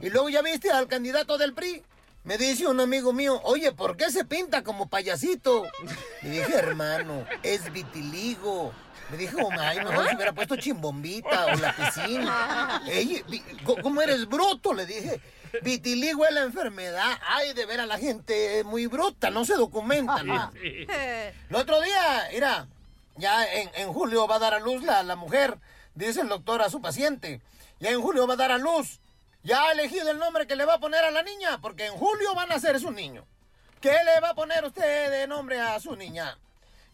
Y 0.00 0.08
luego 0.08 0.30
ya 0.30 0.40
viste 0.40 0.70
al 0.70 0.88
candidato 0.88 1.36
del 1.36 1.52
PRI. 1.52 1.82
Me 2.22 2.38
dice 2.38 2.66
un 2.66 2.80
amigo 2.80 3.12
mío, 3.12 3.38
oye, 3.44 3.72
¿por 3.72 3.98
qué 3.98 4.10
se 4.10 4.24
pinta 4.24 4.62
como 4.62 4.88
payasito? 4.88 5.64
Le 6.22 6.30
dije, 6.30 6.54
hermano, 6.54 7.26
es 7.42 7.70
vitiligo. 7.70 8.72
Me 9.10 9.18
dijo, 9.18 9.36
ay, 9.60 9.78
mejor 9.84 10.08
se 10.08 10.16
hubiera 10.16 10.32
puesto 10.32 10.56
chimbombita 10.56 11.44
o 11.44 11.56
la 11.56 11.76
piscina. 11.76 12.82
Ey, 12.88 13.22
¿cómo 13.82 14.00
eres 14.00 14.26
bruto? 14.26 14.72
Le 14.72 14.86
dije. 14.86 15.20
Vitiligo 15.62 16.24
es 16.26 16.32
la 16.32 16.42
enfermedad. 16.42 17.18
Ay, 17.26 17.52
de 17.52 17.66
ver 17.66 17.80
a 17.80 17.86
la 17.86 17.98
gente 17.98 18.64
muy 18.64 18.86
bruta, 18.86 19.30
no 19.30 19.44
se 19.44 19.54
documenta. 19.54 20.22
¿no? 20.22 20.52
El 20.54 21.56
otro 21.56 21.80
día, 21.80 22.28
mira, 22.32 22.66
ya 23.16 23.44
en, 23.52 23.70
en 23.74 23.92
julio 23.92 24.26
va 24.26 24.36
a 24.36 24.40
dar 24.40 24.54
a 24.54 24.60
luz 24.60 24.82
la, 24.82 25.02
la 25.02 25.16
mujer 25.16 25.58
dice 25.94 26.20
el 26.20 26.28
doctor 26.28 26.62
a 26.62 26.70
su 26.70 26.80
paciente, 26.80 27.40
ya 27.80 27.90
en 27.90 28.00
julio 28.00 28.26
va 28.26 28.34
a 28.34 28.38
dar 28.38 28.52
a 28.52 28.58
luz. 28.58 29.00
Ya 29.42 29.62
ha 29.62 29.72
elegido 29.72 30.10
el 30.10 30.18
nombre 30.18 30.46
que 30.46 30.56
le 30.56 30.64
va 30.64 30.74
a 30.74 30.80
poner 30.80 31.04
a 31.04 31.10
la 31.10 31.22
niña, 31.22 31.60
porque 31.60 31.86
en 31.86 31.92
julio 31.92 32.34
van 32.34 32.50
a 32.50 32.58
ser 32.58 32.80
su 32.80 32.90
niño. 32.90 33.26
¿Qué 33.80 33.92
le 33.92 34.20
va 34.20 34.30
a 34.30 34.34
poner 34.34 34.64
usted 34.64 35.10
de 35.10 35.26
nombre 35.26 35.60
a 35.60 35.78
su 35.80 35.94
niña? 35.94 36.38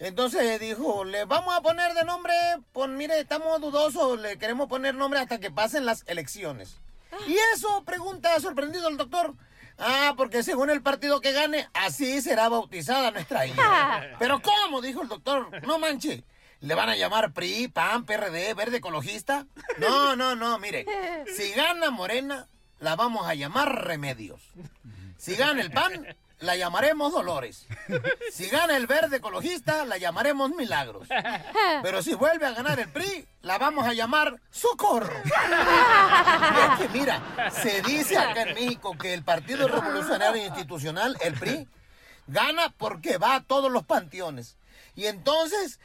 Entonces 0.01 0.59
dijo, 0.59 1.05
le 1.05 1.27
vamos 1.27 1.55
a 1.57 1.61
poner 1.61 1.95
de 1.95 2.05
nombre, 2.05 2.35
pues 2.73 2.89
mire, 2.89 3.21
estamos 3.21 3.61
dudosos, 3.61 4.19
le 4.19 4.37
queremos 4.39 4.69
poner 4.69 4.95
nombre 4.97 5.21
hasta 5.21 5.39
que 5.39 5.53
pasen 5.53 5.87
las 5.87 6.03
elecciones. 6.09 6.79
Y 7.27 7.37
eso, 7.55 7.85
pregunta 7.85 8.39
sorprendido 8.41 8.89
el 8.89 8.97
doctor. 8.97 9.35
Ah, 9.79 10.15
porque 10.17 10.43
según 10.43 10.71
el 10.71 10.83
partido 10.83 11.21
que 11.21 11.33
gane, 11.33 11.69
así 11.73 12.21
será 12.21 12.49
bautizada 12.49 13.11
nuestra 13.11 13.47
hija. 13.47 14.03
Pero 14.19 14.41
¿cómo? 14.43 14.81
Dijo 14.83 15.03
el 15.03 15.09
doctor. 15.09 15.63
No 15.67 15.79
manche. 15.79 16.25
¿Le 16.61 16.75
van 16.75 16.91
a 16.91 16.97
llamar 16.97 17.33
PRI, 17.33 17.69
PAN, 17.69 18.05
PRD, 18.05 18.53
Verde 18.53 18.77
Ecologista? 18.79 19.47
No, 19.79 20.15
no, 20.15 20.37
no, 20.37 20.59
mire. 20.59 20.85
Si 21.35 21.53
gana 21.53 21.91
Morena, 21.91 22.49
la 22.81 22.97
vamos 22.97 23.27
a 23.27 23.35
llamar 23.35 23.87
Remedios. 23.87 24.43
Si 25.17 25.37
gana 25.37 25.63
el 25.63 25.71
PAN, 25.71 26.15
la 26.41 26.57
llamaremos 26.57 27.13
Dolores. 27.13 27.67
Si 28.33 28.49
gana 28.49 28.77
el 28.77 28.87
Verde 28.87 29.19
Ecologista, 29.19 29.85
la 29.85 29.99
llamaremos 29.99 30.51
Milagros. 30.51 31.09
Pero 31.83 32.03
si 32.03 32.15
vuelve 32.15 32.47
a 32.47 32.53
ganar 32.53 32.81
el 32.81 32.89
PRI, 32.89 33.27
la 33.43 33.59
vamos 33.59 33.87
a 33.87 33.93
llamar 33.93 34.41
Socorro. 34.51 35.17
Es 35.23 36.79
que 36.79 36.89
mira, 36.99 37.51
se 37.51 37.83
dice 37.83 38.19
acá 38.19 38.43
en 38.43 38.55
México 38.55 38.97
que 38.97 39.15
el 39.15 39.23
Partido 39.23 39.69
Revolucionario 39.69 40.45
Institucional, 40.45 41.17
el 41.21 41.35
PRI, 41.35 41.69
gana 42.27 42.75
porque 42.77 43.19
va 43.19 43.37
a 43.37 43.43
todos 43.43 43.71
los 43.71 43.85
panteones. 43.85 44.57
Y 44.95 45.07
entonces 45.07 45.79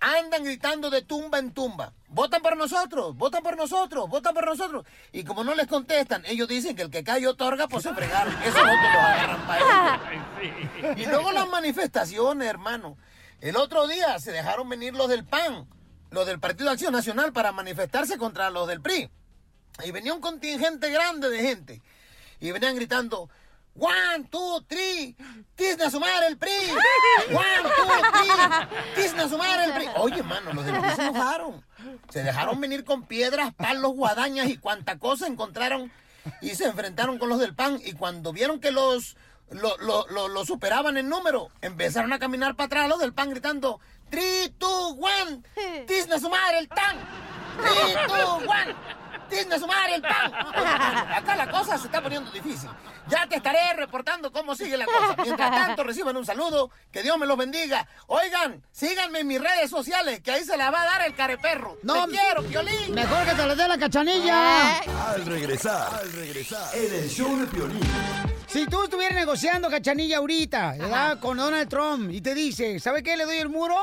andan 0.00 0.44
gritando 0.44 0.90
de 0.90 1.02
tumba 1.02 1.38
en 1.38 1.52
tumba. 1.52 1.92
Votan 2.12 2.42
por 2.42 2.56
nosotros, 2.56 3.16
votan 3.16 3.40
por 3.40 3.56
nosotros, 3.56 4.08
votan 4.08 4.34
por 4.34 4.44
nosotros. 4.44 4.84
Y 5.12 5.22
como 5.22 5.44
no 5.44 5.54
les 5.54 5.68
contestan, 5.68 6.24
ellos 6.26 6.48
dicen 6.48 6.74
que 6.74 6.82
el 6.82 6.90
que 6.90 7.04
cae 7.04 7.24
otorga, 7.28 7.68
pues 7.68 7.84
se 7.84 7.94
fregaron. 7.94 8.34
Los 8.34 8.56
agarran 8.56 9.46
para 9.46 10.00
ellos. 10.42 10.98
Y 10.98 11.06
luego 11.06 11.30
las 11.30 11.48
manifestaciones, 11.48 12.48
hermano. 12.48 12.96
El 13.40 13.56
otro 13.56 13.86
día 13.86 14.18
se 14.18 14.32
dejaron 14.32 14.68
venir 14.68 14.94
los 14.94 15.08
del 15.08 15.24
PAN, 15.24 15.68
los 16.10 16.26
del 16.26 16.40
Partido 16.40 16.66
de 16.66 16.72
Acción 16.72 16.92
Nacional, 16.92 17.32
para 17.32 17.52
manifestarse 17.52 18.18
contra 18.18 18.50
los 18.50 18.66
del 18.66 18.80
PRI. 18.80 19.08
Y 19.84 19.92
venía 19.92 20.12
un 20.12 20.20
contingente 20.20 20.90
grande 20.90 21.30
de 21.30 21.40
gente. 21.42 21.80
Y 22.40 22.50
venían 22.50 22.74
gritando, 22.74 23.30
One, 23.76 24.24
two, 24.30 24.60
three, 24.68 25.16
tisna 25.54 25.90
su 25.90 26.00
madre 26.00 26.26
el 26.26 26.36
PRI. 26.36 26.50
One, 27.30 27.70
two, 27.76 28.10
three, 28.12 28.94
tisna 29.02 29.28
su 29.28 29.38
madre 29.38 29.64
el 29.64 29.72
PRI. 29.72 29.88
Oye, 29.96 30.22
mano, 30.22 30.52
los 30.52 30.64
del 30.66 30.78
PRI 30.80 30.90
se 30.96 31.06
enojaron. 31.06 31.64
Se 32.10 32.22
dejaron 32.22 32.60
venir 32.60 32.84
con 32.84 33.04
piedras, 33.06 33.54
palos, 33.54 33.92
guadañas 33.94 34.48
y 34.48 34.56
cuanta 34.58 34.98
cosa 34.98 35.26
encontraron. 35.26 35.90
Y 36.42 36.50
se 36.56 36.66
enfrentaron 36.66 37.18
con 37.18 37.28
los 37.30 37.38
del 37.38 37.54
PAN. 37.54 37.80
Y 37.82 37.92
cuando 37.94 38.32
vieron 38.32 38.60
que 38.60 38.70
los 38.72 39.16
lo, 39.50 39.76
lo- 39.78 40.06
lo- 40.08 40.28
lo 40.28 40.44
superaban 40.44 40.96
en 40.96 41.08
número, 41.08 41.48
empezaron 41.62 42.12
a 42.12 42.18
caminar 42.18 42.54
para 42.56 42.66
atrás 42.66 42.88
los 42.88 42.98
del 43.00 43.12
PAN 43.14 43.30
gritando, 43.30 43.80
3, 44.10 44.52
2, 44.58 44.94
1, 44.98 45.42
tisna 45.86 46.18
su 46.20 46.28
madre 46.28 46.58
el 46.58 46.68
TAN. 46.68 46.96
3, 47.62 47.96
2, 48.08 48.42
1, 48.42 48.50
tisna 49.30 49.58
su 49.58 49.66
madre 49.66 49.94
el 49.94 50.02
PAN. 50.02 50.34
Acá 51.14 51.36
la 51.36 51.50
cosa 51.50 51.78
se 51.78 51.86
está 51.86 52.02
poniendo 52.02 52.30
difícil. 52.30 52.68
Ya 53.08 53.26
te 53.26 53.36
estaré 53.36 53.58
reportando 53.76 54.30
cómo 54.30 54.54
sigue 54.54 54.76
la 54.76 54.84
cosa. 54.84 55.16
Mientras 55.22 55.50
tanto, 55.50 55.84
reciban 55.84 56.16
un 56.16 56.26
saludo. 56.26 56.70
Que 56.92 57.02
Dios 57.02 57.16
me 57.18 57.26
los 57.26 57.36
bendiga. 57.36 57.86
Oigan, 58.06 58.62
síganme 58.70 59.20
en 59.20 59.26
mis 59.26 59.40
redes 59.40 59.70
sociales, 59.70 60.20
que 60.20 60.32
ahí 60.32 60.44
se 60.44 60.56
la 60.56 60.70
va 60.70 60.82
a 60.82 60.84
dar 60.84 61.02
el 61.06 61.14
careperro. 61.14 61.78
No, 61.82 62.06
Te 62.06 62.12
quiero, 62.12 62.42
Piolín. 62.42 62.94
Mejor 62.94 63.24
que 63.24 63.34
te 63.34 63.46
le 63.46 63.56
dé 63.56 63.68
la 63.68 63.78
cachanilla. 63.78 64.78
Al 64.78 65.26
regresar, 65.26 65.94
al 65.94 66.12
regresar, 66.12 66.76
en 66.76 66.94
el 66.94 67.08
show 67.08 67.36
de 67.38 67.46
Piolín. 67.46 67.80
Si 68.46 68.66
tú 68.66 68.82
estuvieras 68.82 69.14
negociando 69.14 69.70
cachanilla 69.70 70.18
ahorita, 70.18 70.74
¿verdad? 70.78 71.20
Con 71.20 71.36
Donald 71.36 71.68
Trump 71.68 72.10
y 72.10 72.20
te 72.20 72.34
dice, 72.34 72.80
¿sabe 72.80 73.02
qué? 73.02 73.16
¿Le 73.16 73.24
doy 73.24 73.36
el 73.38 73.48
muro? 73.48 73.76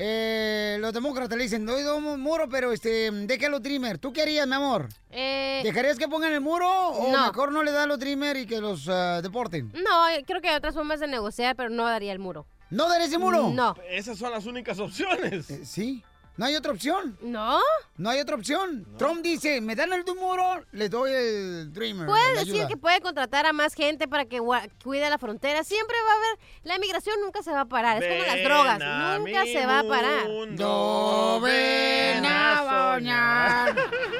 Eh, 0.00 0.76
los 0.78 0.92
demócratas 0.92 1.36
le 1.36 1.42
dicen, 1.42 1.66
doy 1.66 1.82
un 1.82 2.20
muro, 2.20 2.48
pero 2.48 2.70
este, 2.72 3.10
déjalo 3.10 3.60
trimmer. 3.60 3.98
¿Tú 3.98 4.12
qué 4.12 4.22
harías, 4.22 4.46
mi 4.46 4.54
amor? 4.54 4.88
Eh, 5.10 5.60
¿Dejarías 5.64 5.98
que 5.98 6.06
pongan 6.06 6.32
el 6.32 6.40
muro 6.40 6.70
o 6.70 7.10
no. 7.10 7.26
mejor 7.26 7.50
no 7.50 7.64
le 7.64 7.72
das 7.72 7.88
los 7.88 7.98
trimmer 7.98 8.36
y 8.36 8.46
que 8.46 8.60
los 8.60 8.88
ah, 8.88 9.20
deporten? 9.20 9.72
No, 9.74 10.08
eh, 10.08 10.22
creo 10.24 10.40
que 10.40 10.50
hay 10.50 10.56
otras 10.56 10.74
formas 10.74 11.00
de 11.00 11.08
negociar, 11.08 11.56
pero 11.56 11.68
no 11.68 11.84
daría 11.84 12.12
el 12.12 12.20
muro. 12.20 12.46
¿No 12.70 12.88
darías 12.88 13.12
el 13.12 13.18
muro? 13.18 13.50
No. 13.50 13.74
Esas 13.90 14.18
son 14.18 14.30
las 14.30 14.46
únicas 14.46 14.78
opciones. 14.78 15.50
Eh, 15.50 15.64
sí. 15.64 16.04
¿No 16.38 16.46
hay 16.46 16.54
otra 16.54 16.70
opción? 16.70 17.18
¿No? 17.20 17.58
No 17.96 18.10
hay 18.10 18.20
otra 18.20 18.36
opción. 18.36 18.86
Trump 18.96 19.22
dice, 19.22 19.60
me 19.60 19.74
dan 19.74 19.92
el 19.92 20.04
de 20.04 20.12
un 20.12 20.18
muro, 20.18 20.64
le 20.70 20.88
doy 20.88 21.10
el 21.12 21.72
dreamer. 21.72 22.06
Puede 22.06 22.30
decir 22.36 22.54
ayuda. 22.54 22.68
que 22.68 22.76
puede 22.76 23.00
contratar 23.00 23.44
a 23.44 23.52
más 23.52 23.74
gente 23.74 24.06
para 24.06 24.24
que 24.24 24.40
cuide 24.84 25.10
la 25.10 25.18
frontera. 25.18 25.64
Siempre 25.64 25.96
va 26.06 26.12
a 26.12 26.16
haber. 26.16 26.38
La 26.62 26.76
inmigración 26.76 27.16
nunca 27.22 27.42
se 27.42 27.50
va 27.50 27.62
a 27.62 27.64
parar. 27.64 28.00
Es 28.00 28.08
como 28.08 28.24
las 28.36 28.44
drogas. 28.44 29.18
Nunca 29.18 29.44
se 29.46 29.66
va 29.66 29.80
a 29.80 29.82
parar. 29.82 30.28
No 30.50 31.40
ven 31.40 32.24
a 32.24 32.92
soñar. 32.94 33.74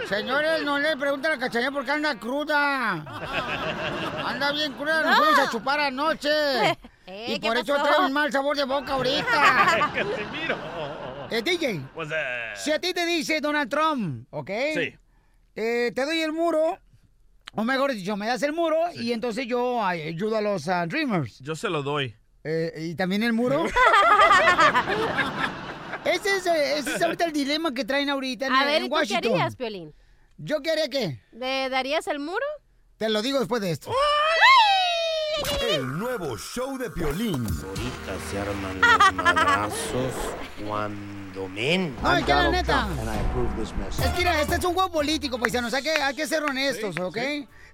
Señores, 0.09 0.65
no 0.65 0.77
le 0.81 0.97
pregunten 0.97 1.31
a 1.31 1.35
la 1.37 1.41
cachanilla 1.41 1.71
por 1.71 1.85
qué 1.85 1.93
anda 1.93 2.19
cruda. 2.19 2.95
Anda 4.27 4.51
bien 4.51 4.73
cruda, 4.73 5.03
nos 5.05 5.17
No. 5.19 5.25
fuimos 5.25 5.39
a 5.39 5.51
chupar 5.53 5.79
anoche. 5.79 6.31
Eh, 6.71 6.77
y 7.29 7.39
¿qué 7.39 7.47
por 7.47 7.57
eso 7.59 7.75
trae 7.81 8.05
un 8.07 8.13
mal 8.13 8.33
sabor 8.33 8.57
de 8.57 8.65
boca 8.65 8.95
ahorita. 8.95 9.91
Casimiro. 9.95 10.57
Eh, 11.31 11.43
DJ, 11.43 11.81
What's 11.95 12.11
that? 12.11 12.57
si 12.57 12.73
a 12.73 12.81
ti 12.81 12.93
te 12.93 13.07
dice 13.07 13.41
Donald 13.41 13.71
Trump, 13.71 14.27
¿ok? 14.31 14.51
Sí. 14.75 14.95
Eh, 15.57 15.93
te 15.95 16.05
doy 16.05 16.21
el 16.21 16.33
muro, 16.33 16.79
o 17.55 17.65
mejor 17.65 17.93
dicho, 17.93 18.17
me 18.17 18.27
das 18.27 18.43
el 18.43 18.53
muro 18.53 18.77
y 18.95 19.13
entonces 19.13 19.47
yo 19.47 19.85
ay, 19.85 20.03
ayudo 20.03 20.37
a 20.37 20.41
los 20.41 20.69
ah, 20.69 20.87
Dreamers. 20.87 21.39
Yo 21.41 21.57
se 21.57 21.69
lo 21.69 21.83
doy. 21.83 22.15
Eh, 22.45 22.73
¿Y 22.91 22.95
también 22.95 23.23
el 23.23 23.33
muro? 23.33 23.65
ese, 26.05 26.37
es, 26.37 26.47
eh, 26.47 26.79
ese 26.79 26.95
es 26.95 27.03
ahorita 27.03 27.25
el 27.25 27.33
dilema 27.33 27.75
que 27.75 27.85
traen 27.85 28.09
ahorita 28.09 28.47
en, 28.47 28.53
A 28.53 28.65
ver, 28.65 28.77
en 28.77 28.85
¿y 28.85 28.89
tú 28.89 28.95
qué 28.95 29.01
Washington. 29.01 29.33
harías, 29.33 29.57
Piolín? 29.57 29.95
¿Yo 30.37 30.63
qué 30.63 30.71
haría 30.71 30.89
qué? 30.89 31.21
¿Le 31.33 31.69
darías 31.69 32.07
el 32.07 32.21
muro? 32.21 32.47
Te 32.97 33.09
lo 33.09 33.23
digo 33.23 33.39
después 33.39 33.61
de 33.61 33.73
esto. 33.73 33.91
El 35.71 35.99
nuevo 35.99 36.37
show 36.37 36.77
de 36.79 36.91
Piolín. 36.91 37.47
Ahorita 37.47 38.17
se 38.31 38.39
arman 38.39 38.81
los 38.81 39.15
madrazos 39.15 40.15
cuando 40.67 41.49
men. 41.49 41.95
No, 42.03 42.17
es 42.17 42.19
I'm 42.19 42.27
que 42.27 42.33
la 42.35 42.49
neta. 42.51 42.89
Es 44.03 44.11
que 44.11 44.19
mira, 44.19 44.41
este 44.41 44.57
es 44.57 44.65
un 44.65 44.75
juego 44.75 44.91
político, 44.91 45.39
paisanos. 45.39 45.73
Hay 45.75 45.83
que, 45.83 45.91
hay 45.91 46.15
que 46.15 46.27
ser 46.27 46.43
honestos, 46.43 46.97
¿ok? 46.99 47.19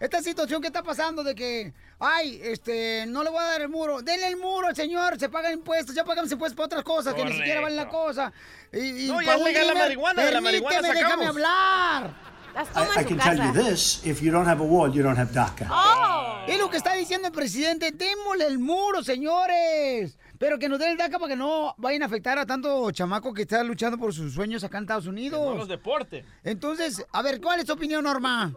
Esta 0.01 0.21
situación 0.21 0.61
que 0.61 0.67
está 0.67 0.83
pasando 0.83 1.23
de 1.23 1.35
que, 1.35 1.73
ay, 1.99 2.41
este, 2.43 3.07
no 3.07 3.23
le 3.23 3.31
voy 3.31 3.39
a 3.39 3.45
dar 3.45 3.63
el 3.63 3.69
muro. 3.69 4.03
Denle 4.03 4.29
el 4.29 4.37
muro 4.37 4.67
al 4.69 4.77
señor, 4.77 5.19
se 5.19 5.29
pagan 5.29 5.53
impuestos, 5.53 5.95
ya 5.95 6.05
pagamos 6.05 6.31
impuestos 6.31 6.57
para 6.57 6.67
otras 6.67 6.83
cosas 6.83 7.15
que 7.15 7.25
ni 7.25 7.33
siquiera 7.33 7.61
valen 7.61 7.77
la 7.77 7.89
cosa. 7.89 8.33
Y, 8.73 9.07
y 9.07 9.09
No, 9.09 9.23
ya 9.23 9.37
legal 9.37 9.69
la 9.69 9.75
marihuana, 9.75 10.23
de 10.23 10.33
la 10.33 10.41
marihuana 10.41 10.93
déjame 10.93 11.27
hablar. 11.27 12.34
Las 12.55 12.71
I, 12.71 12.73
toma 12.75 12.87
I 12.87 12.99
en 12.99 13.09
su 13.09 13.17
can 13.17 13.19
tell 13.19 13.47
you 13.47 13.53
this 13.53 14.07
if 14.07 14.21
you 14.23 14.31
don't 14.31 14.47
have 14.47 14.63
a 14.63 14.67
wall, 14.67 14.93
you 14.93 15.03
don't 15.03 15.19
have 15.19 15.33
DACA. 15.33 15.69
Oh. 15.71 16.45
Es 16.47 16.59
lo 16.59 16.69
que 16.71 16.77
está 16.77 16.95
diciendo 16.95 17.29
el 17.29 17.33
presidente. 17.33 17.91
Démosle 17.91 18.47
el 18.47 18.59
muro, 18.59 19.03
señores. 19.03 20.19
Pero 20.39 20.59
que 20.59 20.69
nos 20.69 20.79
den 20.79 20.93
el 20.93 20.97
DACA 20.99 21.19
para 21.19 21.31
que 21.31 21.37
no 21.37 21.75
vayan 21.79 22.03
a 22.03 22.07
afectar 22.07 22.39
a 22.39 22.47
tanto 22.47 22.91
chamaco 22.91 23.33
que 23.33 23.43
está 23.43 23.63
luchando 23.65 23.99
por 23.99 24.13
sus 24.13 24.35
sueños 24.35 24.63
acá 24.63 24.79
en 24.79 24.85
Estados 24.85 25.07
No 25.07 25.13
Unidos. 25.13 25.57
los 25.57 25.69
deporte. 25.69 26.25
Entonces, 26.43 27.05
a 27.13 27.23
ver, 27.23 27.41
¿cuál 27.41 27.61
es 27.61 27.67
tu 27.67 27.73
opinión, 27.73 28.05
Norma? 28.05 28.53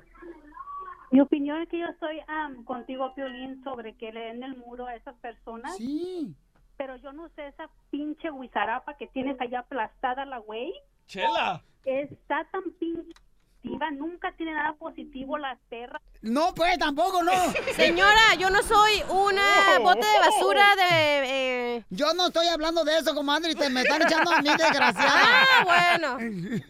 Mi 1.12 1.22
opinión 1.22 1.62
es 1.62 1.70
que 1.70 1.80
yo 1.80 1.86
estoy 1.86 2.20
am, 2.28 2.66
contigo, 2.66 3.14
Piolín, 3.16 3.64
sobre 3.64 3.96
que 3.96 4.12
le 4.12 4.20
den 4.20 4.44
el 4.44 4.58
muro 4.58 4.88
a 4.88 4.96
esas 4.96 5.16
personas. 5.16 5.78
Sí. 5.78 6.36
Pero 6.76 6.98
yo 6.98 7.14
no 7.14 7.30
sé, 7.30 7.48
esa 7.48 7.70
pinche 7.90 8.30
guisarapa 8.30 8.98
que 8.98 9.08
tienes 9.08 9.40
allá 9.40 9.60
aplastada 9.60 10.26
la 10.26 10.40
güey. 10.40 10.74
Chela. 11.08 11.64
Está 11.86 12.46
tan 12.52 12.64
pinche. 12.80 13.14
Positiva, 13.62 13.92
Nunca 13.92 14.32
tiene 14.38 14.54
nada 14.54 14.74
positivo 14.74 15.38
la 15.38 15.58
perra. 15.70 16.00
No, 16.22 16.54
pues 16.54 16.78
tampoco, 16.78 17.24
no. 17.24 17.32
Señora, 17.76 18.36
yo 18.40 18.50
no 18.50 18.62
soy 18.64 19.04
una 19.10 19.80
bote 19.82 20.06
de 20.06 20.20
basura 20.20 20.76
de... 20.76 21.76
eh, 21.78 21.86
Yo 21.90 22.14
no 22.14 22.28
estoy 22.28 22.48
hablando 22.48 22.84
de 22.84 22.98
eso, 22.98 23.14
comadre, 23.14 23.52
y 23.52 23.56
te 23.56 23.70
me 23.70 23.82
están 23.82 24.02
echando 24.02 24.32
a 24.32 24.42
mí, 24.42 24.50
desgraciada. 24.58 25.12
Ah, 25.24 25.64
bueno. 25.64 26.18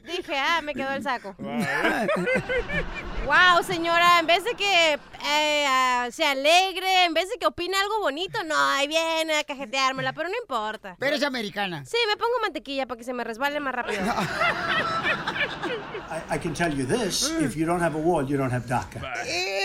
Dije, 0.06 0.38
ah, 0.38 0.62
me 0.62 0.74
quedó 0.74 0.92
el 0.94 1.04
saco. 1.04 1.36
Wow, 1.38 1.54
señora, 3.64 4.20
en 4.20 4.28
vez 4.28 4.44
de 4.44 4.54
que 4.56 4.94
eh, 4.94 5.66
ah, 5.68 6.08
se 6.12 6.26
alegre, 6.26 7.06
en 7.06 7.14
vez 7.14 7.30
de 7.30 7.38
que 7.38 7.46
opine 7.46 7.76
algo 7.76 8.00
bonito, 8.00 8.44
no, 8.44 8.56
ahí 8.58 8.88
viene 8.88 9.40
a 9.40 9.44
cajeteármela, 9.44 10.14
pero 10.14 10.30
no 10.30 10.36
importa. 10.42 10.96
Pero 11.00 11.16
es 11.16 11.24
americana. 11.24 11.84
Sí, 11.86 11.98
me 12.08 12.16
pongo 12.16 12.34
mantequilla 12.42 12.86
para 12.86 12.98
que 12.98 13.04
se 13.04 13.14
me 13.14 13.24
resbale 13.24 13.60
más 13.60 13.76
rápido. 13.76 14.02
I, 16.10 16.36
I 16.36 16.40
can 16.40 16.54
tell 16.54 16.74
you 16.74 16.86
this: 16.86 17.32
if 17.42 17.56
you 17.56 17.66
don't 17.66 17.82
have 17.82 17.96
a 17.96 18.00
wall, 18.00 18.26
you 18.26 18.38
don't 18.38 18.54
have 18.54 18.66
DACA. 18.68 19.02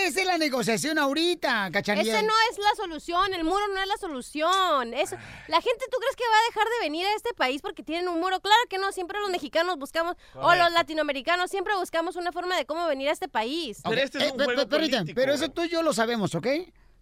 Esa 0.07 0.19
es 0.21 0.25
la 0.27 0.37
negociación 0.37 0.97
ahorita, 0.97 1.69
cachanilla. 1.71 2.17
Ese 2.19 2.25
no 2.25 2.33
es 2.51 2.57
la 2.57 2.75
solución, 2.75 3.33
el 3.33 3.43
muro 3.43 3.67
no 3.69 3.81
es 3.81 3.87
la 3.87 3.97
solución. 3.97 4.93
Es, 4.93 5.11
la 5.11 5.61
gente, 5.61 5.85
¿tú 5.91 5.97
crees 5.99 6.15
que 6.15 6.23
va 6.29 6.35
a 6.39 6.45
dejar 6.49 6.65
de 6.65 6.79
venir 6.85 7.05
a 7.05 7.15
este 7.15 7.33
país 7.33 7.61
porque 7.61 7.83
tienen 7.83 8.07
un 8.07 8.19
muro? 8.19 8.39
Claro 8.39 8.61
que 8.69 8.77
no, 8.77 8.91
siempre 8.91 9.19
los 9.19 9.29
mexicanos 9.29 9.77
buscamos, 9.77 10.15
o 10.35 10.55
los 10.55 10.71
latinoamericanos, 10.71 11.49
siempre 11.49 11.75
buscamos 11.75 12.15
una 12.15 12.31
forma 12.31 12.57
de 12.57 12.65
cómo 12.65 12.85
venir 12.87 13.09
a 13.09 13.11
este 13.11 13.27
país. 13.27 13.79
Ok, 13.85 13.93
eh, 13.93 14.09
pe- 14.11 14.31
pe- 14.55 14.65
permíteme, 14.67 15.13
Pero 15.13 15.33
eso 15.33 15.49
tú 15.49 15.63
y 15.63 15.69
yo 15.69 15.81
lo 15.81 15.93
sabemos, 15.93 16.35
¿ok? 16.35 16.47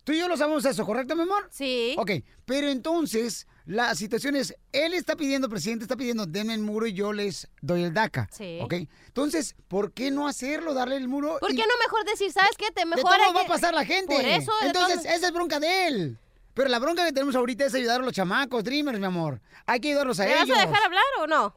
Tú 0.03 0.13
y 0.13 0.17
yo 0.19 0.27
lo 0.27 0.35
sabemos 0.35 0.65
eso, 0.65 0.83
¿correcto, 0.85 1.15
mi 1.15 1.21
amor? 1.23 1.47
Sí. 1.51 1.95
Ok, 1.99 2.11
pero 2.45 2.67
entonces 2.69 3.45
la 3.65 3.93
situación 3.93 4.35
es, 4.35 4.55
él 4.71 4.95
está 4.95 5.15
pidiendo, 5.15 5.47
presidente 5.47 5.83
está 5.83 5.95
pidiendo, 5.95 6.25
denme 6.25 6.55
el 6.55 6.61
muro 6.61 6.87
y 6.87 6.93
yo 6.93 7.13
les 7.13 7.47
doy 7.61 7.83
el 7.83 7.93
DACA. 7.93 8.27
Sí. 8.31 8.57
¿Ok? 8.61 8.73
Entonces, 9.07 9.55
¿por 9.67 9.91
qué 9.93 10.09
no 10.09 10.27
hacerlo, 10.27 10.73
darle 10.73 10.97
el 10.97 11.07
muro? 11.07 11.37
¿Por 11.39 11.51
y- 11.51 11.55
qué 11.55 11.61
no 11.61 11.73
mejor 11.85 12.03
decir, 12.05 12.31
sabes 12.31 12.57
qué? 12.57 12.71
Te 12.71 12.81
De 12.81 12.85
mejor 12.87 13.03
todo 13.03 13.13
hay 13.13 13.33
va 13.33 13.41
a 13.41 13.43
que- 13.43 13.49
pasar 13.49 13.75
la 13.75 13.85
gente. 13.85 14.15
Por 14.15 14.25
eso, 14.25 14.51
de 14.61 14.67
Entonces, 14.67 15.05
esa 15.05 15.27
es 15.27 15.33
bronca 15.33 15.59
de 15.59 15.87
él. 15.87 16.17
Pero 16.53 16.67
la 16.69 16.79
bronca 16.79 17.05
que 17.05 17.13
tenemos 17.13 17.35
ahorita 17.35 17.65
es 17.65 17.73
ayudar 17.73 18.01
a 18.01 18.03
los 18.03 18.13
chamacos, 18.13 18.63
Dreamers, 18.63 18.99
mi 18.99 19.05
amor. 19.05 19.39
Hay 19.65 19.79
que 19.79 19.87
ayudarlos 19.89 20.19
a 20.19 20.25
¿Me 20.25 20.35
vas 20.35 20.43
ellos. 20.43 20.57
a 20.57 20.65
dejar 20.67 20.83
hablar 20.83 21.03
o 21.19 21.27
no? 21.27 21.55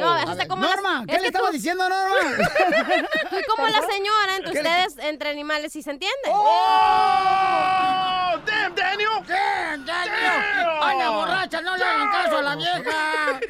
No, 0.00 0.18
eso 0.18 0.32
está 0.32 0.46
como 0.48 0.62
las- 0.62 0.74
Norma, 0.76 1.04
¿qué 1.08 1.16
es 1.16 1.22
le 1.22 1.28
estaba 1.28 1.46
tú- 1.48 1.52
diciendo, 1.54 1.88
Norma? 1.88 2.14
Soy 3.30 3.42
como 3.44 3.66
la 3.68 3.80
señora 3.86 4.36
entre 4.36 4.52
¿Qué 4.52 4.62
le- 4.62 4.68
ustedes, 4.68 4.98
entre 5.06 5.30
animales, 5.30 5.72
¿sí 5.72 5.82
se 5.82 5.90
entiende? 5.92 6.16
¡Oh! 6.28 8.32
¡Damn, 8.46 8.74
Daniel! 8.74 9.08
¡Damn, 9.26 9.86
Daniel! 9.86 10.68
¡Anda 10.82 11.10
borracha! 11.10 11.60
¡No 11.62 11.76
le 11.76 11.84
hagan 11.84 12.10
caso 12.10 12.36
a 12.38 12.42
la 12.42 12.56
vieja! 12.56 13.40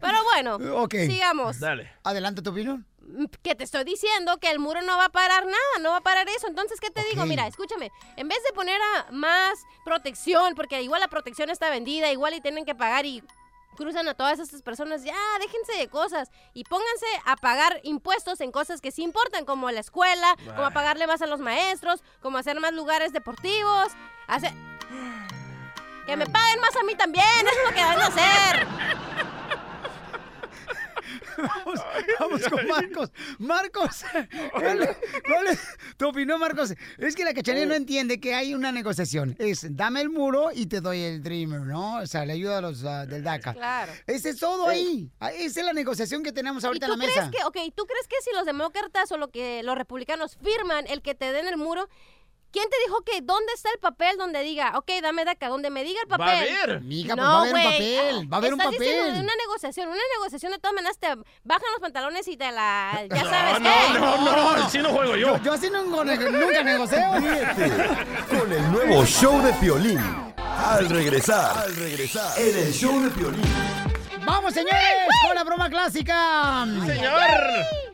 Pero 0.00 0.24
bueno, 0.24 0.58
sigamos. 0.90 1.58
Dale. 1.58 1.90
Adelante 2.04 2.42
tu 2.42 2.50
opinión. 2.50 2.86
Que 3.42 3.54
te 3.54 3.64
estoy 3.64 3.84
diciendo 3.84 4.38
que 4.38 4.50
el 4.50 4.58
muro 4.58 4.82
no 4.82 4.96
va 4.96 5.06
a 5.06 5.08
parar 5.10 5.44
nada, 5.44 5.78
no 5.80 5.90
va 5.90 5.98
a 5.98 6.02
parar 6.02 6.28
eso. 6.28 6.46
Entonces, 6.46 6.80
¿qué 6.80 6.90
te 6.90 7.04
digo? 7.04 7.26
Mira, 7.26 7.46
escúchame. 7.46 7.90
En 8.16 8.28
vez 8.28 8.38
de 8.44 8.52
poner 8.52 8.80
a 8.80 9.10
más 9.12 9.58
protección, 9.84 10.54
porque 10.54 10.80
igual 10.82 11.00
la 11.00 11.08
protección 11.08 11.50
está 11.50 11.70
vendida, 11.70 12.10
igual 12.10 12.34
y 12.34 12.40
tienen 12.40 12.64
que 12.64 12.74
pagar 12.74 13.06
y 13.06 13.22
cruzan 13.76 14.08
a 14.08 14.14
todas 14.14 14.38
estas 14.38 14.62
personas, 14.62 15.04
ya, 15.04 15.16
déjense 15.38 15.72
de 15.72 15.88
cosas 15.88 16.30
y 16.52 16.64
pónganse 16.64 17.06
a 17.24 17.36
pagar 17.36 17.80
impuestos 17.82 18.40
en 18.40 18.52
cosas 18.52 18.80
que 18.80 18.90
sí 18.90 19.02
importan, 19.02 19.44
como 19.44 19.70
la 19.70 19.80
escuela, 19.80 20.36
como 20.44 20.64
a 20.64 20.70
pagarle 20.70 21.06
más 21.06 21.22
a 21.22 21.26
los 21.26 21.40
maestros, 21.40 22.02
como 22.20 22.38
hacer 22.38 22.60
más 22.60 22.72
lugares 22.72 23.12
deportivos, 23.12 23.88
hacer... 24.26 24.52
Que 26.06 26.16
me 26.16 26.26
paguen 26.26 26.60
más 26.60 26.74
a 26.74 26.82
mí 26.82 26.96
también, 26.96 27.24
eso 27.46 27.48
es 27.48 27.68
lo 27.68 27.74
que 27.74 27.84
deben 27.84 27.98
de 27.98 28.04
hacer. 28.04 28.66
Vamos, 31.36 31.80
vamos 32.18 32.42
con 32.48 32.66
Marcos. 32.66 33.10
Marcos, 33.38 34.04
¿cuál, 34.52 34.82
es- 34.82 34.96
cuál 35.26 35.46
es 35.48 35.60
tu 35.96 36.08
opinión, 36.08 36.38
Marcos? 36.40 36.74
Es 36.98 37.14
que 37.16 37.24
la 37.24 37.34
cachanilla 37.34 37.66
no 37.66 37.74
entiende 37.74 38.20
que 38.20 38.34
hay 38.34 38.54
una 38.54 38.72
negociación. 38.72 39.36
Es, 39.38 39.66
dame 39.76 40.00
el 40.00 40.10
muro 40.10 40.50
y 40.54 40.66
te 40.66 40.80
doy 40.80 41.00
el 41.02 41.22
Dreamer, 41.22 41.60
¿no? 41.60 41.96
O 41.98 42.06
sea, 42.06 42.24
le 42.24 42.32
ayuda 42.34 42.58
a 42.58 42.60
los 42.60 42.84
ah, 42.84 43.06
del 43.06 43.22
DACA. 43.22 43.54
Claro. 43.54 43.92
Ese 44.06 44.30
es 44.30 44.38
todo 44.38 44.68
ahí. 44.68 45.10
Ah, 45.20 45.32
Esa 45.32 45.60
es 45.60 45.66
la 45.66 45.72
negociación 45.72 46.22
que 46.22 46.32
tenemos 46.32 46.64
ahorita 46.64 46.86
¿Y 46.86 46.92
en 46.92 46.98
la 46.98 47.04
crees 47.04 47.16
mesa. 47.16 47.30
que, 47.30 47.44
ok, 47.44 47.74
¿tú 47.74 47.84
crees 47.86 48.06
que 48.08 48.16
si 48.22 48.30
los 48.34 48.44
demócratas 48.46 49.10
o 49.12 49.16
lo 49.16 49.28
que 49.28 49.62
los 49.62 49.76
republicanos 49.76 50.36
firman 50.42 50.86
el 50.88 51.02
que 51.02 51.14
te 51.14 51.32
den 51.32 51.46
el 51.46 51.56
muro, 51.56 51.88
¿quién 52.52 52.68
te 52.68 52.76
dijo 52.86 53.02
que 53.02 53.20
dónde 53.22 53.52
está 53.54 53.70
el 53.72 53.78
papel 53.78 54.16
donde 54.18 54.40
diga, 54.42 54.72
ok, 54.76 54.90
dame 55.02 55.24
de 55.24 55.30
acá, 55.32 55.48
donde 55.48 55.70
me 55.70 55.82
diga 55.84 56.00
el 56.04 56.10
Va 56.10 56.16
a 56.16 56.18
papel? 56.18 56.48
haber. 56.62 56.80
Mija, 56.82 57.14
pues 57.16 57.26
va 57.26 57.32
a 57.32 57.40
haber 57.40 57.54
un 57.54 57.62
papel, 57.62 58.32
va 58.32 58.36
a 58.36 58.38
haber 58.38 58.54
un 58.54 58.60
Estás 58.60 58.72
diciendo 58.78 59.02
papel. 59.02 59.14
de 59.14 59.20
una 59.24 59.36
negociación, 59.36 59.88
una 59.88 60.02
negociación 60.18 60.52
de 60.52 60.58
todas 60.58 60.74
maneras 60.74 60.98
te 60.98 61.08
bajan 61.44 61.70
los 61.72 61.80
pantalones 61.80 62.28
y 62.28 62.36
te 62.36 62.50
la, 62.52 63.06
ya 63.10 63.22
No, 63.24 63.30
sabes 63.30 63.60
no, 63.60 63.70
qué. 63.92 63.98
no, 64.00 64.16
no, 64.36 64.50
así 64.64 64.78
no 64.78 64.88
juego 64.90 65.16
yo. 65.16 65.36
Yo, 65.36 65.42
yo 65.44 65.52
así 65.52 65.70
no, 65.70 65.82
nunca 65.84 66.62
negocio. 66.62 66.98
Con 68.28 68.52
el 68.52 68.72
nuevo 68.72 69.04
show 69.04 69.40
de 69.42 69.52
Piolín. 69.54 70.00
Al 70.38 70.88
regresar, 70.88 71.56
al 71.58 71.74
regresar, 71.76 72.38
en 72.38 72.56
el 72.58 72.72
show 72.72 73.00
de 73.00 73.10
Piolín. 73.10 73.42
¡Vamos, 74.26 74.52
señores! 74.52 74.78
Con 75.26 75.34
la 75.34 75.44
broma 75.44 75.70
clásica. 75.70 76.66
señor. 76.86 77.20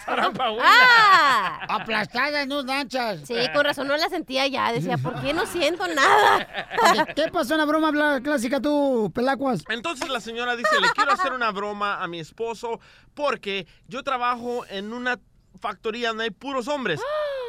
¡Ah! 0.07 1.67
Aplastadas, 1.69 2.49
no 2.49 2.65
danchas. 2.65 3.21
Sí, 3.27 3.35
con 3.55 3.65
razón 3.65 3.87
no 3.87 3.97
la 3.97 4.09
sentía 4.09 4.47
ya. 4.49 4.73
Decía, 4.73 4.99
¿por 4.99 5.21
qué 5.23 5.33
no 5.33 5.47
siento 5.47 5.87
nada? 5.87 6.49
¿Qué 7.15 7.31
pasó 7.31 7.55
en 7.55 7.59
la 7.59 7.65
broma 7.65 8.21
clásica 8.21 8.61
tú, 8.61 9.13
pelacuas? 9.15 9.63
Entonces 9.69 10.09
la 10.09 10.21
señora 10.21 10.57
dice, 10.57 10.81
le 10.81 10.89
quiero 10.91 11.13
hacer 11.13 11.33
una 11.33 11.53
broma 11.53 12.03
a 12.03 12.09
mi 12.09 12.19
esposo 12.19 12.81
porque 13.15 13.69
yo 13.87 14.03
trabajo 14.03 14.67
en 14.69 14.93
una 14.93 15.21
factoría 15.61 16.09
donde 16.09 16.25
hay 16.25 16.31
puros 16.31 16.67
hombres 16.67 17.01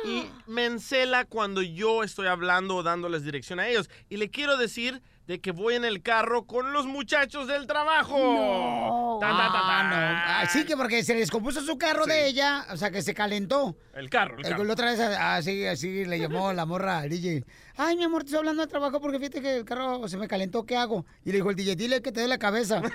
y 0.05 0.25
me 0.45 0.65
encela 0.65 1.25
cuando 1.25 1.63
yo 1.63 2.03
estoy 2.03 2.27
hablando 2.27 2.75
o 2.75 2.83
dándoles 2.83 3.23
dirección 3.23 3.59
a 3.59 3.67
ellos. 3.67 3.89
Y 4.07 4.17
le 4.17 4.29
quiero 4.29 4.57
decir 4.57 5.01
de 5.27 5.41
que 5.41 5.51
voy 5.51 5.73
en 5.75 5.85
el 5.85 6.01
carro 6.03 6.45
con 6.45 6.71
los 6.71 6.85
muchachos 6.85 7.47
del 7.47 7.65
trabajo. 7.65 8.15
No. 8.17 9.17
Tan, 9.19 9.35
tan, 9.37 9.51
tan, 9.51 9.61
Ah, 9.67 10.39
no. 10.41 10.43
Así 10.47 10.65
que 10.65 10.77
porque 10.77 11.03
se 11.03 11.13
le 11.13 11.21
descompuso 11.21 11.61
su 11.61 11.77
carro 11.77 12.05
de 12.05 12.27
ella, 12.27 12.65
o 12.71 12.77
sea, 12.77 12.91
que 12.91 13.01
se 13.01 13.13
calentó. 13.15 13.75
El 13.95 14.09
carro, 14.09 14.35
el 14.37 14.45
El- 14.45 14.51
carro. 14.51 14.63
La 14.63 14.73
otra 14.73 14.85
vez 14.91 14.99
así, 14.99 15.65
así 15.65 16.05
le 16.05 16.19
llamó 16.19 16.53
la 16.53 16.65
morra 16.65 16.99
al 16.99 17.09
DJ. 17.09 17.43
Ay, 17.77 17.97
mi 17.97 18.03
amor, 18.03 18.21
te 18.21 18.27
estoy 18.27 18.39
hablando 18.39 18.61
de 18.61 18.67
trabajo 18.67 19.01
porque 19.01 19.17
fíjate 19.17 19.41
que 19.41 19.57
el 19.57 19.65
carro 19.65 20.07
se 20.07 20.17
me 20.17 20.27
calentó, 20.27 20.63
¿qué 20.65 20.77
hago? 20.77 21.05
Y 21.23 21.31
le 21.31 21.37
dijo 21.37 21.49
el 21.49 21.55
DJ, 21.55 21.75
dile 21.75 22.01
que 22.01 22.11
te 22.11 22.21
dé 22.21 22.27
la 22.27 22.37
cabeza. 22.37 22.81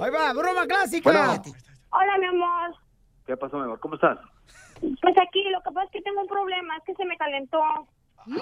Ahí 0.00 0.10
va, 0.10 0.32
broma 0.32 0.66
clásica. 0.66 1.10
Hola, 1.10 2.18
mi 2.18 2.26
amor. 2.26 2.74
¿Qué 3.26 3.36
pasó, 3.36 3.56
mi 3.56 3.64
amor? 3.64 3.78
¿Cómo 3.80 3.94
estás? 3.94 4.18
Pues 5.00 5.14
aquí, 5.18 5.42
lo 5.50 5.60
que 5.62 5.70
pasa 5.72 5.84
es 5.84 5.90
que 5.90 6.02
tengo 6.02 6.20
un 6.20 6.28
problema, 6.28 6.76
es 6.76 6.84
que 6.84 6.94
se 6.94 7.04
me 7.04 7.16
calentó. 7.16 7.60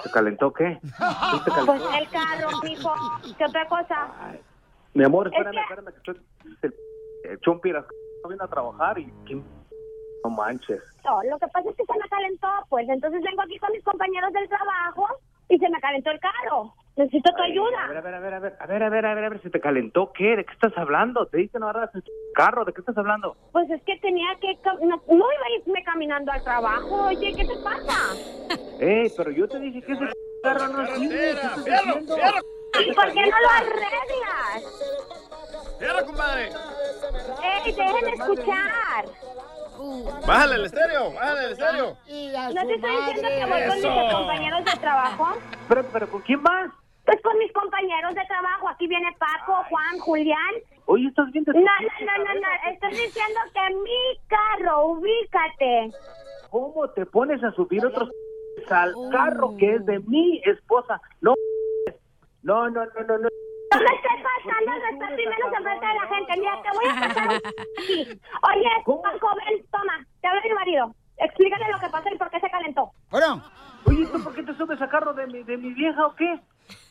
¿Se 0.03 0.09
calentó 0.11 0.51
qué? 0.53 0.79
¿Qué 0.81 1.39
te 1.45 1.51
Pues 1.65 1.81
calentó? 1.81 1.89
el 1.99 2.09
carro, 2.09 2.49
mijo. 2.63 2.93
¿Qué 3.37 3.45
otra 3.45 3.67
cosa? 3.67 4.13
Mi 4.93 5.03
amor, 5.03 5.27
Es 5.27 5.33
espérame, 5.33 5.53
que- 5.55 5.61
espérame. 5.61 5.85
que 5.91 5.97
estoy- 5.97 6.25
el- 6.63 6.75
el 7.31 7.39
Chompi 7.39 7.71
no 7.71 7.83
viene 8.27 8.43
a 8.43 8.47
trabajar 8.47 8.99
y... 8.99 9.11
No 10.23 10.29
manches. 10.29 10.81
No, 11.03 11.21
lo 11.23 11.37
que 11.37 11.47
pasa 11.47 11.69
es 11.69 11.75
que 11.75 11.83
se 11.83 11.93
me 11.99 12.07
calentó, 12.09 12.47
pues 12.69 12.87
entonces 12.87 13.21
vengo 13.21 13.41
aquí 13.41 13.57
con 13.59 13.71
mis 13.73 13.83
compañeros 13.83 14.31
del 14.31 14.47
trabajo 14.47 15.05
y 15.49 15.57
se 15.59 15.69
me 15.69 15.81
calentó 15.81 16.11
el 16.11 16.19
carro. 16.21 16.73
Necesito 16.95 17.29
tu 17.35 17.41
Ay, 17.41 17.51
ayuda. 17.51 17.83
A 17.83 17.87
ver, 17.89 17.97
a 17.97 18.01
ver, 18.01 18.13
a 18.15 18.19
ver, 18.19 18.33
a 18.35 18.39
ver, 18.39 18.55
a 18.59 18.65
ver, 18.67 18.83
a 18.83 18.89
ver, 18.89 19.05
a 19.05 19.13
ver, 19.15 19.23
a 19.25 19.29
ver, 19.29 19.41
¿se 19.41 19.49
te 19.49 19.59
calentó 19.59 20.13
qué? 20.13 20.37
¿De 20.37 20.45
qué 20.45 20.53
estás 20.53 20.71
hablando? 20.77 21.25
Te 21.25 21.39
dije 21.39 21.59
no 21.59 21.67
agarras 21.67 21.93
el 21.95 22.03
carro, 22.35 22.63
¿de 22.63 22.71
qué 22.71 22.79
estás 22.81 22.97
hablando? 22.97 23.35
Pues 23.51 23.69
es 23.69 23.83
que 23.83 23.97
tenía 23.97 24.33
que... 24.39 24.57
No, 24.85 25.01
no 25.07 25.25
caminando 26.13 26.31
al 26.31 26.43
trabajo. 26.43 27.05
Oye, 27.05 27.33
¿qué 27.33 27.45
te 27.45 27.55
pasa? 27.57 28.15
Ey, 28.79 29.11
pero 29.15 29.31
yo 29.31 29.47
te 29.47 29.59
dije 29.59 29.81
que 29.81 29.93
ese 29.93 30.05
carro 30.43 30.67
no 30.67 30.85
sirve. 30.95 31.31
¿Y 32.85 32.93
por 32.93 33.13
qué 33.13 33.21
no 33.21 33.39
lo 33.39 33.49
arreglas? 33.49 34.63
¡Fierro, 35.79 36.05
compadre! 36.05 36.49
¡Ey, 37.43 37.71
déjenme 37.71 38.11
escuchar! 38.11 39.05
Bájale 40.25 40.55
el 40.55 40.65
estéreo, 40.65 41.13
bájale 41.13 41.45
el 41.45 41.51
estéreo. 41.51 41.97
¿No 42.53 42.67
te 42.67 42.73
estoy 42.75 42.95
diciendo 42.95 43.29
que 43.29 43.45
voy 43.45 43.67
con 43.67 43.81
mis 43.81 44.13
compañeros 44.13 44.65
de 44.65 44.71
trabajo? 44.79 45.27
Pero, 45.67 45.85
pero 45.91 46.09
¿con 46.09 46.21
quién 46.21 46.41
vas? 46.41 46.71
Pues 47.05 47.21
con 47.21 47.37
mis 47.37 47.51
compañeros 47.51 48.15
de 48.15 48.21
trabajo. 48.25 48.69
Aquí 48.69 48.87
viene 48.87 49.09
Paco, 49.19 49.63
Juan, 49.69 49.99
Julián. 49.99 50.53
Oye, 50.85 51.07
estás 51.07 51.31
bien 51.31 51.45
No, 51.47 51.53
no, 51.53 51.61
no, 51.61 52.23
no, 52.23 52.33
no. 52.33 52.71
Estoy 52.71 52.91
diciendo 52.91 53.39
que 53.53 53.75
mi 53.75 54.19
carro, 54.27 54.87
ubícate. 54.87 55.91
¿Cómo 56.49 56.89
te 56.89 57.05
pones 57.05 57.43
a 57.43 57.51
subir 57.51 57.85
otros 57.85 58.09
al 58.69 58.93
carro 59.11 59.55
que 59.57 59.75
es 59.75 59.85
de 59.85 59.99
mi 59.99 60.41
esposa? 60.45 61.01
No, 61.21 61.33
no, 62.43 62.69
no, 62.69 62.85
no, 62.85 63.03
no. 63.07 63.17
no. 63.17 63.29
No 63.73 63.79
me 63.79 63.85
estés 63.85 64.21
pasando 64.21 64.71
el 64.71 64.81
respeto 64.81 65.21
y 65.21 65.25
menos 65.25 65.53
enfrente 65.57 65.87
de 65.87 65.93
la 65.93 66.07
gente. 66.07 66.33
Mira, 66.37 66.61
te 66.61 66.69
voy 66.75 66.85
a 66.85 67.07
pasar 67.07 67.29
aquí. 67.33 68.21
Oye, 68.53 68.69
Paco, 68.85 69.35
ven, 69.35 69.65
toma. 69.71 70.05
Te 70.21 70.27
habla 70.27 70.41
mi 70.43 70.53
marido. 70.53 70.95
Explícale 71.17 71.71
lo 71.71 71.79
que 71.79 71.89
pasó 71.89 72.09
y 72.13 72.17
por 72.17 72.29
qué 72.29 72.39
se 72.39 72.49
calentó. 72.49 72.91
Bueno. 73.09 73.43
Oye, 73.85 74.05
¿tú 74.07 74.23
por 74.23 74.35
qué 74.35 74.43
te 74.43 74.53
subes 74.55 74.81
a 74.81 74.89
carro 74.89 75.13
de 75.13 75.27
mi, 75.27 75.43
de 75.43 75.57
mi 75.57 75.73
vieja 75.73 76.05
o 76.05 76.15
qué? 76.15 76.39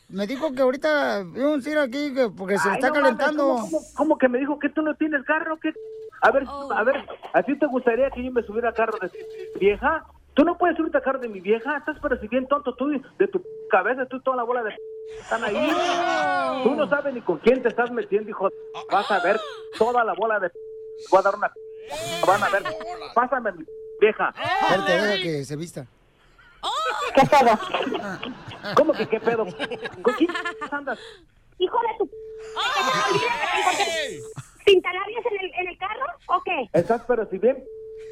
Me 0.09 0.27
dijo 0.27 0.51
que 0.53 0.61
ahorita 0.61 1.23
vamos 1.25 1.65
a 1.65 1.69
ir 1.69 1.77
aquí 1.77 2.13
que- 2.13 2.29
porque 2.29 2.57
se 2.57 2.69
Ay, 2.69 2.75
está 2.75 2.87
no 2.89 2.93
calentando. 2.95 3.43
¿cómo, 3.47 3.61
cómo, 3.69 3.79
cómo 3.95 4.17
que 4.17 4.29
me 4.29 4.37
dijo 4.39 4.59
que 4.59 4.69
tú 4.69 4.81
no 4.81 4.93
tienes 4.95 5.23
carro? 5.25 5.57
¿Qué? 5.59 5.73
A 6.21 6.31
ver, 6.31 6.43
a 6.75 6.83
ver, 6.83 7.05
¿a 7.33 7.43
ti 7.43 7.57
te 7.57 7.65
gustaría 7.65 8.09
que 8.11 8.23
yo 8.23 8.31
me 8.31 8.43
subiera 8.43 8.69
a 8.69 8.73
carro 8.73 8.97
de 9.01 9.09
vieja? 9.59 10.05
¿Tú 10.35 10.43
no 10.43 10.57
puedes 10.57 10.75
subirte 10.77 10.97
a 10.97 11.01
carro 11.01 11.19
de 11.19 11.27
mi 11.27 11.39
vieja? 11.39 11.77
Estás 11.77 11.97
pero 12.01 12.19
si 12.19 12.27
bien 12.27 12.47
tonto 12.47 12.73
tú 12.75 12.89
de 13.19 13.27
tu 13.27 13.43
cabeza, 13.69 14.05
tú 14.05 14.17
y 14.17 14.21
toda 14.23 14.37
la 14.37 14.43
bola 14.43 14.63
de 14.63 14.73
están 15.19 15.43
ahí. 15.43 16.63
Tú 16.63 16.75
no 16.75 16.87
sabes 16.89 17.13
ni 17.13 17.21
con 17.21 17.37
quién 17.39 17.61
te 17.61 17.69
estás 17.69 17.91
metiendo, 17.91 18.29
hijo. 18.29 18.49
Vas 18.91 19.09
a 19.11 19.19
ver 19.19 19.39
toda 19.77 20.03
la 20.03 20.13
bola 20.13 20.39
de 20.39 20.49
voy 21.11 21.19
a 21.19 21.23
dar 21.23 21.35
una 21.35 21.51
van 22.25 22.43
a 22.43 22.49
ver. 22.49 22.63
Pásame 23.13 23.51
mi 23.51 23.65
vieja. 23.99 24.33
Espérate, 24.61 24.91
deja 24.91 25.21
que 25.23 25.45
se 25.45 25.55
vista. 25.55 25.85
¿Qué 27.15 27.21
pedo? 27.27 27.59
¿Cómo 28.75 28.93
que 28.93 29.07
qué 29.07 29.19
pedo? 29.19 29.45
¿Con 30.01 30.13
quién 30.15 30.29
andas? 30.71 30.99
Hijo 31.59 31.77
de 31.79 31.97
tu... 31.99 32.09
¿Pintalabios 34.65 35.25
en 35.25 35.39
el, 35.39 35.53
en 35.59 35.67
el 35.67 35.77
carro 35.77 36.05
o 36.27 36.41
qué? 36.43 36.69
Estás 36.73 37.01
pero 37.07 37.27
si 37.29 37.37
bien 37.37 37.63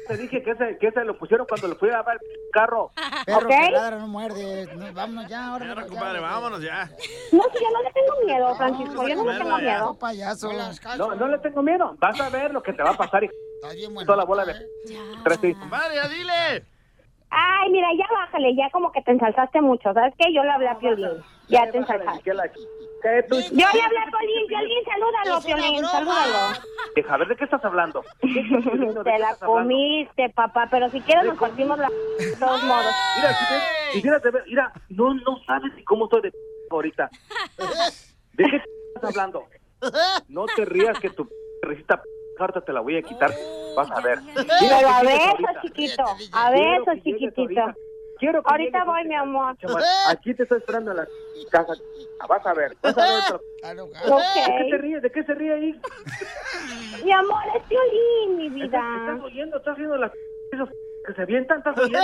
te 0.06 0.16
dije 0.16 0.42
que 0.42 0.50
ese, 0.50 0.78
que 0.78 0.88
ese 0.88 1.04
lo 1.04 1.16
pusieron 1.16 1.46
cuando 1.46 1.68
lo 1.68 1.76
fui 1.76 1.90
a 1.90 2.02
ver 2.02 2.18
el 2.20 2.50
carro. 2.52 2.90
Perro 3.24 3.48
que 3.48 3.70
ladra 3.70 3.98
no 3.98 4.08
muerde. 4.08 4.68
No, 4.74 4.92
vámonos 4.92 5.28
ya, 5.28 5.46
ahora. 5.46 5.66
Ya, 5.74 5.86
compadre, 5.86 6.20
vámonos 6.20 6.60
ya. 6.60 6.90
No, 7.32 7.42
si 7.52 7.64
yo 7.64 7.70
no 7.70 7.82
le 7.82 7.92
tengo 7.92 8.24
miedo, 8.24 8.54
Francisco. 8.56 9.08
Yo 9.08 9.14
no 9.16 9.24
le 9.30 9.38
tengo 9.38 9.58
miedo. 9.58 9.94
payaso. 9.98 10.52
No, 10.98 11.14
no 11.14 11.28
le 11.28 11.38
tengo 11.38 11.62
miedo. 11.62 11.94
Vas 11.98 12.20
a 12.20 12.28
ver 12.30 12.52
lo 12.52 12.62
que 12.62 12.72
te 12.72 12.82
va 12.82 12.90
a 12.90 12.96
pasar. 12.96 13.24
hijo. 13.24 13.32
Toda 14.04 14.16
la 14.16 14.24
bola 14.24 14.44
de... 14.44 14.54
Tres, 15.24 15.38
sí. 15.40 15.54
Compadre, 15.54 15.94
ya 15.94 16.08
dile. 16.08 16.64
Ay, 17.34 17.70
mira, 17.70 17.88
ya 17.96 18.06
bájale, 18.12 18.54
ya 18.54 18.68
como 18.70 18.92
que 18.92 19.00
te 19.00 19.10
ensalzaste 19.10 19.62
mucho. 19.62 19.92
¿Sabes 19.94 20.12
qué? 20.18 20.32
Yo 20.34 20.42
le 20.44 20.50
hablé 20.50 20.68
a 20.68 20.78
Piolín. 20.78 21.08
Ya 21.48 21.70
te 21.70 21.78
ensalzaste. 21.78 22.22
¿Qué 22.22 22.34
la- 22.34 22.48
qué 22.50 23.22
tú- 23.26 23.36
Yo 23.40 23.66
le 23.72 23.82
hablé 23.82 23.98
a 23.98 24.10
Piolín. 24.18 24.46
Piolín, 24.48 24.84
salúdalo, 24.84 25.40
Piolín, 25.42 25.84
salúdalo. 25.86 26.58
Hija, 26.94 27.14
a 27.14 27.16
ver, 27.16 27.28
¿de 27.28 27.36
qué 27.36 27.44
estás 27.44 27.64
hablando? 27.64 28.04
Te 28.20 29.18
la 29.18 29.34
comiste, 29.36 30.28
papá, 30.28 30.68
pero 30.70 30.90
si 30.90 31.00
quieres 31.00 31.24
nos 31.24 31.38
partimos 31.38 31.78
la... 31.78 31.88
De 31.88 32.36
todos 32.38 32.62
modos. 32.64 32.94
Mira, 33.16 34.20
si 34.20 34.30
ver, 34.30 34.44
mira, 34.46 34.72
no, 34.90 35.14
no 35.14 35.38
sabes 35.46 35.72
ni 35.74 35.84
cómo 35.84 36.04
estoy 36.04 36.20
de 36.22 36.32
ahorita. 36.70 37.08
¿De 38.34 38.44
qué 38.44 38.56
estás 38.94 39.04
hablando? 39.10 39.46
No 40.28 40.44
te 40.46 40.64
rías 40.64 40.96
que 41.00 41.10
tu 41.10 41.28
risita 41.62 42.00
ahorita 42.42 42.60
te 42.60 42.72
la 42.72 42.80
voy 42.80 42.96
a 42.96 43.02
quitar. 43.02 43.30
Vas 43.76 43.90
a 43.90 44.00
ver. 44.00 44.18
Pero 44.34 44.88
a 44.88 45.02
besos, 45.02 45.62
chiquito. 45.62 46.04
A 46.32 46.50
besos, 46.50 46.94
chiquitito. 47.02 47.40
ahorita. 47.42 47.76
Quiero 48.18 48.40
Ahorita 48.44 48.84
voy, 48.84 49.04
mi 49.04 49.14
amor. 49.16 49.56
Chaval, 49.58 49.82
Aquí 50.08 50.32
te 50.34 50.44
estoy 50.44 50.58
esperando 50.58 50.92
en 50.92 50.98
la 50.98 51.08
casa. 51.50 51.72
Vas 52.28 52.46
a 52.46 52.54
ver. 52.54 52.72
Vas 52.80 52.96
a 52.96 53.02
ver. 53.02 53.22
otro- 53.24 53.42
Ok. 54.14 54.22
¿De 54.36 54.56
qué 54.58 54.70
se 54.70 54.78
ríe? 54.78 55.00
¿De 55.00 55.10
qué 55.10 55.24
se 55.24 55.34
ríe 55.34 55.52
ahí? 55.54 55.80
Mi 57.04 57.12
amor, 57.12 57.42
es 57.56 57.62
Piolín, 57.64 58.36
mi 58.36 58.48
vida. 58.50 58.80
¿Estás 59.08 59.24
oyendo? 59.24 59.56
¿Estás 59.56 59.72
haciendo 59.72 59.96
las 59.96 60.12
que 61.06 61.14
se 61.14 61.22
avientan? 61.22 61.58
¿Estás 61.58 61.78
oyendo? 61.84 61.98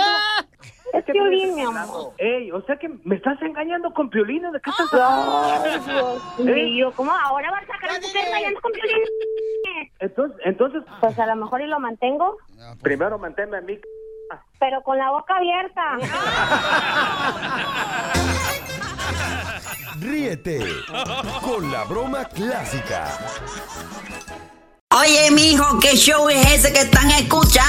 Es 0.93 1.05
que 1.05 1.11
Piolín, 1.13 1.55
mi 1.55 1.61
estás 1.61 1.89
amor. 1.89 2.13
Ey, 2.17 2.51
o 2.51 2.61
sea 2.63 2.77
que 2.77 2.89
me 3.03 3.15
estás 3.15 3.39
engañando 3.41 3.93
con 3.93 4.09
Piolín. 4.09 4.41
¿De 4.51 4.59
qué 4.61 4.69
estás 4.71 4.91
hablando? 4.93 6.21
Mío, 6.39 6.91
¿cómo 6.95 7.11
ahora 7.13 7.51
vas 7.51 7.63
a 7.63 7.67
sacar 7.73 7.91
a 7.91 7.99
mujer 7.99 8.25
bailando 8.31 8.59
con 8.61 8.71
Piolín? 8.71 9.03
Entonces, 9.99 10.37
entonces, 10.45 10.83
Pues 10.99 11.19
a 11.19 11.25
lo 11.27 11.35
mejor 11.35 11.61
y 11.61 11.67
lo 11.67 11.79
mantengo, 11.79 12.37
primero 12.81 13.19
manténme 13.19 13.57
a 13.57 13.61
mí. 13.61 13.79
pero 14.59 14.81
con 14.83 14.97
la 14.97 15.11
boca 15.11 15.35
abierta. 15.37 15.97
Ríete 19.99 20.59
con 21.41 21.71
la 21.71 21.83
broma 21.83 22.25
clásica. 22.25 23.07
Oye, 24.97 25.29
mijo, 25.31 25.79
¿qué 25.79 25.95
show 25.95 26.29
es 26.29 26.45
ese 26.53 26.73
que 26.73 26.79
están 26.81 27.09
escuchando? 27.11 27.68